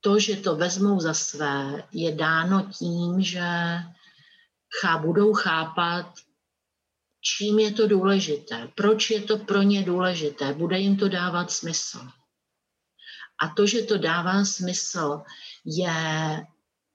to, 0.00 0.18
že 0.18 0.36
to 0.36 0.56
vezmou 0.56 1.00
za 1.00 1.14
své, 1.14 1.82
je 1.92 2.14
dáno 2.14 2.70
tím, 2.78 3.22
že 3.22 3.48
chá, 4.80 4.98
budou 4.98 5.32
chápat, 5.32 6.14
čím 7.20 7.58
je 7.58 7.72
to 7.72 7.86
důležité, 7.86 8.68
proč 8.76 9.10
je 9.10 9.20
to 9.20 9.38
pro 9.38 9.62
ně 9.62 9.82
důležité, 9.82 10.52
bude 10.52 10.78
jim 10.78 10.96
to 10.96 11.08
dávat 11.08 11.50
smysl. 11.50 12.08
A 13.42 13.48
to, 13.48 13.66
že 13.66 13.82
to 13.82 13.98
dává 13.98 14.44
smysl, 14.44 15.22
je 15.64 16.46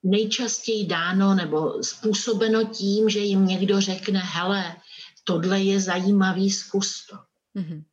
nejčastěji 0.03 0.85
dáno 0.85 1.35
nebo 1.35 1.83
způsobeno 1.83 2.63
tím, 2.63 3.09
že 3.09 3.19
jim 3.19 3.45
někdo 3.45 3.81
řekne, 3.81 4.19
hele, 4.19 4.75
tohle 5.23 5.61
je 5.61 5.79
zajímavý, 5.79 6.51
zkus 6.51 7.07
to. 7.09 7.15
Mm-hmm. 7.59 7.83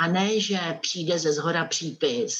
A 0.00 0.06
ne, 0.06 0.40
že 0.40 0.58
přijde 0.80 1.18
ze 1.18 1.32
zhora 1.32 1.64
přípis. 1.64 2.36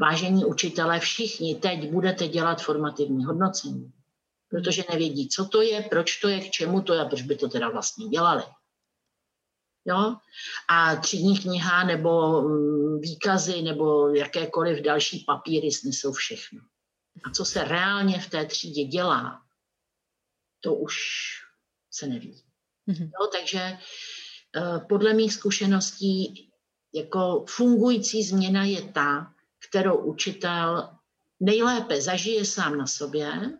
Vážení 0.00 0.44
učitelé, 0.44 1.00
všichni 1.00 1.54
teď 1.54 1.90
budete 1.90 2.28
dělat 2.28 2.62
formativní 2.62 3.24
hodnocení, 3.24 3.92
protože 4.48 4.84
nevědí, 4.90 5.28
co 5.28 5.44
to 5.44 5.62
je, 5.62 5.82
proč 5.82 6.16
to 6.16 6.28
je, 6.28 6.40
k 6.40 6.50
čemu 6.50 6.82
to 6.82 6.94
je, 6.94 7.04
proč 7.04 7.22
by 7.22 7.36
to 7.36 7.48
teda 7.48 7.68
vlastně 7.68 8.08
dělali. 8.08 8.42
Jo? 9.84 10.16
A 10.68 10.96
třídní 10.96 11.38
kniha 11.38 11.84
nebo 11.84 12.42
mm, 12.42 13.00
výkazy 13.00 13.62
nebo 13.62 14.08
jakékoliv 14.08 14.82
další 14.82 15.24
papíry 15.26 15.72
snesou 15.72 16.12
všechno. 16.12 16.60
A 17.24 17.30
co 17.30 17.44
se 17.44 17.64
reálně 17.64 18.20
v 18.20 18.30
té 18.30 18.46
třídě 18.46 18.84
dělá, 18.84 19.42
to 20.60 20.74
už 20.74 20.94
se 21.90 22.06
neví. 22.06 22.42
Mm-hmm. 22.88 23.10
Jo, 23.20 23.26
takže 23.32 23.58
eh, 23.58 24.78
podle 24.88 25.14
mých 25.14 25.32
zkušeností 25.34 26.50
jako 26.94 27.44
fungující 27.48 28.22
změna 28.22 28.64
je 28.64 28.82
ta, 28.82 29.34
kterou 29.68 29.96
učitel 29.96 30.96
nejlépe 31.40 32.02
zažije 32.02 32.44
sám 32.44 32.78
na 32.78 32.86
sobě, 32.86 33.58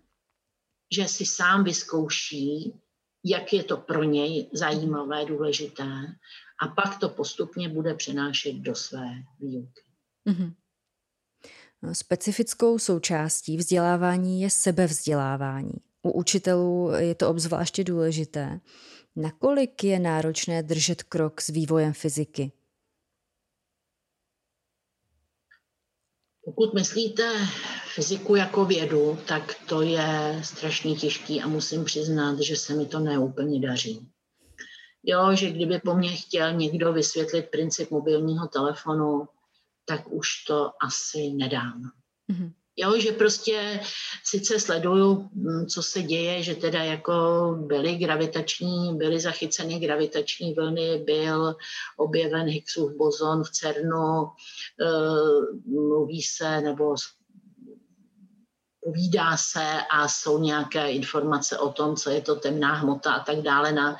že 0.95 1.09
si 1.09 1.27
sám 1.27 1.65
vyzkouší, 1.65 2.75
jak 3.25 3.53
je 3.53 3.65
to 3.65 3.77
pro 3.77 4.03
něj 4.03 4.51
zajímavé, 4.53 5.25
důležité 5.25 6.17
a 6.63 6.69
pak 6.69 6.99
to 6.99 7.09
postupně 7.09 7.69
bude 7.69 7.95
přenášet 7.95 8.53
do 8.53 8.75
své 8.75 9.09
výuky. 9.39 9.83
Mm-hmm. 10.29 10.55
Specifickou 11.93 12.79
součástí 12.79 13.57
vzdělávání 13.57 14.41
je 14.41 14.51
sebevzdělávání. 14.51 15.73
U 16.03 16.11
učitelů 16.11 16.91
je 16.97 17.15
to 17.15 17.29
obzvláště 17.29 17.85
důležité. 17.85 18.61
Nakolik 19.17 19.85
je 19.85 19.99
náročné 19.99 20.63
držet 20.63 21.03
krok 21.03 21.41
s 21.41 21.49
vývojem 21.49 21.93
fyziky? 21.93 22.53
Pokud 26.45 26.75
myslíte 26.75 27.33
fyziku 27.95 28.37
jako 28.37 28.65
vědu, 28.65 29.19
tak 29.29 29.55
to 29.69 29.83
je 29.83 30.41
strašně 30.45 30.95
těžký 30.95 31.43
a 31.43 31.49
musím 31.49 31.85
přiznat, 31.85 32.39
že 32.41 32.57
se 32.57 32.75
mi 32.75 32.87
to 32.87 32.99
neúplně 32.99 33.61
daří. 33.61 34.09
Jo, 35.03 35.35
že 35.35 35.51
kdyby 35.51 35.79
po 35.79 35.95
mně 35.95 36.17
chtěl 36.17 36.53
někdo 36.53 36.93
vysvětlit 36.93 37.43
princip 37.43 37.91
mobilního 37.91 38.49
telefonu, 38.49 39.29
tak 39.91 40.13
už 40.13 40.45
to 40.47 40.71
asi 40.83 41.31
nedám. 41.31 41.83
Mm-hmm. 42.33 42.53
Jo, 42.77 43.01
že 43.01 43.13
prostě 43.13 43.81
sice 44.25 44.61
sleduju, 44.61 45.31
mm, 45.33 45.67
co 45.67 45.83
se 45.83 46.03
děje, 46.03 46.43
že 46.43 46.55
teda 46.55 46.85
jako 46.85 47.13
byly 47.67 47.95
gravitační, 47.95 48.97
byly 48.97 49.21
zachyceny 49.21 49.79
gravitační 49.79 50.55
vlny, 50.55 51.03
byl 51.05 51.57
objeven 51.97 52.47
Higgsův 52.47 52.97
bozon 52.97 53.45
v 53.45 53.51
CERNu, 53.51 54.23
e, 54.25 54.31
mluví 55.67 56.23
se 56.23 56.61
nebo 56.61 56.95
povídá 58.85 59.37
se 59.37 59.79
a 59.91 60.09
jsou 60.09 60.39
nějaké 60.39 60.91
informace 60.91 61.59
o 61.59 61.73
tom, 61.73 61.97
co 61.97 62.11
je 62.11 62.21
to 62.21 62.37
temná 62.37 62.75
hmota 62.75 63.13
a 63.13 63.25
tak 63.25 63.43
dále. 63.43 63.73
Na 63.73 63.97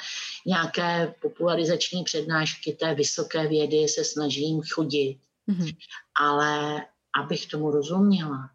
nějaké 0.47 1.15
popularizační 1.23 2.05
přednášky 2.05 2.73
té 2.73 2.95
vysoké 2.95 3.49
vědy 3.49 3.89
se 3.89 4.05
snažím 4.05 4.63
chodit. 4.63 5.19
Mm-hmm. 5.51 5.77
Ale 6.21 6.81
abych 7.23 7.47
tomu 7.47 7.71
rozuměla, 7.71 8.51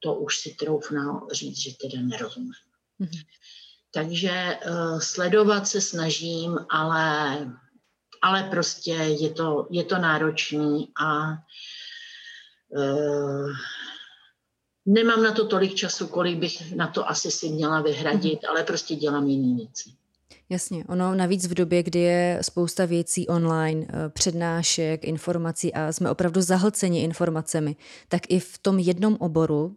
to 0.00 0.14
už 0.14 0.38
si 0.38 0.54
troufnu 0.54 1.28
říct, 1.32 1.58
že 1.58 1.70
teda 1.76 2.02
nerozumím. 2.02 2.52
Mm-hmm. 3.00 3.26
Takže 3.94 4.58
uh, 4.68 5.00
sledovat 5.00 5.68
se 5.68 5.80
snažím, 5.80 6.58
ale, 6.70 7.38
ale 8.22 8.42
prostě 8.42 8.92
je 8.92 9.30
to, 9.30 9.66
je 9.70 9.84
to 9.84 9.98
náročný 9.98 10.92
a 11.00 11.28
uh, 12.68 13.50
nemám 14.86 15.22
na 15.22 15.32
to 15.32 15.46
tolik 15.46 15.74
času, 15.74 16.06
kolik 16.06 16.38
bych 16.38 16.74
na 16.74 16.86
to 16.86 17.08
asi 17.08 17.30
si 17.30 17.48
měla 17.48 17.80
vyhradit, 17.80 18.42
mm-hmm. 18.42 18.50
ale 18.50 18.64
prostě 18.64 18.94
dělám 18.94 19.26
jiné 19.26 19.56
věci. 19.56 19.90
Jasně, 20.48 20.84
ono 20.88 21.14
navíc 21.14 21.46
v 21.46 21.54
době, 21.54 21.82
kdy 21.82 21.98
je 21.98 22.38
spousta 22.42 22.84
věcí 22.84 23.28
online, 23.28 23.86
eh, 23.88 24.08
přednášek, 24.08 25.04
informací 25.04 25.74
a 25.74 25.92
jsme 25.92 26.10
opravdu 26.10 26.42
zahlceni 26.42 27.02
informacemi, 27.02 27.76
tak 28.08 28.22
i 28.28 28.40
v 28.40 28.58
tom 28.58 28.78
jednom 28.78 29.16
oboru, 29.20 29.76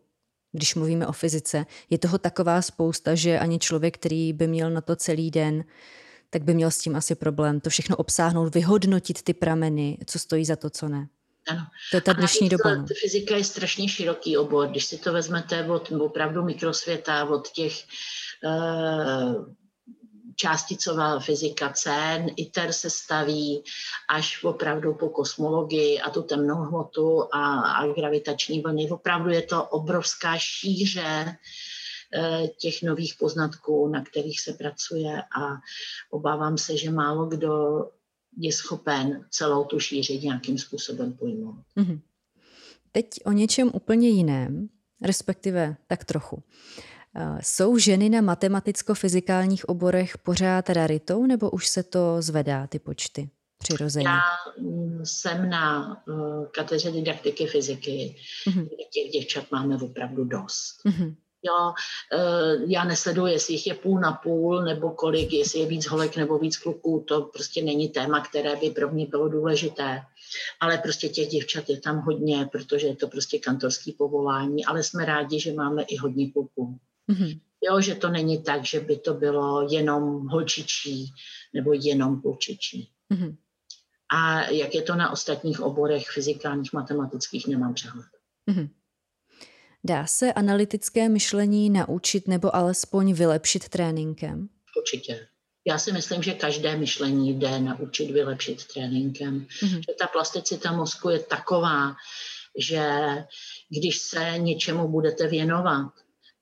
když 0.51 0.75
mluvíme 0.75 1.07
o 1.07 1.11
fyzice, 1.11 1.65
je 1.89 1.97
toho 1.97 2.17
taková 2.17 2.61
spousta, 2.61 3.15
že 3.15 3.39
ani 3.39 3.59
člověk, 3.59 3.97
který 3.97 4.33
by 4.33 4.47
měl 4.47 4.69
na 4.69 4.81
to 4.81 4.95
celý 4.95 5.31
den, 5.31 5.63
tak 6.29 6.43
by 6.43 6.53
měl 6.53 6.71
s 6.71 6.77
tím 6.77 6.95
asi 6.95 7.15
problém 7.15 7.59
to 7.59 7.69
všechno 7.69 7.95
obsáhnout, 7.95 8.55
vyhodnotit 8.55 9.21
ty 9.21 9.33
prameny, 9.33 9.97
co 10.05 10.19
stojí 10.19 10.45
za 10.45 10.55
to, 10.55 10.69
co 10.69 10.87
ne. 10.87 11.07
Ano. 11.47 11.65
To 11.91 11.97
je 11.97 12.01
ta 12.01 12.13
dnešní 12.13 12.49
doba. 12.49 12.75
No. 12.75 12.85
Fyzika 13.01 13.35
je 13.35 13.43
strašně 13.43 13.89
široký 13.89 14.37
obor. 14.37 14.67
Když 14.67 14.85
si 14.85 14.97
to 14.97 15.13
vezmete 15.13 15.65
od 15.65 15.91
opravdu 15.91 16.43
mikrosvěta, 16.43 17.25
od 17.25 17.47
těch 17.47 17.73
uh, 18.43 19.45
částicová 20.39 21.19
fyzika 21.19 21.69
CERN, 21.69 22.29
ITER 22.35 22.71
se 22.73 22.89
staví 22.89 23.63
až 24.09 24.43
opravdu 24.43 24.93
po 24.93 25.09
kosmologii 25.09 25.99
a 25.99 26.09
tu 26.09 26.21
temnou 26.21 26.55
hmotu 26.55 27.23
a, 27.35 27.61
a 27.61 27.87
gravitační 27.87 28.61
vlny. 28.61 28.89
Opravdu 28.89 29.29
je 29.29 29.41
to 29.41 29.63
obrovská 29.63 30.37
šíře 30.37 31.35
eh, 32.15 32.47
těch 32.47 32.83
nových 32.83 33.15
poznatků, 33.19 33.87
na 33.87 34.03
kterých 34.03 34.41
se 34.41 34.53
pracuje 34.53 35.21
a 35.21 35.59
obávám 36.11 36.57
se, 36.57 36.77
že 36.77 36.91
málo 36.91 37.25
kdo 37.25 37.85
je 38.37 38.53
schopen 38.53 39.25
celou 39.29 39.63
tu 39.63 39.79
šíři 39.79 40.19
nějakým 40.19 40.57
způsobem 40.57 41.13
pojmout. 41.13 41.55
Mm-hmm. 41.77 41.99
Teď 42.91 43.05
o 43.25 43.31
něčem 43.31 43.71
úplně 43.73 44.09
jiném, 44.09 44.69
respektive 45.01 45.75
tak 45.87 46.05
trochu. 46.05 46.43
Eh, 46.43 46.88
jsou 47.41 47.77
ženy 47.77 48.09
na 48.09 48.21
matematicko-fyzikálních 48.21 49.65
oborech 49.69 50.17
pořád 50.17 50.69
raritou, 50.69 51.25
nebo 51.25 51.49
už 51.49 51.67
se 51.67 51.83
to 51.83 52.21
zvedá, 52.21 52.67
ty 52.67 52.79
počty 52.79 53.29
přirozeně? 53.57 54.07
Já 54.07 54.21
mm, 54.59 55.01
jsem 55.03 55.49
na 55.49 55.97
uh, 56.07 56.45
katedře 56.45 56.91
didaktiky 56.91 57.47
fyziky, 57.47 58.15
mm-hmm. 58.47 58.63
kde 58.63 58.83
těch 58.93 59.11
děvčat 59.11 59.51
máme 59.51 59.77
opravdu 59.77 60.23
dost. 60.23 60.75
Mm-hmm. 60.85 61.15
Jo, 61.43 61.73
eh, 62.13 62.65
já 62.67 62.83
nesleduji, 62.83 63.33
jestli 63.33 63.53
jich 63.53 63.67
je 63.67 63.73
půl 63.73 63.99
na 63.99 64.11
půl, 64.11 64.61
nebo 64.61 64.91
kolik, 64.91 65.33
jestli 65.33 65.59
je 65.59 65.65
víc 65.65 65.87
holek 65.87 66.17
nebo 66.17 66.37
víc 66.37 66.57
kluků, 66.57 67.05
to 67.07 67.21
prostě 67.21 67.63
není 67.63 67.89
téma, 67.89 68.21
které 68.21 68.55
by 68.55 68.69
pro 68.69 68.91
mě 68.91 69.05
bylo 69.05 69.29
důležité. 69.29 70.01
Ale 70.59 70.77
prostě 70.77 71.09
těch 71.09 71.27
děvčat 71.27 71.69
je 71.69 71.79
tam 71.79 72.01
hodně, 72.01 72.49
protože 72.51 72.87
je 72.87 72.95
to 72.95 73.07
prostě 73.07 73.39
kantorský 73.39 73.91
povolání, 73.91 74.65
ale 74.65 74.83
jsme 74.83 75.05
rádi, 75.05 75.39
že 75.39 75.53
máme 75.53 75.83
i 75.83 75.97
hodně 75.97 76.31
kluků. 76.31 76.79
Mm-hmm. 77.09 77.39
Jo, 77.61 77.81
že 77.81 77.95
to 77.95 78.09
není 78.09 78.43
tak, 78.43 78.65
že 78.65 78.79
by 78.79 78.97
to 78.97 79.13
bylo 79.13 79.67
jenom 79.71 80.27
holčičí 80.27 81.13
nebo 81.53 81.73
jenom 81.73 82.21
klučičí. 82.21 82.91
Mm-hmm. 83.13 83.35
A 84.11 84.41
jak 84.41 84.75
je 84.75 84.81
to 84.81 84.95
na 84.95 85.11
ostatních 85.11 85.61
oborech 85.61 86.07
fyzikálních, 86.09 86.73
matematických, 86.73 87.47
nemám 87.47 87.73
přehled. 87.73 88.05
Mm-hmm. 88.51 88.69
Dá 89.83 90.05
se 90.05 90.33
analytické 90.33 91.09
myšlení 91.09 91.69
naučit 91.69 92.27
nebo 92.27 92.55
alespoň 92.55 93.13
vylepšit 93.13 93.69
tréninkem? 93.69 94.49
Určitě. 94.77 95.27
Já 95.67 95.77
si 95.79 95.91
myslím, 95.91 96.23
že 96.23 96.33
každé 96.33 96.77
myšlení 96.77 97.33
jde 97.33 97.59
naučit 97.59 98.11
vylepšit 98.11 98.67
tréninkem. 98.73 99.39
Mm-hmm. 99.39 99.79
Že 99.79 99.93
ta 99.99 100.07
plasticita 100.07 100.71
mozku 100.71 101.09
je 101.09 101.19
taková, 101.19 101.95
že 102.57 102.83
když 103.69 103.99
se 103.99 104.33
něčemu 104.37 104.87
budete 104.87 105.27
věnovat, 105.27 105.91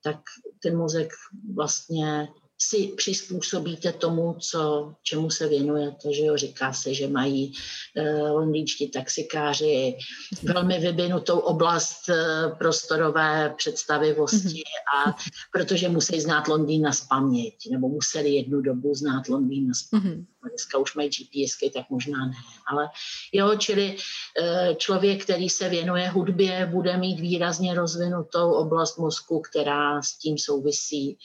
tak 0.03 0.17
ten 0.61 0.77
mozek 0.77 1.09
vlastně 1.55 2.27
si 2.57 2.87
přizpůsobíte 2.97 3.93
tomu, 3.93 4.35
co, 4.39 4.93
čemu 5.03 5.29
se 5.29 5.47
věnujete. 5.47 6.13
Že 6.13 6.23
jo? 6.25 6.37
Říká 6.37 6.73
se, 6.73 6.93
že 6.93 7.07
mají 7.07 7.53
uh, 7.97 8.31
londýnští 8.31 8.91
taxikáři 8.91 9.97
velmi 10.43 10.79
vyvinutou 10.79 11.39
oblast 11.39 12.09
uh, 12.09 12.57
prostorové 12.57 13.53
představivosti 13.57 14.61
a 14.97 15.15
protože 15.53 15.89
musí 15.89 16.21
znát 16.21 16.47
Londýn 16.47 16.81
na 16.81 16.93
spaměť, 16.93 17.55
nebo 17.71 17.89
museli 17.89 18.29
jednu 18.29 18.61
dobu 18.61 18.95
znát 18.95 19.27
Londýn 19.29 19.67
na 19.67 19.73
spaměť. 19.73 20.07
Mm-hmm. 20.07 20.25
Dneska 20.49 20.77
už 20.77 20.95
mají 20.95 21.09
GPSky, 21.09 21.69
tak 21.69 21.89
možná 21.89 22.25
ne. 22.25 22.33
Ale 22.71 22.89
jo, 23.33 23.55
čili 23.57 23.95
uh, 23.95 24.75
člověk, 24.75 25.23
který 25.23 25.49
se 25.49 25.69
věnuje 25.69 26.09
hudbě, 26.09 26.65
bude 26.65 26.97
mít 26.97 27.19
výrazně 27.19 27.75
rozvinutou 27.75 28.51
oblast 28.51 28.97
mozku, 28.97 29.41
která 29.41 30.01
s 30.01 30.17
tím 30.17 30.37
souvisí 30.37 31.17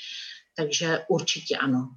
takže 0.57 1.05
určitě 1.09 1.57
ano. 1.57 1.88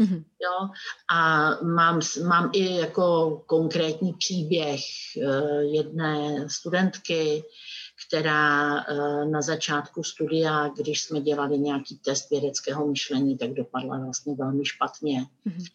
Mm-hmm. 0.00 0.24
Jo? 0.42 0.68
A 1.10 1.50
mám, 1.62 2.00
mám 2.26 2.50
i 2.52 2.76
jako 2.76 3.36
konkrétní 3.46 4.12
příběh 4.12 4.80
eh, 5.22 5.62
jedné 5.62 6.44
studentky, 6.50 7.44
která 8.06 8.78
eh, 8.78 9.24
na 9.24 9.42
začátku 9.42 10.02
studia, 10.02 10.68
když 10.68 11.02
jsme 11.02 11.20
dělali 11.20 11.58
nějaký 11.58 11.98
test 11.98 12.30
vědeckého 12.30 12.86
myšlení, 12.86 13.38
tak 13.38 13.50
dopadla 13.50 13.98
vlastně 13.98 14.34
velmi 14.34 14.64
špatně. 14.64 15.26
Mm-hmm. 15.46 15.66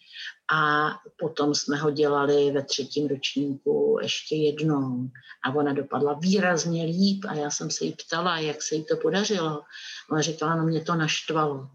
A 0.54 0.90
potom 1.20 1.56
jsme 1.56 1.78
ho 1.78 1.92
dělali 1.92 2.52
ve 2.52 2.64
třetím 2.64 3.08
ročníku 3.08 3.98
ještě 4.02 4.36
jednou 4.36 5.10
a 5.46 5.56
ona 5.56 5.74
dopadla 5.74 6.14
výrazně 6.14 6.86
líp 6.86 7.26
a 7.28 7.34
já 7.34 7.50
jsem 7.50 7.72
se 7.72 7.86
jí 7.86 7.96
ptala, 8.08 8.40
jak 8.40 8.62
se 8.62 8.76
jí 8.76 8.86
to 8.86 8.98
podařilo. 8.98 9.62
Ona 10.12 10.22
říkala, 10.22 10.56
no 10.56 10.64
mě 10.64 10.82
to 10.82 10.96
naštvalo 10.96 11.70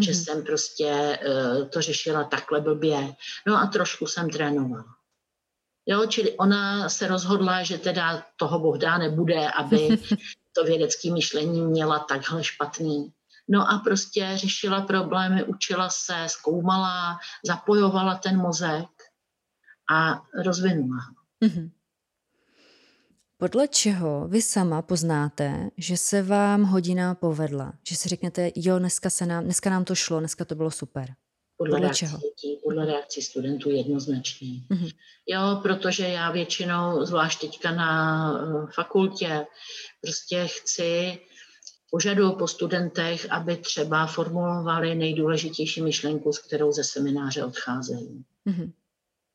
mm-hmm. 0.00 0.04
že 0.04 0.14
jsem 0.14 0.44
prostě 0.44 1.18
uh, 1.26 1.68
to 1.68 1.82
řešila 1.82 2.24
takhle 2.24 2.60
blbě. 2.60 3.14
No 3.46 3.56
a 3.56 3.66
trošku 3.66 4.06
jsem 4.06 4.30
trénovala. 4.30 4.84
Jo, 5.86 6.06
čili 6.06 6.36
ona 6.36 6.88
se 6.88 7.06
rozhodla, 7.06 7.62
že 7.62 7.78
teda 7.78 8.24
toho 8.36 8.58
Bohdá 8.58 8.98
nebude, 8.98 9.50
aby 9.50 9.98
to 10.52 10.64
vědecké 10.64 11.12
myšlení 11.12 11.60
měla 11.60 11.98
takhle 11.98 12.44
špatný. 12.44 13.12
No 13.48 13.70
a 13.70 13.78
prostě 13.78 14.32
řešila 14.34 14.80
problémy, 14.80 15.44
učila 15.44 15.90
se, 15.90 16.26
zkoumala, 16.26 17.18
zapojovala 17.46 18.14
ten 18.14 18.36
mozek 18.36 18.88
a 19.92 20.22
rozvinula. 20.44 20.98
Mm-hmm. 21.44 21.70
Podle 23.42 23.68
čeho 23.68 24.28
vy 24.28 24.42
sama 24.42 24.82
poznáte, 24.82 25.70
že 25.76 25.96
se 25.96 26.22
vám 26.22 26.62
hodina 26.64 27.14
povedla? 27.14 27.72
Že 27.88 27.96
si 27.96 28.08
řeknete, 28.08 28.50
jo, 28.56 28.78
dneska, 28.78 29.10
se 29.10 29.26
nám, 29.26 29.44
dneska 29.44 29.70
nám 29.70 29.84
to 29.84 29.94
šlo, 29.94 30.18
dneska 30.18 30.44
to 30.44 30.54
bylo 30.54 30.70
super. 30.70 31.14
Podle, 31.56 31.78
podle 31.78 31.94
čeho? 31.94 32.18
Dětí, 32.18 32.58
podle 32.64 32.86
reakcí 32.86 33.22
studentů 33.22 33.70
jednoznačně. 33.70 34.48
Mm-hmm. 34.48 34.92
Jo, 35.26 35.60
protože 35.62 36.08
já 36.08 36.30
většinou, 36.30 37.04
zvlášť 37.04 37.40
teďka 37.40 37.72
na 37.72 38.32
uh, 38.32 38.70
fakultě, 38.70 39.46
prostě 40.00 40.46
chci 40.46 41.18
požaduju 41.90 42.32
po 42.32 42.48
studentech, 42.48 43.26
aby 43.30 43.56
třeba 43.56 44.06
formulovali 44.06 44.94
nejdůležitější 44.94 45.82
myšlenku, 45.82 46.32
s 46.32 46.38
kterou 46.38 46.72
ze 46.72 46.84
semináře 46.84 47.44
odcházejí. 47.44 48.24
Mm-hmm. 48.46 48.72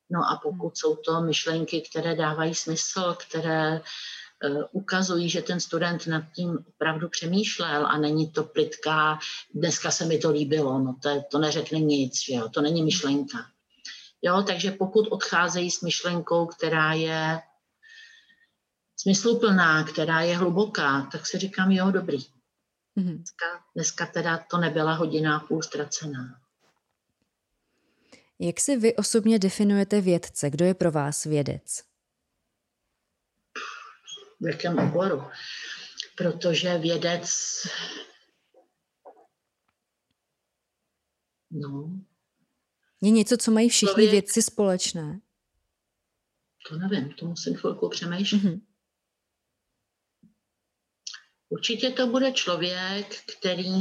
No 0.10 0.20
a 0.20 0.40
pokud 0.44 0.78
jsou 0.78 0.96
to 0.96 1.22
myšlenky, 1.22 1.82
které 1.82 2.16
dávají 2.16 2.56
smysl, 2.56 3.18
které 3.28 3.76
eh, 3.76 4.64
ukazují, 4.72 5.30
že 5.30 5.42
ten 5.42 5.60
student 5.60 6.08
nad 6.08 6.24
tím 6.36 6.66
opravdu 6.70 7.10
přemýšlel 7.10 7.88
a 7.88 7.98
není 7.98 8.32
to 8.32 8.44
plitká, 8.44 9.20
dneska 9.54 9.92
se 9.92 10.06
mi 10.06 10.18
to 10.18 10.32
líbilo, 10.32 10.80
no 10.80 10.96
to, 11.04 11.22
to 11.32 11.40
neřekne 11.40 11.80
nic, 11.80 12.22
že 12.24 12.34
jo, 12.34 12.50
to 12.50 12.62
není 12.62 12.84
myšlenka. 12.84 13.38
Jo, 14.22 14.44
takže 14.48 14.72
pokud 14.72 15.08
odcházejí 15.08 15.72
s 15.72 15.82
myšlenkou, 15.82 16.46
která 16.46 16.94
je 16.94 17.40
smysluplná, 19.00 19.84
která 19.84 20.22
je 20.22 20.38
hluboká, 20.38 21.10
tak 21.12 21.28
si 21.28 21.38
říkám, 21.38 21.72
jo, 21.72 21.92
dobrý. 21.92 22.18
Mhm. 22.96 23.16
Dneska, 23.16 23.46
dneska 23.76 24.06
teda 24.06 24.46
to 24.52 24.58
nebyla 24.58 24.94
hodina 24.94 25.40
půl 25.40 25.64
ztracená. 25.64 26.40
Jak 28.40 28.60
si 28.60 28.78
vy 28.78 28.96
osobně 28.96 29.40
definujete 29.40 30.02
vědce? 30.02 30.50
Kdo 30.50 30.66
je 30.66 30.74
pro 30.74 30.92
vás 30.92 31.24
vědec? 31.24 31.84
V 34.40 34.48
jakém 34.48 34.80
oboru? 34.80 35.24
Protože 36.18 36.78
vědec 36.78 37.30
No. 41.52 42.00
Je 43.02 43.12
něco, 43.12 43.38
co 43.38 43.52
mají 43.52 43.70
všichni 43.70 43.90
Člověk... 43.90 44.12
vědci 44.12 44.42
společné? 44.42 45.20
To 46.70 46.78
nevím, 46.78 47.14
to 47.14 47.26
musím 47.26 47.56
chvilku 47.56 47.90
přemýšlet. 47.90 48.42
Mm-hmm. 48.42 48.62
Určitě 51.50 51.90
to 51.90 52.08
bude 52.08 52.32
člověk, 52.32 53.24
který 53.38 53.72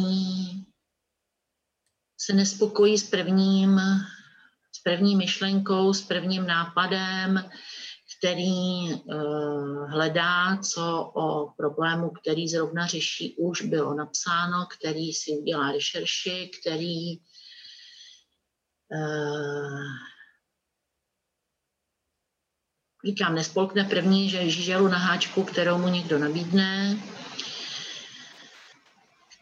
se 2.21 2.33
nespokojí 2.33 2.99
s 2.99 3.11
prvním 3.11 3.81
první 4.87 5.17
myšlenkou, 5.17 5.95
s 5.95 6.03
prvním 6.03 6.47
nápadem, 6.47 7.51
který 8.19 8.95
uh, 8.95 9.91
hledá, 9.91 10.57
co 10.57 11.13
o 11.17 11.53
problému, 11.57 12.11
který 12.11 12.49
zrovna 12.49 12.87
řeší, 12.87 13.37
už 13.39 13.63
bylo 13.63 13.95
napsáno, 13.95 14.67
který 14.79 15.13
si 15.13 15.31
udělá 15.31 15.73
rešerši, 15.73 16.51
který 16.61 17.17
uh, 17.17 17.23
říkám, 23.07 23.35
nespolkne 23.35 23.85
první, 23.85 24.31
že 24.31 24.51
žíželu 24.51 24.89
na 24.89 24.99
háčku, 24.99 25.45
kterou 25.45 25.79
mu 25.79 25.89
někdo 25.89 26.19
nabídne, 26.19 26.99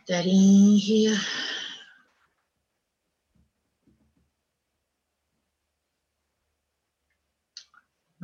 který 0.05 0.81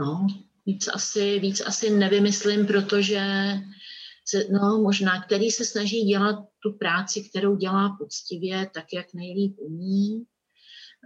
No, 0.01 0.27
víc 0.67 0.89
asi, 0.89 1.39
víc 1.39 1.61
asi 1.61 1.91
nevymyslím, 1.91 2.67
protože 2.67 3.21
se, 4.25 4.45
no, 4.51 4.79
možná, 4.83 5.23
který 5.23 5.51
se 5.51 5.65
snaží 5.65 6.03
dělat 6.03 6.37
tu 6.63 6.73
práci, 6.73 7.23
kterou 7.23 7.57
dělá 7.57 7.97
poctivě, 7.99 8.71
tak, 8.75 8.85
jak 8.93 9.15
nejlíp 9.15 9.57
umí. 9.59 10.25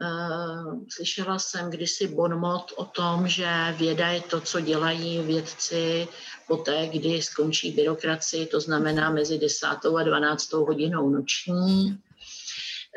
Uh, 0.02 0.84
slyšela 0.88 1.38
jsem 1.38 1.70
kdysi 1.70 2.08
bonmot 2.08 2.72
o 2.76 2.84
tom, 2.84 3.28
že 3.28 3.74
věda 3.78 4.08
je 4.08 4.20
to, 4.20 4.40
co 4.40 4.60
dělají 4.60 5.22
vědci 5.22 6.08
poté, 6.48 6.86
kdy 6.86 7.22
skončí 7.22 7.70
byrokracii, 7.70 8.46
to 8.46 8.60
znamená 8.60 9.10
mezi 9.10 9.38
10. 9.38 9.66
a 9.66 10.02
12. 10.02 10.52
hodinou 10.52 11.10
noční. 11.10 11.98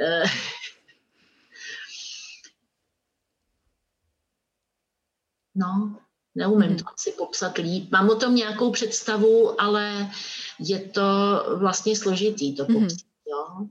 Uh, 0.02 0.30
neumím 6.36 6.70
hmm. 6.70 6.78
to 6.78 6.84
asi 6.93 7.12
popsat 7.12 7.58
líp. 7.58 7.91
Mám 7.91 8.10
o 8.10 8.16
tom 8.16 8.36
nějakou 8.36 8.72
představu, 8.72 9.62
ale 9.62 10.12
je 10.60 10.80
to 10.80 11.01
vlastně 11.55 11.95
složitý 11.95 12.55
to 12.55 12.66
hmm. 12.66 12.74
popsat. 12.82 12.99
Hmm. 12.99 13.08
Jo? 13.32 13.68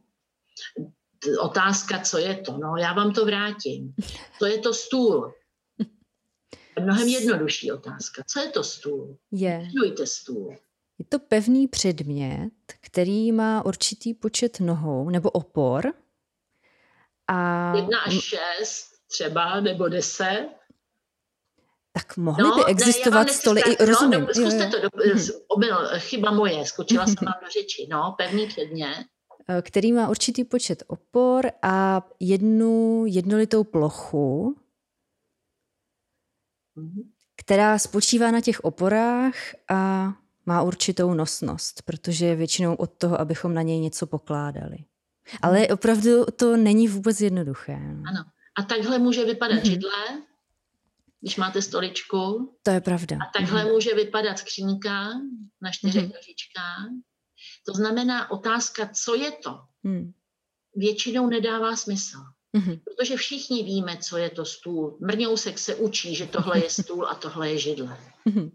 Otázka, 1.41 1.99
co 1.99 2.19
je 2.19 2.35
to? 2.35 2.59
No, 2.59 2.77
já 2.77 2.93
vám 2.93 3.13
to 3.13 3.25
vrátím. 3.25 3.95
To 4.39 4.47
je 4.47 4.59
to 4.59 4.75
stůl. 4.75 5.35
Mnohem 6.81 7.09
jednodušší 7.09 7.73
otázka. 7.73 8.23
Co 8.27 8.41
je 8.41 8.49
to 8.49 8.65
stůl? 8.65 9.17
Je. 9.31 9.59
Definujte 9.65 10.07
stůl. 10.07 10.57
Je 10.99 11.05
to 11.05 11.19
pevný 11.19 11.69
předmět, 11.69 12.51
který 12.81 13.33
má 13.33 13.67
určitý 13.67 14.15
počet 14.15 14.61
nohou 14.61 15.11
nebo 15.11 15.31
opor. 15.31 15.93
A... 17.29 17.73
Jedna 17.77 18.01
až 18.01 18.21
šest 18.21 18.87
třeba, 19.07 19.61
nebo 19.61 19.89
deset. 19.89 20.49
Tak 21.97 22.17
mohly 22.17 22.43
no, 22.43 22.57
by 22.57 22.65
existovat 22.65 23.27
ne, 23.27 23.33
stoly 23.33 23.61
i 23.61 23.85
rozumím. 23.85 24.21
No, 24.21 24.27
zkuste 24.35 24.67
to, 24.67 24.81
do, 24.81 24.89
hmm. 25.05 25.23
obyl, 25.49 25.89
chyba 25.99 26.31
moje, 26.31 26.67
skočila 26.67 27.07
jsem 27.07 27.15
vám 27.27 27.35
do 27.43 27.51
řeči. 27.51 27.87
No, 27.91 28.15
pevný 28.19 28.47
předmět. 28.47 29.05
Eh, 29.49 29.63
který 29.63 29.93
má 29.93 30.09
určitý 30.09 30.45
počet 30.45 30.83
opor 30.87 31.51
a 31.63 32.07
jednu 32.21 33.05
jednolitou 33.07 33.65
plochu, 33.65 34.57
která 37.37 37.79
spočívá 37.79 38.31
na 38.31 38.41
těch 38.41 38.61
oporách 38.61 39.35
a 39.69 40.13
má 40.47 40.63
určitou 40.63 41.15
nosnost, 41.15 41.83
protože 41.83 42.27
je 42.27 42.37
většinou 42.37 42.75
od 42.75 42.91
toho, 42.99 43.21
abychom 43.21 43.55
na 43.55 43.63
něj 43.63 43.81
něco 43.81 44.07
pokládali. 44.07 44.79
Ale 45.43 45.59
mm. 45.59 45.67
opravdu 45.73 46.25
to 46.25 46.57
není 46.57 46.89
vůbec 46.89 47.21
jednoduché. 47.21 47.79
No. 47.79 48.03
Ano. 48.09 48.25
A 48.59 48.63
takhle 48.63 48.99
může 48.99 49.25
vypadat 49.25 49.59
mm-hmm. 49.59 49.71
židle, 49.71 50.23
když 51.21 51.37
máte 51.37 51.63
stoličku. 51.63 52.53
To 52.63 52.71
je 52.71 52.81
pravda. 52.81 53.17
A 53.17 53.39
takhle 53.39 53.65
mm-hmm. 53.65 53.73
může 53.73 53.95
vypadat 53.95 54.39
skřínka 54.39 55.09
na 55.63 55.71
čtyřech 55.73 56.05
mm-hmm. 56.05 56.15
nožičkách. 56.15 56.89
To 57.67 57.73
znamená 57.73 58.31
otázka, 58.31 58.91
co 59.05 59.15
je 59.15 59.33
to, 59.33 59.61
mm. 59.83 60.13
většinou 60.75 61.29
nedává 61.29 61.77
smysl. 61.77 62.19
Mm-hmm. 62.57 62.81
Protože 62.85 63.17
všichni 63.17 63.63
víme, 63.63 63.97
co 63.97 64.17
je 64.17 64.31
to 64.31 64.45
stůl. 64.45 64.99
Mrňousek 65.01 65.59
se 65.59 65.75
učí, 65.75 66.15
že 66.15 66.27
tohle 66.27 66.59
je 66.59 66.71
stůl 66.71 67.09
a 67.09 67.15
tohle 67.15 67.51
je 67.51 67.59
židle. 67.59 67.99
Mm-hmm. 68.27 68.51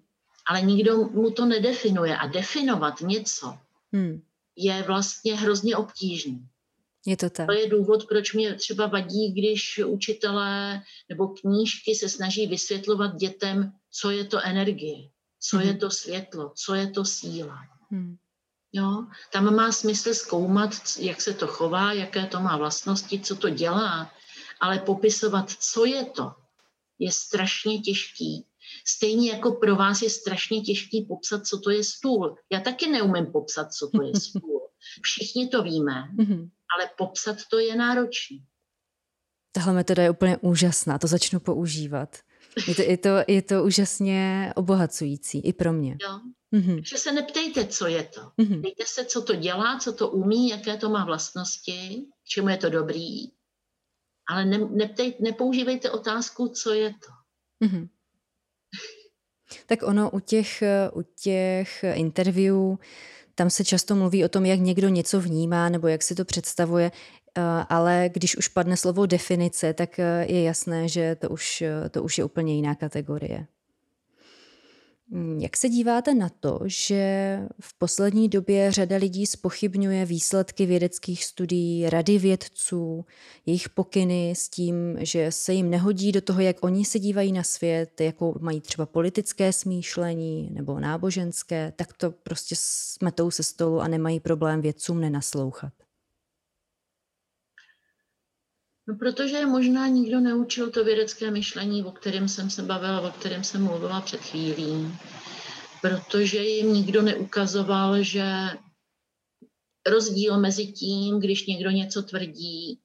Ale 0.47 0.61
nikdo 0.61 0.97
mu 0.97 1.31
to 1.31 1.45
nedefinuje. 1.45 2.17
A 2.17 2.27
definovat 2.27 3.01
něco 3.01 3.57
mm. 3.91 4.21
je 4.55 4.83
vlastně 4.83 5.35
hrozně 5.35 5.77
obtížné. 5.77 6.39
Je 7.05 7.17
to 7.17 7.29
tak. 7.29 7.47
To 7.47 7.53
je 7.53 7.69
důvod, 7.69 8.05
proč 8.07 8.33
mě 8.33 8.55
třeba 8.55 8.87
vadí, 8.87 9.33
když 9.33 9.81
učitelé 9.85 10.81
nebo 11.09 11.27
knížky 11.27 11.95
se 11.95 12.09
snaží 12.09 12.47
vysvětlovat 12.47 13.15
dětem, 13.15 13.71
co 13.91 14.11
je 14.11 14.25
to 14.25 14.45
energie, 14.45 15.09
co 15.39 15.57
mm. 15.57 15.63
je 15.63 15.73
to 15.73 15.91
světlo, 15.91 16.53
co 16.55 16.75
je 16.75 16.89
to 16.89 17.05
síla. 17.05 17.57
Mm. 17.89 18.15
Jo? 18.73 19.05
Tam 19.33 19.55
má 19.55 19.71
smysl 19.71 20.13
zkoumat, 20.13 20.71
jak 20.99 21.21
se 21.21 21.33
to 21.33 21.47
chová, 21.47 21.93
jaké 21.93 22.25
to 22.25 22.39
má 22.39 22.57
vlastnosti, 22.57 23.19
co 23.19 23.35
to 23.35 23.49
dělá, 23.49 24.11
ale 24.59 24.79
popisovat, 24.79 25.51
co 25.59 25.85
je 25.85 26.05
to, 26.05 26.31
je 26.99 27.11
strašně 27.11 27.79
těžký. 27.79 28.45
Stejně 28.87 29.31
jako 29.31 29.51
pro 29.51 29.75
vás 29.75 30.01
je 30.01 30.09
strašně 30.09 30.61
těžký 30.61 31.05
popsat, 31.05 31.47
co 31.47 31.59
to 31.59 31.69
je 31.69 31.83
stůl. 31.83 32.35
Já 32.51 32.59
taky 32.59 32.87
neumím 32.87 33.31
popsat, 33.31 33.73
co 33.73 33.87
to 33.87 34.03
je 34.03 34.15
stůl. 34.19 34.61
Všichni 35.01 35.47
to 35.47 35.63
víme, 35.63 36.09
mhm. 36.13 36.49
Ale 36.77 36.89
popsat 36.97 37.37
to 37.51 37.59
je 37.59 37.75
náročné. 37.75 38.37
Tahle 39.51 39.73
metoda 39.73 40.03
je 40.03 40.09
úplně 40.09 40.37
úžasná, 40.37 40.97
to 40.97 41.07
začnu 41.07 41.39
používat. 41.39 42.17
Je 42.67 42.75
to, 42.75 42.81
je 42.81 42.97
to, 42.97 43.09
je 43.27 43.41
to 43.41 43.63
úžasně 43.63 44.53
obohacující 44.55 45.39
i 45.39 45.53
pro 45.53 45.73
mě. 45.73 45.97
Jo. 46.01 46.19
Mm-hmm. 46.53 46.75
Takže 46.75 46.97
se 46.97 47.11
neptejte, 47.11 47.67
co 47.67 47.87
je 47.87 48.03
to. 48.03 48.21
Mm-hmm. 48.21 48.59
Ptejte 48.59 48.83
se, 48.87 49.05
co 49.05 49.21
to 49.21 49.35
dělá, 49.35 49.79
co 49.79 49.93
to 49.93 50.09
umí, 50.09 50.49
jaké 50.49 50.77
to 50.77 50.89
má 50.89 51.05
vlastnosti, 51.05 52.05
k 52.23 52.27
čemu 52.27 52.49
je 52.49 52.57
to 52.57 52.69
dobrý. 52.69 53.31
Ale 54.29 54.45
ne, 54.45 54.57
neptej, 54.57 55.17
nepoužívejte 55.19 55.91
otázku, 55.91 56.47
co 56.47 56.73
je 56.73 56.89
to. 56.89 57.11
Mm-hmm. 57.65 57.89
Tak 59.65 59.83
ono 59.83 60.11
u 60.11 60.19
těch, 60.19 60.63
u 60.93 61.01
těch 61.01 61.83
interview, 61.93 62.55
tam 63.41 63.49
se 63.49 63.63
často 63.63 63.95
mluví 63.95 64.25
o 64.25 64.29
tom, 64.29 64.45
jak 64.45 64.59
někdo 64.59 64.89
něco 64.89 65.21
vnímá 65.21 65.69
nebo 65.69 65.87
jak 65.87 66.03
si 66.03 66.15
to 66.15 66.25
představuje, 66.25 66.91
eh, 67.37 67.41
ale 67.69 68.09
když 68.13 68.37
už 68.37 68.47
padne 68.47 68.77
slovo 68.77 69.05
definice, 69.05 69.73
tak 69.73 69.99
eh, 69.99 70.25
je 70.29 70.43
jasné, 70.43 70.87
že 70.87 71.15
to 71.15 71.29
už, 71.29 71.63
to 71.91 72.03
už 72.03 72.17
je 72.17 72.23
úplně 72.23 72.55
jiná 72.55 72.75
kategorie. 72.75 73.47
Mm, 75.13 75.39
jak 75.39 75.57
se 75.57 75.69
díváte 75.69 76.13
na 76.13 76.29
to, 76.39 76.59
že 76.65 77.39
v 77.59 77.77
poslední 77.77 78.29
době 78.29 78.71
řada 78.71 78.97
lidí 78.97 79.25
spochybňuje 79.25 80.05
výsledky 80.05 80.65
vědeckých 80.65 81.25
studií, 81.25 81.89
rady 81.89 82.17
vědců, 82.17 83.05
jejich 83.45 83.69
pokyny 83.69 84.33
s 84.35 84.49
tím, 84.49 84.97
že 84.99 85.31
se 85.31 85.53
jim 85.53 85.69
nehodí 85.69 86.11
do 86.11 86.21
toho, 86.21 86.41
jak 86.41 86.63
oni 86.63 86.85
se 86.85 86.99
dívají 86.99 87.31
na 87.31 87.43
svět, 87.43 88.01
jakou 88.01 88.35
mají 88.39 88.61
třeba 88.61 88.85
politické 88.85 89.53
smýšlení 89.53 90.49
nebo 90.51 90.79
náboženské, 90.79 91.73
tak 91.75 91.93
to 91.93 92.11
prostě 92.11 92.55
smetou 92.57 93.31
se 93.31 93.43
stolu 93.43 93.81
a 93.81 93.87
nemají 93.87 94.19
problém 94.19 94.61
vědcům 94.61 94.99
nenaslouchat? 94.99 95.73
No, 98.87 98.95
protože 98.95 99.45
možná 99.45 99.87
nikdo 99.87 100.19
neučil 100.19 100.71
to 100.71 100.83
vědecké 100.83 101.31
myšlení, 101.31 101.83
o 101.83 101.91
kterém 101.91 102.27
jsem 102.27 102.49
se 102.49 102.61
bavila, 102.61 103.01
o 103.01 103.11
kterém 103.11 103.43
jsem 103.43 103.63
mluvila 103.63 104.01
před 104.01 104.21
chvílí. 104.21 104.97
Protože 105.81 106.37
jim 106.37 106.73
nikdo 106.73 107.01
neukazoval, 107.01 108.03
že 108.03 108.25
rozdíl 109.87 110.39
mezi 110.39 110.67
tím, 110.67 111.19
když 111.19 111.47
někdo 111.47 111.69
něco 111.69 112.03
tvrdí 112.03 112.79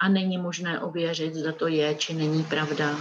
a 0.00 0.08
není 0.08 0.38
možné 0.38 0.80
ověřit, 0.80 1.34
zda 1.34 1.52
to 1.52 1.66
je, 1.66 1.94
či 1.94 2.14
není 2.14 2.44
pravda. 2.44 2.96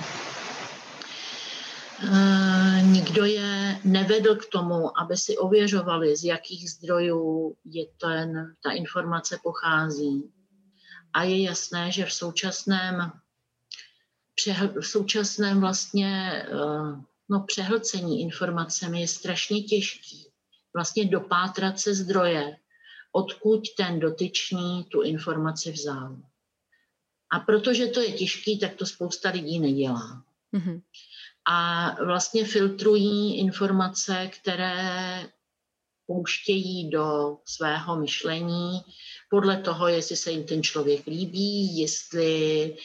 E, 2.03 2.81
nikdo 2.81 3.25
je 3.25 3.79
nevedl 3.83 4.35
k 4.35 4.45
tomu, 4.45 4.99
aby 4.99 5.17
si 5.17 5.37
ověřovali, 5.37 6.17
z 6.17 6.23
jakých 6.23 6.71
zdrojů 6.71 7.55
je 7.65 7.85
ten, 8.01 8.55
ta 8.63 8.71
informace 8.71 9.39
pochází 9.43 10.31
a 11.13 11.23
je 11.23 11.41
jasné, 11.41 11.91
že 11.91 12.05
v 12.05 12.13
současném, 12.13 13.11
v 14.81 14.87
současném 14.87 15.59
vlastně 15.59 16.43
eh, 16.47 17.03
no, 17.29 17.39
přehlcení 17.47 18.21
informacemi 18.21 19.01
je 19.01 19.07
strašně 19.07 19.61
těžký 19.61 20.29
vlastně 20.73 21.05
dopátrat 21.05 21.79
se 21.79 21.95
zdroje, 21.95 22.57
odkud 23.11 23.61
ten 23.77 23.99
dotyčný 23.99 24.83
tu 24.83 25.01
informaci 25.01 25.71
vzal. 25.71 26.17
A 27.31 27.39
protože 27.39 27.87
to 27.87 27.99
je 27.99 28.11
těžký, 28.11 28.59
tak 28.59 28.75
to 28.75 28.85
spousta 28.85 29.29
lidí 29.29 29.59
nedělá. 29.59 30.23
Mm-hmm. 30.53 30.81
A 31.45 31.89
vlastně 32.05 32.45
filtrují 32.45 33.39
informace, 33.39 34.27
které 34.27 35.29
pouštějí 36.07 36.89
do 36.89 37.37
svého 37.45 37.99
myšlení 37.99 38.81
podle 39.29 39.57
toho, 39.57 39.87
jestli 39.87 40.15
se 40.15 40.31
jim 40.31 40.43
ten 40.43 40.63
člověk 40.63 41.07
líbí, 41.07 41.79
jestli 41.79 42.75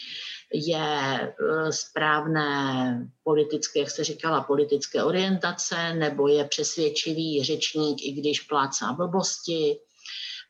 je 0.55 1.21
eh, 1.21 1.73
správné 1.73 3.09
politické, 3.23 3.81
jak 3.81 3.91
jste 3.91 4.05
říkala, 4.05 4.41
politické 4.41 5.05
orientace, 5.05 5.95
nebo 5.95 6.29
je 6.29 6.45
přesvědčivý 6.45 7.45
řečník, 7.45 8.03
i 8.03 8.13
když 8.13 8.41
plácá 8.41 8.93
blbosti. 8.93 9.79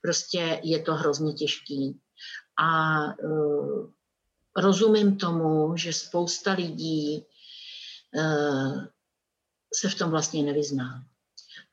Prostě 0.02 0.60
je 0.62 0.82
to 0.82 0.94
hrozně 0.94 1.32
těžký. 1.32 2.00
A 2.56 3.00
uh, 3.24 3.90
rozumím 4.56 5.16
tomu, 5.16 5.76
že 5.76 5.92
spousta 5.92 6.52
lidí 6.52 7.24
uh, 8.14 8.84
se 9.74 9.88
v 9.88 9.94
tom 9.94 10.10
vlastně 10.10 10.42
nevyzná. 10.42 11.04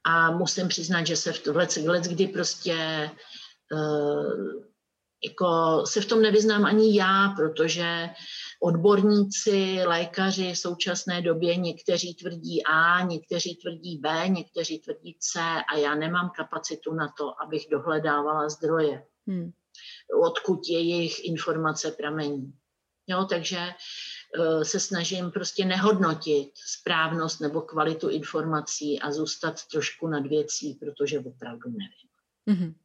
A 0.03 0.31
musím 0.31 0.67
přiznat, 0.67 1.07
že 1.07 1.15
se 1.15 1.33
v 1.33 1.43
tom 1.43 1.55
let, 1.55 2.03
kdy 2.03 2.27
prostě 2.27 3.09
jako 5.23 5.81
se 5.85 6.01
v 6.01 6.05
tom 6.05 6.21
nevyznám 6.21 6.65
ani 6.65 6.97
já, 6.97 7.33
protože 7.37 8.09
odborníci, 8.63 9.79
lékaři 9.85 10.53
v 10.53 10.57
současné 10.57 11.21
době 11.21 11.55
někteří 11.55 12.15
tvrdí 12.15 12.63
A, 12.65 13.01
někteří 13.05 13.55
tvrdí 13.55 13.97
B, 13.97 14.27
někteří 14.27 14.79
tvrdí 14.79 15.17
C 15.19 15.39
a 15.73 15.77
já 15.77 15.95
nemám 15.95 16.31
kapacitu 16.37 16.93
na 16.93 17.13
to, 17.17 17.41
abych 17.41 17.67
dohledávala 17.71 18.49
zdroje, 18.49 19.05
hmm. 19.27 19.51
odkud 20.23 20.59
jejich 20.69 21.25
informace 21.25 21.91
pramení. 21.91 22.53
Jo, 23.07 23.25
takže 23.29 23.57
uh, 24.39 24.61
se 24.61 24.79
snažím 24.79 25.31
prostě 25.31 25.65
nehodnotit 25.65 26.51
správnost 26.55 27.41
nebo 27.41 27.61
kvalitu 27.61 28.09
informací 28.09 28.99
a 28.99 29.11
zůstat 29.11 29.55
trošku 29.71 30.07
nad 30.07 30.27
věcí, 30.27 30.73
protože 30.73 31.19
opravdu 31.19 31.69
nevím. 31.69 32.09
Mm-hmm. 32.49 32.75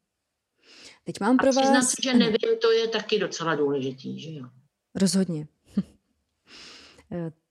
Teď 1.04 1.20
mám 1.20 1.36
pro 1.36 1.48
a 1.48 1.52
vás... 1.52 1.92
že 2.02 2.14
nevím, 2.14 2.58
to 2.60 2.72
je 2.72 2.88
taky 2.88 3.18
docela 3.18 3.54
důležitý, 3.54 4.20
že 4.20 4.30
jo? 4.32 4.46
Rozhodně. 4.94 5.48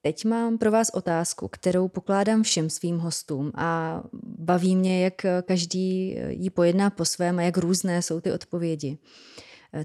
Teď 0.01 0.25
mám 0.25 0.57
pro 0.57 0.71
vás 0.71 0.89
otázku, 0.89 1.47
kterou 1.47 1.87
pokládám 1.87 2.43
všem 2.43 2.69
svým 2.69 2.97
hostům 2.97 3.51
a 3.55 4.01
baví 4.23 4.75
mě, 4.75 5.03
jak 5.03 5.25
každý 5.45 6.17
ji 6.29 6.49
pojedná 6.49 6.89
po 6.89 7.05
svém 7.05 7.39
a 7.39 7.41
jak 7.41 7.57
různé 7.57 8.01
jsou 8.01 8.21
ty 8.21 8.31
odpovědi. 8.31 8.97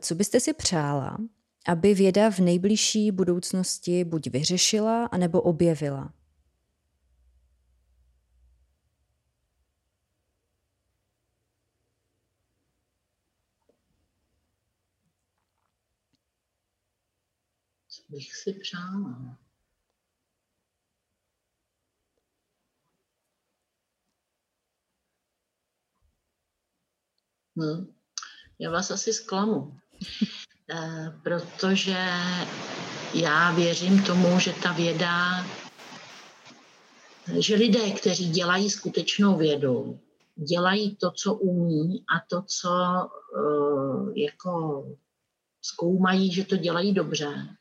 Co 0.00 0.14
byste 0.14 0.40
si 0.40 0.52
přála, 0.52 1.18
aby 1.66 1.94
věda 1.94 2.30
v 2.30 2.38
nejbližší 2.38 3.10
budoucnosti 3.10 4.04
buď 4.04 4.30
vyřešila, 4.30 5.04
anebo 5.04 5.42
objevila? 5.42 6.12
Co 17.88 17.99
bych 18.10 18.36
si 18.36 18.52
přála? 18.52 19.38
Hm. 27.56 27.94
Já 28.58 28.70
vás 28.70 28.90
asi 28.90 29.12
zklamu, 29.12 29.80
eh, 30.70 31.18
protože 31.22 31.96
já 33.14 33.52
věřím 33.52 34.02
tomu, 34.02 34.38
že 34.40 34.52
ta 34.62 34.72
věda, 34.72 35.46
že 37.38 37.54
lidé, 37.54 37.90
kteří 37.90 38.30
dělají 38.30 38.70
skutečnou 38.70 39.38
vědu, 39.38 40.00
dělají 40.36 40.96
to, 40.96 41.10
co 41.10 41.34
umí 41.34 42.04
a 42.16 42.20
to, 42.28 42.42
co 42.42 42.70
uh, 42.70 44.12
jako 44.16 44.84
zkoumají, 45.62 46.32
že 46.32 46.44
to 46.44 46.56
dělají 46.56 46.94
dobře. 46.94 47.56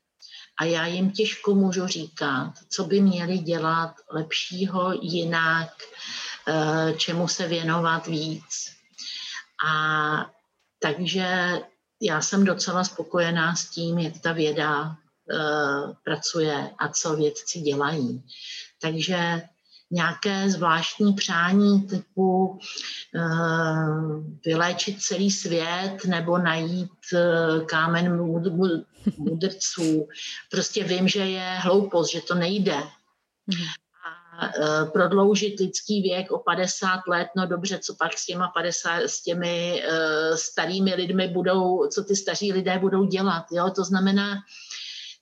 A 0.60 0.66
já 0.66 0.86
jim 0.86 1.12
těžko 1.12 1.56
můžu 1.56 1.88
říkat, 1.88 2.54
co 2.70 2.84
by 2.84 3.02
měli 3.02 3.38
dělat 3.38 3.96
lepšího, 4.12 4.92
jinak, 5.02 5.70
uh, 6.48 6.98
čemu 6.98 7.28
se 7.28 7.48
věnovat 7.48 8.08
víc. 8.08 8.72
A 9.70 10.32
takže 10.82 11.60
já 12.02 12.22
jsem 12.22 12.46
docela 12.46 12.84
spokojená 12.84 13.56
s 13.56 13.70
tím, 13.70 14.00
jak 14.00 14.20
ta 14.20 14.32
věda 14.32 14.82
uh, 14.82 15.94
pracuje 16.04 16.70
a 16.80 16.88
co 16.88 17.16
vědci 17.16 17.60
dělají. 17.60 18.24
Takže 18.82 19.42
nějaké 19.92 20.50
zvláštní 20.50 21.14
přání 21.14 21.82
typu 21.82 22.48
uh, 22.48 24.24
vyléčit 24.46 25.02
celý 25.02 25.32
svět 25.32 26.06
nebo 26.06 26.38
najít 26.38 26.92
kámen 27.66 28.18
mudrců. 29.18 30.08
Prostě 30.52 30.84
vím, 30.84 31.08
že 31.08 31.20
je 31.20 31.58
hloupost, 31.60 32.12
že 32.12 32.22
to 32.22 32.36
nejde. 32.36 32.76
Mm. 33.48 33.66
A 34.40 34.48
uh, 34.48 34.90
prodloužit 34.90 35.60
lidský 35.60 36.02
věk 36.02 36.32
o 36.32 36.40
50 36.40 37.00
let, 37.08 37.28
no 37.38 37.48
dobře, 37.48 37.80
co 37.80 37.96
pak 37.96 38.18
s, 38.18 38.26
těma 38.26 38.48
50, 38.48 39.02
s 39.02 39.24
těmi 39.24 39.84
uh, 39.88 40.36
starými 40.36 40.96
lidmi 40.96 41.28
budou, 41.28 41.88
co 41.88 42.04
ty 42.04 42.16
staří 42.16 42.54
lidé 42.54 42.80
budou 42.80 43.06
dělat. 43.06 43.46
Jo? 43.52 43.70
To 43.76 43.84
znamená, 43.84 44.36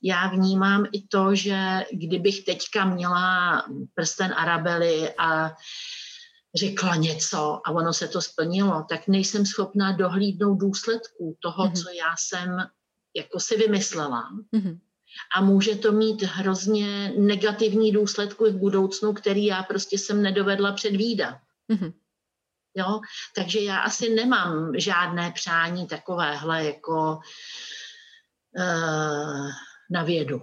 já 0.02 0.28
vnímám 0.28 0.86
i 0.92 1.08
to, 1.08 1.36
že 1.36 1.86
kdybych 1.92 2.46
teďka 2.46 2.86
měla 2.86 3.64
prsten 3.94 4.34
Arabely 4.38 5.14
a 5.18 5.56
řekla 6.56 6.96
něco 6.96 7.62
a 7.66 7.72
ono 7.72 7.94
se 7.94 8.08
to 8.08 8.22
splnilo, 8.22 8.86
tak 8.90 9.08
nejsem 9.08 9.46
schopná 9.46 9.92
dohlídnout 9.92 10.58
důsledků 10.58 11.38
toho, 11.40 11.66
mm-hmm. 11.66 11.84
co 11.84 11.90
já 11.90 12.16
jsem 12.18 12.58
jako 13.18 13.40
si 13.40 13.58
vymyslela. 13.58 14.30
Mm-hmm. 14.54 14.80
A 15.36 15.42
může 15.42 15.76
to 15.76 15.92
mít 15.92 16.24
hrozně 16.24 17.14
negativní 17.18 17.92
důsledky 17.92 18.44
v 18.44 18.58
budoucnu, 18.58 19.14
který 19.14 19.46
já 19.46 19.64
prostě 19.64 19.98
jsem 19.98 20.22
nedovedla 20.22 20.72
předvídat. 20.72 21.38
Mm-hmm. 21.72 21.94
Jo? 22.76 23.00
Takže 23.36 23.60
já 23.60 23.80
asi 23.80 24.10
nemám 24.10 24.72
žádné 24.78 25.32
přání 25.32 25.88
takovéhle 25.88 26.66
jako 26.66 27.20
uh, 28.58 29.52
na 29.92 30.04
vědu. 30.04 30.38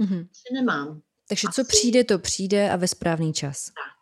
Mm-hmm. 0.00 0.28
Asi 0.30 0.54
nemám. 0.54 1.00
Takže 1.28 1.48
Asi... 1.48 1.54
co 1.54 1.68
přijde, 1.68 2.04
to 2.04 2.18
přijde 2.18 2.70
a 2.70 2.76
ve 2.76 2.88
správný 2.88 3.32
čas. 3.32 3.64
Tak. 3.64 3.95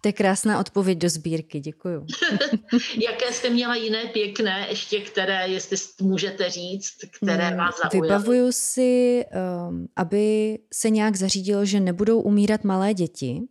To 0.00 0.08
je 0.08 0.12
krásná 0.12 0.60
odpověď 0.60 0.98
do 0.98 1.08
sbírky, 1.08 1.60
děkuju. 1.60 2.06
Jaké 3.04 3.32
jste 3.32 3.50
měla 3.50 3.74
jiné 3.74 4.04
pěkné, 4.04 4.66
ještě 4.70 5.00
které, 5.00 5.48
jestli 5.48 5.76
můžete 6.00 6.50
říct, 6.50 6.94
které 7.16 7.50
mm, 7.50 7.56
vás 7.56 7.74
zaujaly? 7.78 8.08
Vybavuju 8.08 8.52
si, 8.52 9.24
um, 9.68 9.88
aby 9.96 10.58
se 10.74 10.90
nějak 10.90 11.16
zařídilo, 11.16 11.64
že 11.64 11.80
nebudou 11.80 12.20
umírat 12.20 12.64
malé 12.64 12.94
děti, 12.94 13.42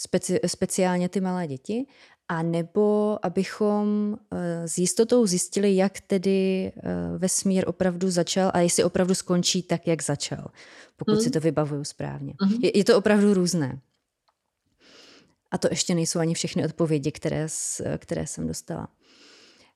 speci- 0.00 0.40
speciálně 0.46 1.08
ty 1.08 1.20
malé 1.20 1.46
děti, 1.46 1.86
a 2.30 2.42
nebo 2.42 3.18
abychom 3.22 4.16
eh, 4.30 4.68
s 4.68 4.78
jistotou 4.78 5.26
zjistili, 5.26 5.76
jak 5.76 6.00
tedy 6.00 6.72
eh, 6.76 6.82
vesmír 7.18 7.64
opravdu 7.68 8.10
začal 8.10 8.50
a 8.54 8.60
jestli 8.60 8.84
opravdu 8.84 9.14
skončí 9.14 9.62
tak, 9.62 9.86
jak 9.86 10.02
začal, 10.02 10.50
pokud 10.96 11.12
hmm. 11.12 11.20
si 11.20 11.30
to 11.30 11.40
vybavuju 11.40 11.84
správně. 11.84 12.34
Hmm. 12.40 12.58
Je, 12.62 12.78
je 12.78 12.84
to 12.84 12.98
opravdu 12.98 13.34
různé. 13.34 13.80
A 15.50 15.58
to 15.58 15.68
ještě 15.70 15.94
nejsou 15.94 16.18
ani 16.18 16.34
všechny 16.34 16.64
odpovědi, 16.64 17.12
které, 17.12 17.46
které 17.98 18.26
jsem 18.26 18.46
dostala. 18.46 18.88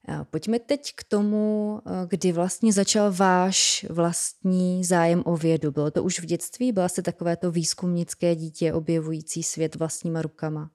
Eh, 0.09 0.25
pojďme 0.31 0.59
teď 0.59 0.93
k 0.95 1.05
tomu, 1.05 1.81
kdy 2.09 2.33
vlastně 2.33 2.73
začal 2.73 3.13
váš 3.13 3.87
vlastní 3.91 4.85
zájem 4.85 5.23
o 5.27 5.37
vědu. 5.37 5.71
Bylo 5.71 5.91
to 5.91 6.03
už 6.03 6.21
v 6.21 6.27
dětství? 6.27 6.73
Byla 6.73 6.89
jste 6.89 7.03
takovéto 7.03 7.51
výzkumnické 7.51 8.35
dítě 8.35 8.73
objevující 8.73 9.43
svět 9.43 9.75
vlastníma 9.75 10.23
rukama? 10.23 10.71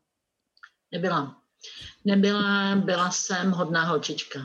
Nebyla. 0.91 1.35
Nebyla, 2.05 2.75
byla 2.75 3.11
jsem 3.11 3.51
hodná 3.51 3.83
holčička. 3.83 4.39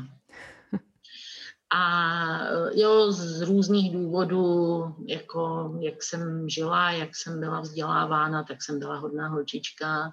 A 1.71 2.39
jo, 2.75 3.13
z 3.13 3.41
různých 3.41 3.93
důvodů, 3.93 4.85
jako 5.07 5.75
jak 5.81 6.03
jsem 6.03 6.49
žila, 6.49 6.91
jak 6.91 7.17
jsem 7.17 7.41
byla 7.41 7.61
vzdělávána, 7.61 8.43
tak 8.43 8.63
jsem 8.63 8.79
byla 8.79 8.97
hodná 8.97 9.29
holčička, 9.29 10.13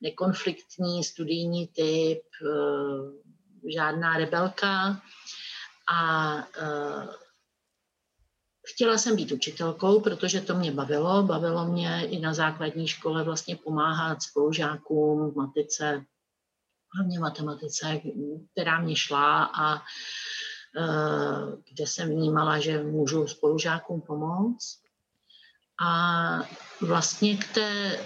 nekonfliktní, 0.00 1.04
studijní 1.04 1.66
typ, 1.66 2.22
eh, 2.46 3.70
žádná 3.74 4.18
rebelka. 4.18 5.02
A 5.92 6.36
eh, 6.38 7.08
chtěla 8.66 8.98
jsem 8.98 9.16
být 9.16 9.32
učitelkou, 9.32 10.00
protože 10.00 10.40
to 10.40 10.54
mě 10.54 10.72
bavilo. 10.72 11.22
Bavilo 11.22 11.66
mě 11.66 12.06
i 12.06 12.20
na 12.20 12.34
základní 12.34 12.88
škole 12.88 13.24
vlastně 13.24 13.56
pomáhat 13.56 14.22
spolužákům 14.22 15.30
v 15.30 15.36
matice 15.36 16.04
hlavně 16.96 17.18
matematice, 17.18 18.00
která 18.52 18.80
mě 18.80 18.96
šla 18.96 19.44
a 19.44 19.76
eh, 19.76 19.80
kde 21.70 21.86
jsem 21.86 22.08
vnímala, 22.08 22.58
že 22.58 22.82
můžu 22.82 23.26
spolužákům 23.26 24.00
pomoct. 24.00 24.78
A 25.84 26.40
vlastně 26.80 27.36
k 27.36 27.54
té 27.54 27.98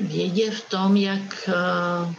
vědě 0.00 0.50
v 0.50 0.68
tom, 0.68 0.96
jak, 0.96 1.48
eh, 1.48 2.14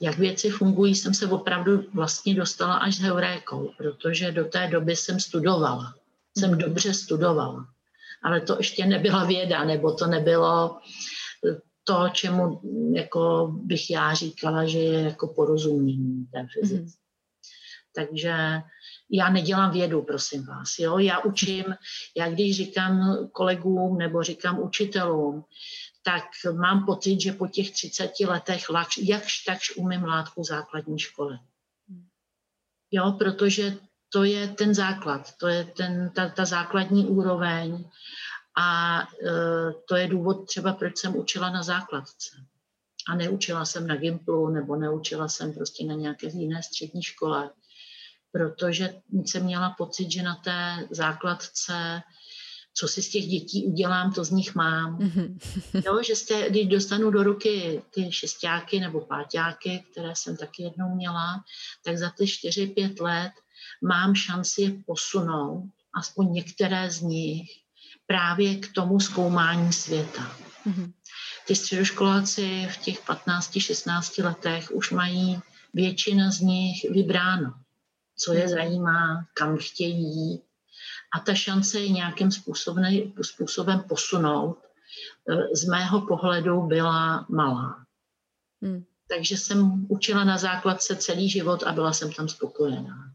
jak 0.00 0.18
věci 0.18 0.50
fungují, 0.50 0.94
jsem 0.94 1.14
se 1.14 1.26
opravdu 1.26 1.84
vlastně 1.94 2.34
dostala 2.34 2.74
až 2.74 2.96
s 2.96 3.00
heurékou, 3.00 3.70
protože 3.78 4.32
do 4.32 4.44
té 4.44 4.66
doby 4.66 4.96
jsem 4.96 5.20
studovala. 5.20 5.94
Jsem 6.38 6.50
mhm. 6.50 6.58
dobře 6.58 6.94
studovala. 6.94 7.66
Ale 8.22 8.40
to 8.40 8.56
ještě 8.58 8.86
nebyla 8.86 9.24
věda, 9.24 9.64
nebo 9.64 9.92
to 9.92 10.06
nebylo 10.06 10.78
to, 11.84 12.08
čemu 12.12 12.60
jako 12.92 13.52
bych 13.62 13.90
já 13.90 14.14
říkala, 14.14 14.64
že 14.64 14.78
je 14.78 15.00
jako 15.02 15.26
porozumění 15.26 16.26
té 16.32 16.46
fyzice. 16.52 16.82
Mm-hmm. 16.82 17.03
Takže 17.94 18.62
já 19.10 19.30
nedělám 19.30 19.70
vědu, 19.70 20.02
prosím 20.02 20.46
vás. 20.46 20.78
Jo? 20.78 20.98
Já 20.98 21.18
učím, 21.18 21.64
já 22.16 22.30
když 22.30 22.56
říkám 22.56 23.18
kolegům 23.32 23.98
nebo 23.98 24.22
říkám 24.22 24.62
učitelům, 24.62 25.44
tak 26.02 26.24
mám 26.58 26.86
pocit, 26.86 27.20
že 27.20 27.32
po 27.32 27.46
těch 27.46 27.70
30 27.70 28.12
letech 28.26 28.64
jakž 29.02 29.44
takž 29.44 29.76
umím 29.76 30.04
látku 30.04 30.44
základní 30.44 30.98
školy. 30.98 31.38
Jo, 32.90 33.12
protože 33.12 33.76
to 34.12 34.24
je 34.24 34.48
ten 34.48 34.74
základ, 34.74 35.36
to 35.36 35.48
je 35.48 35.64
ten, 35.64 36.10
ta, 36.14 36.28
ta 36.28 36.44
základní 36.44 37.06
úroveň 37.06 37.90
a 38.56 39.00
e, 39.00 39.04
to 39.88 39.96
je 39.96 40.08
důvod 40.08 40.46
třeba, 40.46 40.72
proč 40.72 40.98
jsem 40.98 41.16
učila 41.16 41.50
na 41.50 41.62
základce. 41.62 42.30
A 43.08 43.14
neučila 43.14 43.64
jsem 43.64 43.86
na 43.86 43.96
Gimplu 43.96 44.48
nebo 44.48 44.76
neučila 44.76 45.28
jsem 45.28 45.52
prostě 45.52 45.84
na 45.84 45.94
nějaké 45.94 46.26
jiné 46.26 46.62
střední 46.62 47.02
škole, 47.02 47.50
protože 48.34 48.94
jsem 49.24 49.44
měla 49.44 49.70
pocit, 49.70 50.10
že 50.10 50.22
na 50.22 50.34
té 50.34 50.86
základce 50.90 52.02
co 52.76 52.88
si 52.88 53.02
z 53.02 53.10
těch 53.10 53.26
dětí 53.26 53.66
udělám, 53.66 54.12
to 54.12 54.24
z 54.24 54.30
nich 54.30 54.54
mám. 54.54 54.98
Mm-hmm. 54.98 55.38
Jo, 55.86 56.02
že 56.02 56.16
jste, 56.16 56.50
když 56.50 56.66
dostanu 56.66 57.10
do 57.10 57.22
ruky 57.22 57.82
ty 57.94 58.12
šestáky 58.12 58.80
nebo 58.80 59.00
páťáky, 59.00 59.84
které 59.90 60.12
jsem 60.14 60.36
taky 60.36 60.62
jednou 60.62 60.94
měla, 60.94 61.44
tak 61.84 61.98
za 61.98 62.10
ty 62.10 62.26
čtyři, 62.26 62.66
pět 62.66 63.00
let 63.00 63.32
mám 63.82 64.14
šanci 64.14 64.62
je 64.62 64.70
posunout, 64.86 65.64
aspoň 65.94 66.32
některé 66.32 66.90
z 66.90 67.00
nich, 67.00 67.50
právě 68.06 68.56
k 68.56 68.72
tomu 68.72 69.00
zkoumání 69.00 69.72
světa. 69.72 70.36
Mm-hmm. 70.66 70.92
Ty 71.46 71.56
středoškoláci 71.56 72.68
v 72.70 72.76
těch 72.76 73.06
15-16 73.06 74.24
letech 74.24 74.70
už 74.70 74.90
mají 74.90 75.40
většina 75.74 76.30
z 76.30 76.40
nich 76.40 76.90
vybráno, 76.90 77.63
co 78.16 78.32
je 78.32 78.48
zajímá, 78.48 79.26
kam 79.34 79.56
chtějí 79.56 80.16
jít. 80.16 80.42
A 81.16 81.20
ta 81.20 81.34
šance 81.34 81.80
je 81.80 81.88
nějakým 81.88 82.32
způsobem, 82.32 82.84
způsobem 83.22 83.80
posunout 83.88 84.58
eh, 85.30 85.56
z 85.56 85.64
mého 85.64 86.00
pohledu 86.06 86.62
byla 86.62 87.26
malá. 87.28 87.84
Hmm. 88.62 88.84
Takže 89.08 89.36
jsem 89.36 89.86
učila 89.88 90.24
na 90.24 90.38
základce 90.38 90.96
celý 90.96 91.28
život 91.28 91.62
a 91.62 91.72
byla 91.72 91.92
jsem 91.92 92.12
tam 92.12 92.28
spokojená. 92.28 93.12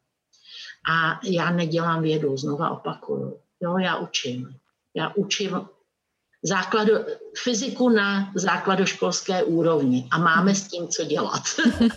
A 0.91 1.19
já 1.23 1.51
nedělám 1.51 2.01
vědu, 2.01 2.37
znova 2.37 2.69
opakuju 2.69 3.39
Jo, 3.61 3.77
já 3.77 3.97
učím. 3.97 4.55
Já 4.95 5.13
učím 5.15 5.67
základu, 6.43 6.93
fyziku 7.43 7.89
na 7.89 8.31
základoškolské 8.35 9.43
úrovni 9.43 10.07
a 10.11 10.17
máme 10.17 10.55
s 10.55 10.67
tím 10.67 10.87
co 10.87 11.03
dělat. 11.03 11.43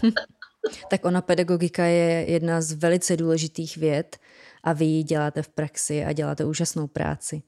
tak 0.91 1.05
ona 1.05 1.21
pedagogika 1.21 1.85
je 1.85 2.31
jedna 2.31 2.63
z 2.63 2.73
velice 2.73 3.17
důležitých 3.17 3.77
věd 3.77 4.17
a 4.63 4.73
vy 4.73 4.85
ji 4.85 5.03
děláte 5.03 5.43
v 5.43 5.49
praxi 5.49 6.05
a 6.05 6.13
děláte 6.13 6.45
úžasnou 6.45 6.87
práci. 6.87 7.43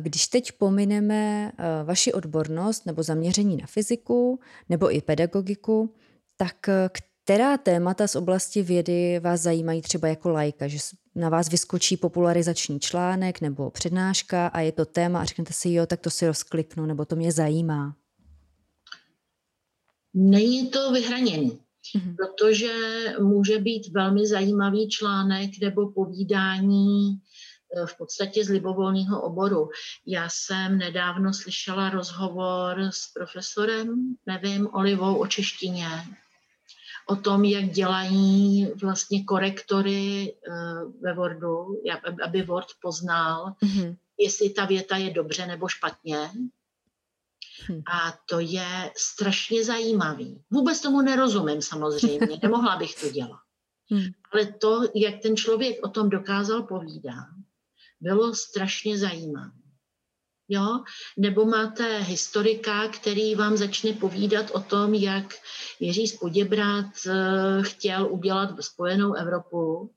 Když 0.00 0.26
teď 0.26 0.52
pomineme 0.52 1.52
eh, 1.58 1.84
vaši 1.84 2.12
odbornost 2.12 2.86
nebo 2.86 3.02
zaměření 3.02 3.56
na 3.56 3.66
fyziku 3.66 4.40
nebo 4.68 4.94
i 4.94 5.00
pedagogiku, 5.00 5.94
tak 6.36 6.68
eh, 6.68 6.88
která 7.24 7.58
témata 7.58 8.08
z 8.08 8.16
oblasti 8.16 8.62
vědy 8.62 9.20
vás 9.20 9.40
zajímají 9.40 9.82
třeba 9.82 10.08
jako 10.08 10.28
lajka, 10.28 10.68
že 10.68 10.78
na 11.14 11.28
vás 11.28 11.48
vyskočí 11.48 11.96
popularizační 11.96 12.80
článek 12.80 13.40
nebo 13.40 13.70
přednáška 13.70 14.46
a 14.46 14.60
je 14.60 14.72
to 14.72 14.84
téma 14.84 15.20
a 15.20 15.24
řeknete 15.24 15.52
si, 15.52 15.72
jo, 15.72 15.86
tak 15.86 16.00
to 16.00 16.10
si 16.10 16.26
rozkliknu, 16.26 16.86
nebo 16.86 17.04
to 17.04 17.16
mě 17.16 17.32
zajímá? 17.32 17.96
Není 20.14 20.70
to 20.70 20.92
vyhraněný, 20.92 21.60
mm-hmm. 21.96 22.16
protože 22.16 22.72
může 23.18 23.58
být 23.58 23.92
velmi 23.92 24.26
zajímavý 24.26 24.88
článek 24.88 25.50
nebo 25.62 25.92
povídání 25.92 27.10
eh, 27.12 27.86
v 27.86 27.96
podstatě 27.96 28.44
z 28.44 28.48
libovolného 28.48 29.22
oboru. 29.22 29.68
Já 30.06 30.28
jsem 30.30 30.78
nedávno 30.78 31.34
slyšela 31.34 31.90
rozhovor 31.90 32.80
s 32.80 33.12
profesorem, 33.14 34.14
nevím, 34.26 34.68
Olivou 34.72 35.16
o 35.16 35.26
češtině, 35.26 35.88
o 37.06 37.16
tom, 37.16 37.44
jak 37.44 37.64
dělají 37.64 38.66
vlastně 38.82 39.24
korektory 39.24 40.34
eh, 40.34 40.52
ve 41.00 41.14
Wordu, 41.14 41.82
aby 42.24 42.42
Word 42.42 42.68
poznal, 42.82 43.54
mm-hmm. 43.62 43.96
jestli 44.18 44.50
ta 44.50 44.64
věta 44.64 44.96
je 44.96 45.10
dobře 45.10 45.46
nebo 45.46 45.68
špatně. 45.68 46.30
Hm. 47.68 47.82
A 47.86 48.18
to 48.28 48.40
je 48.40 48.92
strašně 48.96 49.64
zajímavý. 49.64 50.42
Vůbec 50.50 50.80
tomu 50.80 51.00
nerozumím 51.00 51.62
samozřejmě, 51.62 52.18
nemohla 52.42 52.76
bych 52.76 53.00
to 53.00 53.10
dělat. 53.10 53.40
Hm. 53.94 54.10
Ale 54.32 54.46
to, 54.46 54.80
jak 54.94 55.14
ten 55.22 55.36
člověk 55.36 55.76
o 55.82 55.88
tom 55.88 56.08
dokázal 56.10 56.62
povídat, 56.62 57.26
bylo 58.00 58.34
strašně 58.34 58.98
zajímavé. 58.98 59.64
Jo? 60.48 60.84
Nebo 61.18 61.44
máte 61.44 61.98
historika, 61.98 62.88
který 62.88 63.34
vám 63.34 63.56
začne 63.56 63.92
povídat 63.92 64.50
o 64.50 64.60
tom, 64.60 64.94
jak 64.94 65.34
Jiří 65.80 66.08
Spoděbrat 66.08 66.86
eh, 67.06 67.62
chtěl 67.62 68.06
udělat 68.12 68.50
spojenou 68.60 69.14
Evropu 69.14 69.94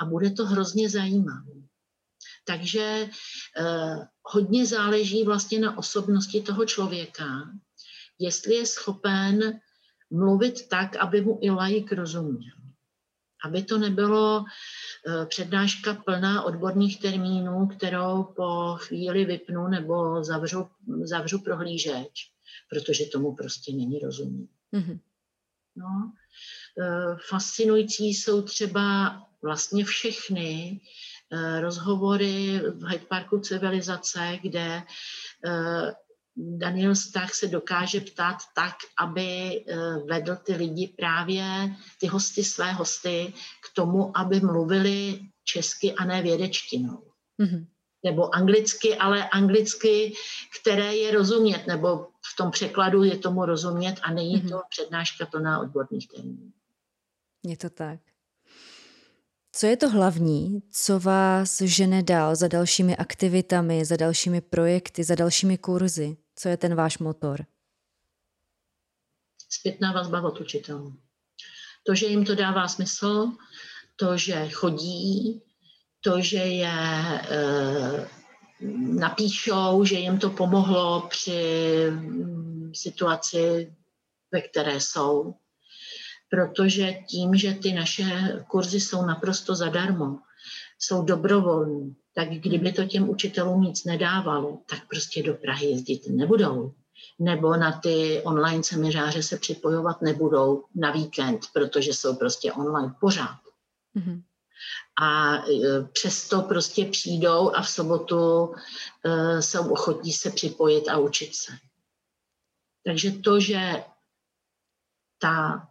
a 0.00 0.04
bude 0.04 0.30
to 0.30 0.46
hrozně 0.46 0.90
zajímavé. 0.90 1.52
Takže 2.44 3.08
eh, 3.58 4.08
hodně 4.22 4.66
záleží 4.66 5.24
vlastně 5.24 5.60
na 5.60 5.78
osobnosti 5.78 6.40
toho 6.42 6.66
člověka, 6.66 7.24
jestli 8.18 8.54
je 8.54 8.66
schopen 8.66 9.60
mluvit 10.10 10.68
tak, 10.68 10.96
aby 10.96 11.20
mu 11.20 11.38
i 11.42 11.50
laik 11.50 11.92
rozuměl. 11.92 12.54
Aby 13.44 13.62
to 13.62 13.78
nebylo 13.78 14.44
eh, 14.44 15.26
přednáška 15.26 15.94
plná 15.94 16.42
odborných 16.42 17.00
termínů, 17.00 17.66
kterou 17.66 18.24
po 18.24 18.76
chvíli 18.78 19.24
vypnu 19.24 19.68
nebo 19.68 20.24
zavřu, 20.24 20.68
zavřu 21.02 21.38
prohlížeč, 21.38 22.30
protože 22.70 23.06
tomu 23.06 23.34
prostě 23.34 23.72
není 23.72 23.98
rozumět. 23.98 24.48
Mm-hmm. 24.72 25.00
No. 25.76 26.12
Eh, 26.80 27.16
fascinující 27.28 28.14
jsou 28.14 28.42
třeba 28.42 29.16
vlastně 29.42 29.84
všechny 29.84 30.80
Eh, 30.80 31.09
rozhovory 31.60 32.60
v 32.74 32.84
Hyde 32.88 33.04
Parku 33.08 33.38
civilizace, 33.38 34.38
kde 34.42 34.82
eh, 35.46 35.92
Daniel 36.36 36.94
Stach 36.94 37.34
se 37.34 37.48
dokáže 37.48 38.00
ptát 38.00 38.36
tak, 38.54 38.74
aby 38.98 39.20
eh, 39.28 39.76
vedl 40.08 40.36
ty 40.36 40.54
lidi 40.54 40.94
právě, 40.96 41.44
ty 42.00 42.06
hosty, 42.06 42.44
své 42.44 42.72
hosty, 42.72 43.32
k 43.70 43.74
tomu, 43.74 44.18
aby 44.18 44.40
mluvili 44.40 45.20
česky 45.44 45.94
a 45.94 46.04
ne 46.04 46.22
vědečtinou. 46.22 47.02
Mm-hmm. 47.42 47.66
Nebo 48.04 48.34
anglicky, 48.34 48.96
ale 48.96 49.28
anglicky, 49.28 50.14
které 50.60 50.96
je 50.96 51.10
rozumět, 51.10 51.66
nebo 51.66 52.06
v 52.32 52.36
tom 52.36 52.50
překladu 52.50 53.04
je 53.04 53.18
tomu 53.18 53.44
rozumět 53.44 54.00
a 54.02 54.12
není 54.12 54.36
mm-hmm. 54.36 54.48
to 54.48 54.62
přednáška 54.70 55.26
plná 55.26 55.60
odborných 55.60 56.08
termínů. 56.08 56.52
Je 57.44 57.56
to 57.56 57.70
tak. 57.70 58.00
Co 59.52 59.66
je 59.66 59.76
to 59.76 59.90
hlavní, 59.90 60.62
co 60.70 60.98
vás 60.98 61.60
žene 61.60 62.02
dál 62.02 62.36
za 62.36 62.48
dalšími 62.48 62.96
aktivitami, 62.96 63.84
za 63.84 63.96
dalšími 63.96 64.40
projekty, 64.40 65.04
za 65.04 65.14
dalšími 65.14 65.58
kurzy? 65.58 66.16
Co 66.34 66.48
je 66.48 66.56
ten 66.56 66.74
váš 66.74 66.98
motor? 66.98 67.46
Zpětná 69.48 69.92
vazba 69.92 70.22
od 70.22 70.40
učitelů. 70.40 70.96
To, 71.86 71.94
že 71.94 72.06
jim 72.06 72.24
to 72.24 72.34
dává 72.34 72.68
smysl, 72.68 73.32
to, 73.96 74.16
že 74.16 74.48
chodí, 74.48 75.42
to, 76.00 76.20
že 76.20 76.36
je 76.36 76.72
e, 77.30 78.08
napíšou, 79.00 79.84
že 79.84 79.94
jim 79.94 80.18
to 80.18 80.30
pomohlo 80.30 81.06
při 81.10 81.42
situaci, 82.72 83.74
ve 84.32 84.40
které 84.40 84.80
jsou, 84.80 85.34
protože 86.30 86.92
tím, 86.92 87.34
že 87.34 87.54
ty 87.54 87.72
naše 87.72 88.04
kurzy 88.48 88.80
jsou 88.80 89.06
naprosto 89.06 89.54
zadarmo, 89.54 90.18
jsou 90.78 91.02
dobrovolní, 91.02 91.96
tak 92.14 92.28
kdyby 92.28 92.72
to 92.72 92.84
těm 92.84 93.08
učitelům 93.08 93.62
nic 93.62 93.84
nedávalo, 93.84 94.58
tak 94.70 94.88
prostě 94.88 95.22
do 95.22 95.34
Prahy 95.34 95.66
jezdit 95.66 96.02
nebudou. 96.08 96.74
Nebo 97.18 97.56
na 97.56 97.72
ty 97.72 98.22
online 98.24 98.64
semináře 98.64 99.22
se 99.22 99.36
připojovat 99.36 100.02
nebudou 100.02 100.64
na 100.74 100.90
víkend, 100.90 101.40
protože 101.52 101.90
jsou 101.90 102.16
prostě 102.16 102.52
online 102.52 102.94
pořád. 103.00 103.40
Mm-hmm. 103.96 104.22
A 105.00 105.36
e, 105.36 105.42
přesto 105.92 106.42
prostě 106.42 106.84
přijdou 106.84 107.50
a 107.54 107.62
v 107.62 107.68
sobotu 107.68 108.54
e, 109.04 109.42
jsou 109.42 109.72
ochotní 109.72 110.12
se 110.12 110.30
připojit 110.30 110.88
a 110.88 110.98
učit 110.98 111.34
se. 111.34 111.52
Takže 112.84 113.10
to, 113.10 113.40
že 113.40 113.84
ta 115.18 115.69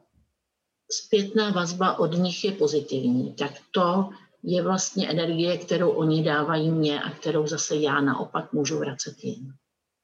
zpětná 0.91 1.51
vazba 1.51 1.99
od 1.99 2.13
nich 2.13 2.43
je 2.43 2.51
pozitivní, 2.51 3.33
tak 3.33 3.51
to 3.71 4.09
je 4.43 4.63
vlastně 4.63 5.09
energie, 5.09 5.57
kterou 5.57 5.89
oni 5.89 6.23
dávají 6.23 6.71
mě 6.71 7.01
a 7.01 7.09
kterou 7.09 7.47
zase 7.47 7.75
já 7.75 8.01
naopak 8.01 8.53
můžu 8.53 8.79
vracet 8.79 9.23
jim. 9.23 9.53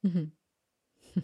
Mm-hmm. 0.06 0.30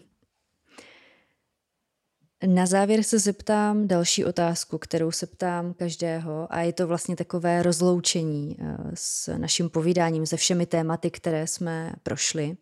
Na 2.46 2.66
závěr 2.66 3.02
se 3.02 3.18
zeptám 3.18 3.88
další 3.88 4.24
otázku, 4.24 4.78
kterou 4.78 5.10
se 5.10 5.26
ptám 5.26 5.74
každého 5.74 6.46
a 6.50 6.60
je 6.60 6.72
to 6.72 6.86
vlastně 6.86 7.16
takové 7.16 7.62
rozloučení 7.62 8.56
eh, 8.58 8.76
s 8.94 9.36
naším 9.36 9.70
povídáním, 9.70 10.26
se 10.26 10.36
všemi 10.36 10.66
tématy, 10.66 11.10
které 11.10 11.46
jsme 11.46 11.92
prošli. 12.02 12.56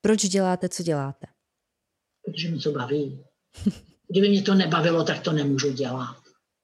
Proč 0.00 0.28
děláte, 0.28 0.68
co 0.68 0.82
děláte? 0.82 1.26
Protože 2.24 2.50
mě 2.50 2.60
to 2.60 2.72
baví. 2.72 3.24
Kdyby 4.08 4.28
mě 4.28 4.42
to 4.42 4.54
nebavilo, 4.54 5.04
tak 5.04 5.20
to 5.20 5.32
nemůžu 5.32 5.72
dělat. 5.72 6.16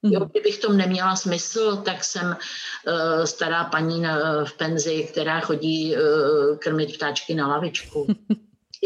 Mhm. 0.03 0.13
Jo, 0.13 0.25
kdybych 0.25 0.59
tom 0.59 0.77
neměla 0.77 1.17
smysl, 1.17 1.77
tak 1.77 2.05
jsem 2.05 2.27
uh, 2.27 3.25
stará 3.25 3.65
paní 3.65 4.01
na, 4.01 4.45
v 4.45 4.53
penzi, 4.53 5.09
která 5.13 5.41
chodí 5.41 5.97
uh, 5.97 6.57
krmit 6.57 6.97
ptáčky 6.97 7.35
na 7.35 7.49
lavičku. 7.49 8.07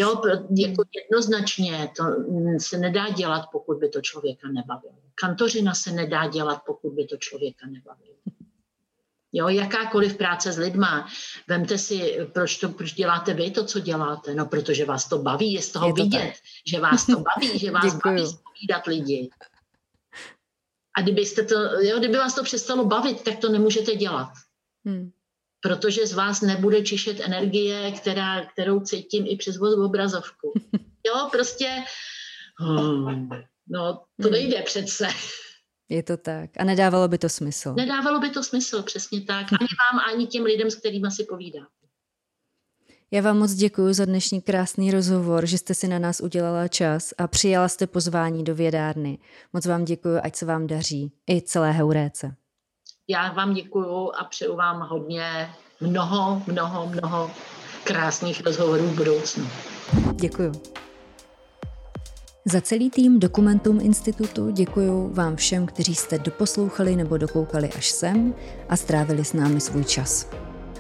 Jo, 0.01 0.23
jako 0.59 0.85
jednoznačně 0.95 1.91
to 1.97 2.05
se 2.59 2.79
nedá 2.79 3.11
dělat, 3.11 3.45
pokud 3.53 3.79
by 3.79 3.89
to 3.89 4.01
člověka 4.01 4.49
nebavilo. 4.49 4.95
Kantořina 5.15 5.75
se 5.75 5.93
nedá 5.93 6.29
dělat, 6.29 6.63
pokud 6.67 6.93
by 6.93 7.05
to 7.07 7.17
člověka 7.17 7.67
nebavilo. 7.67 8.15
Jo, 9.33 9.49
jakákoliv 9.49 10.17
práce 10.17 10.53
s 10.53 10.59
lidma. 10.59 11.09
Vemte 11.49 11.79
si, 11.79 12.19
proč, 12.33 12.57
to, 12.57 12.69
proč 12.69 12.93
děláte 12.93 13.35
vy 13.35 13.51
to, 13.51 13.65
co 13.65 13.81
děláte. 13.81 14.35
No, 14.35 14.47
protože 14.47 14.85
vás 14.85 15.09
to 15.09 15.19
baví, 15.19 15.53
je 15.53 15.63
z 15.63 15.73
toho 15.73 15.87
je 15.87 15.93
to 15.93 16.03
vidět, 16.03 16.25
tak. 16.25 16.35
že 16.67 16.81
vás 16.81 17.07
to 17.07 17.13
baví, 17.13 17.59
že 17.59 17.71
vás 17.71 17.99
baví 18.05 18.27
spovídat 18.27 18.87
lidi. 18.87 19.31
A 20.97 21.03
kdybyste 21.03 21.43
to, 21.43 21.55
jo, 21.61 21.99
kdyby 21.99 22.17
vás 22.17 22.35
to 22.35 22.43
přestalo 22.43 22.85
bavit, 22.85 23.23
tak 23.23 23.39
to 23.39 23.49
nemůžete 23.49 23.95
dělat. 23.95 24.33
Hmm. 24.87 25.11
Protože 25.61 26.07
z 26.07 26.13
vás 26.13 26.41
nebude 26.41 26.83
čišet 26.83 27.21
energie, 27.21 27.93
která, 27.93 28.45
kterou 28.45 28.81
cítím 28.81 29.25
i 29.29 29.37
přes 29.37 29.57
obrazovku. 29.85 30.53
Jo, 31.07 31.29
prostě, 31.33 31.85
hmm, 32.59 33.31
no, 33.69 34.03
to 34.23 34.29
hmm. 34.29 34.33
nejde 34.33 34.63
přece. 34.63 35.09
Je 35.89 36.03
to 36.03 36.17
tak. 36.17 36.51
A 36.59 36.65
nedávalo 36.65 37.09
by 37.09 37.19
to 37.19 37.29
smysl. 37.29 37.75
Nedávalo 37.75 38.21
by 38.21 38.31
to 38.31 38.43
smysl, 38.43 38.83
přesně 38.83 39.21
tak. 39.21 39.47
Ani 39.53 39.69
vám, 39.93 40.01
ani 40.13 40.27
těm 40.27 40.45
lidem, 40.45 40.71
s 40.71 40.77
kterými 40.77 41.11
si 41.11 41.25
povídá. 41.25 41.61
Já 43.11 43.23
vám 43.23 43.39
moc 43.39 43.53
děkuji 43.53 43.95
za 43.95 44.05
dnešní 44.05 44.43
krásný 44.43 44.91
rozhovor, 44.91 45.47
že 45.47 45.59
jste 45.59 45.75
si 45.75 45.89
na 45.89 45.99
nás 45.99 46.21
udělala 46.21 46.69
čas 46.69 47.15
a 47.19 47.27
přijala 47.27 47.69
jste 47.69 47.87
pozvání 47.87 48.45
do 48.45 48.55
vědárny. 48.55 49.19
Moc 49.53 49.67
vám 49.67 49.85
děkuji, 49.85 50.21
ať 50.21 50.37
se 50.37 50.47
vám 50.47 50.67
daří. 50.67 51.13
I 51.31 51.43
celé 51.43 51.73
Heuréce. 51.73 52.35
Já 53.09 53.33
vám 53.33 53.55
děkuji 53.55 54.11
a 54.19 54.25
přeju 54.25 54.57
vám 54.57 54.81
hodně 54.89 55.51
mnoho, 55.81 56.43
mnoho, 56.47 56.87
mnoho 56.87 57.31
krásných 57.85 58.45
rozhovorů 58.45 58.85
v 58.85 58.97
budoucnu. 58.97 59.49
Děkuju. 60.15 60.53
Za 62.53 62.61
celý 62.61 62.91
tým 62.91 63.21
Dokumentum 63.21 63.81
Institutu 63.81 64.51
děkuji 64.51 65.11
vám 65.13 65.37
všem, 65.37 65.67
kteří 65.67 65.95
jste 65.95 66.19
doposlouchali 66.19 66.97
nebo 66.97 67.17
dokoukali 67.17 67.71
až 67.79 67.91
sem 67.91 68.35
a 68.69 68.77
strávili 68.77 69.25
s 69.25 69.33
námi 69.33 69.61
svůj 69.61 69.85
čas. 69.85 70.31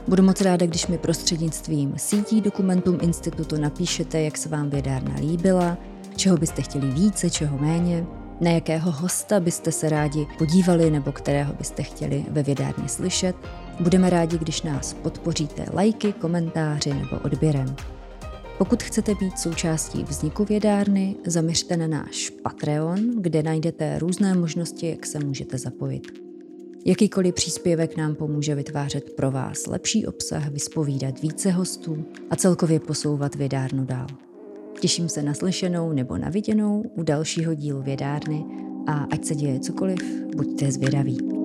Budu 0.07 0.23
moc 0.23 0.40
ráda, 0.40 0.66
když 0.66 0.86
mi 0.86 0.99
prostřednictvím 0.99 1.95
sítí 1.97 2.40
Dokumentum 2.40 2.99
Institutu 3.03 3.61
napíšete, 3.61 4.20
jak 4.20 4.39
se 4.39 4.49
vám 4.49 4.70
vědárna 4.70 5.15
líbila, 5.20 5.78
čeho 6.16 6.36
byste 6.36 6.62
chtěli 6.62 6.90
více, 6.90 7.31
čeho 7.31 7.59
méně, 7.59 8.07
na 8.40 8.51
jakého 8.51 8.93
hosta 8.93 9.40
byste 9.40 9.73
se 9.73 9.89
rádi 9.89 10.27
podívali 10.39 10.90
nebo 10.90 11.12
kterého 11.12 11.55
byste 11.55 11.82
chtěli 11.82 12.24
ve 12.31 12.43
vědárně 12.43 12.89
slyšet. 12.89 13.36
Budeme 13.81 14.11
rádi, 14.11 14.39
když 14.39 14.62
nás 14.62 14.95
podpoříte 14.95 15.66
lajky, 15.74 16.12
komentáři 16.12 16.95
nebo 16.95 17.19
odběrem. 17.24 17.77
Pokud 18.59 18.82
chcete 18.82 19.14
být 19.14 19.39
součástí 19.39 20.05
vzniku 20.05 20.44
vědárny, 20.44 21.16
zaměřte 21.26 21.76
na 21.76 21.86
náš 21.86 22.30
Patreon, 22.30 23.22
kde 23.22 23.43
najdete 23.43 23.98
různé 23.98 24.35
možnosti, 24.35 24.90
jak 24.90 25.06
se 25.06 25.18
můžete 25.18 25.59
zapojit. 25.59 26.02
Jakýkoliv 26.86 27.35
příspěvek 27.35 27.97
nám 27.97 28.14
pomůže 28.14 28.55
vytvářet 28.55 29.12
pro 29.16 29.30
vás 29.30 29.66
lepší 29.66 30.06
obsah, 30.06 30.48
vyspovídat 30.51 31.22
více 31.22 31.51
hostů 31.51 32.05
a 32.30 32.36
celkově 32.36 32.80
posouvat 32.80 33.35
vědárnu 33.35 33.85
dál. 33.85 34.06
Těším 34.80 35.09
se 35.09 35.22
na 35.22 35.35
slyšenou 35.35 35.93
nebo 35.93 36.18
na 36.18 36.28
viděnou 36.28 36.85
u 36.94 37.02
dalšího 37.02 37.55
dílu 37.55 37.82
vědárny 37.82 38.44
a 38.86 39.06
ať 39.12 39.24
se 39.24 39.35
děje 39.35 39.60
cokoliv, 39.60 40.01
buďte 40.36 40.72
zvědaví. 40.72 41.38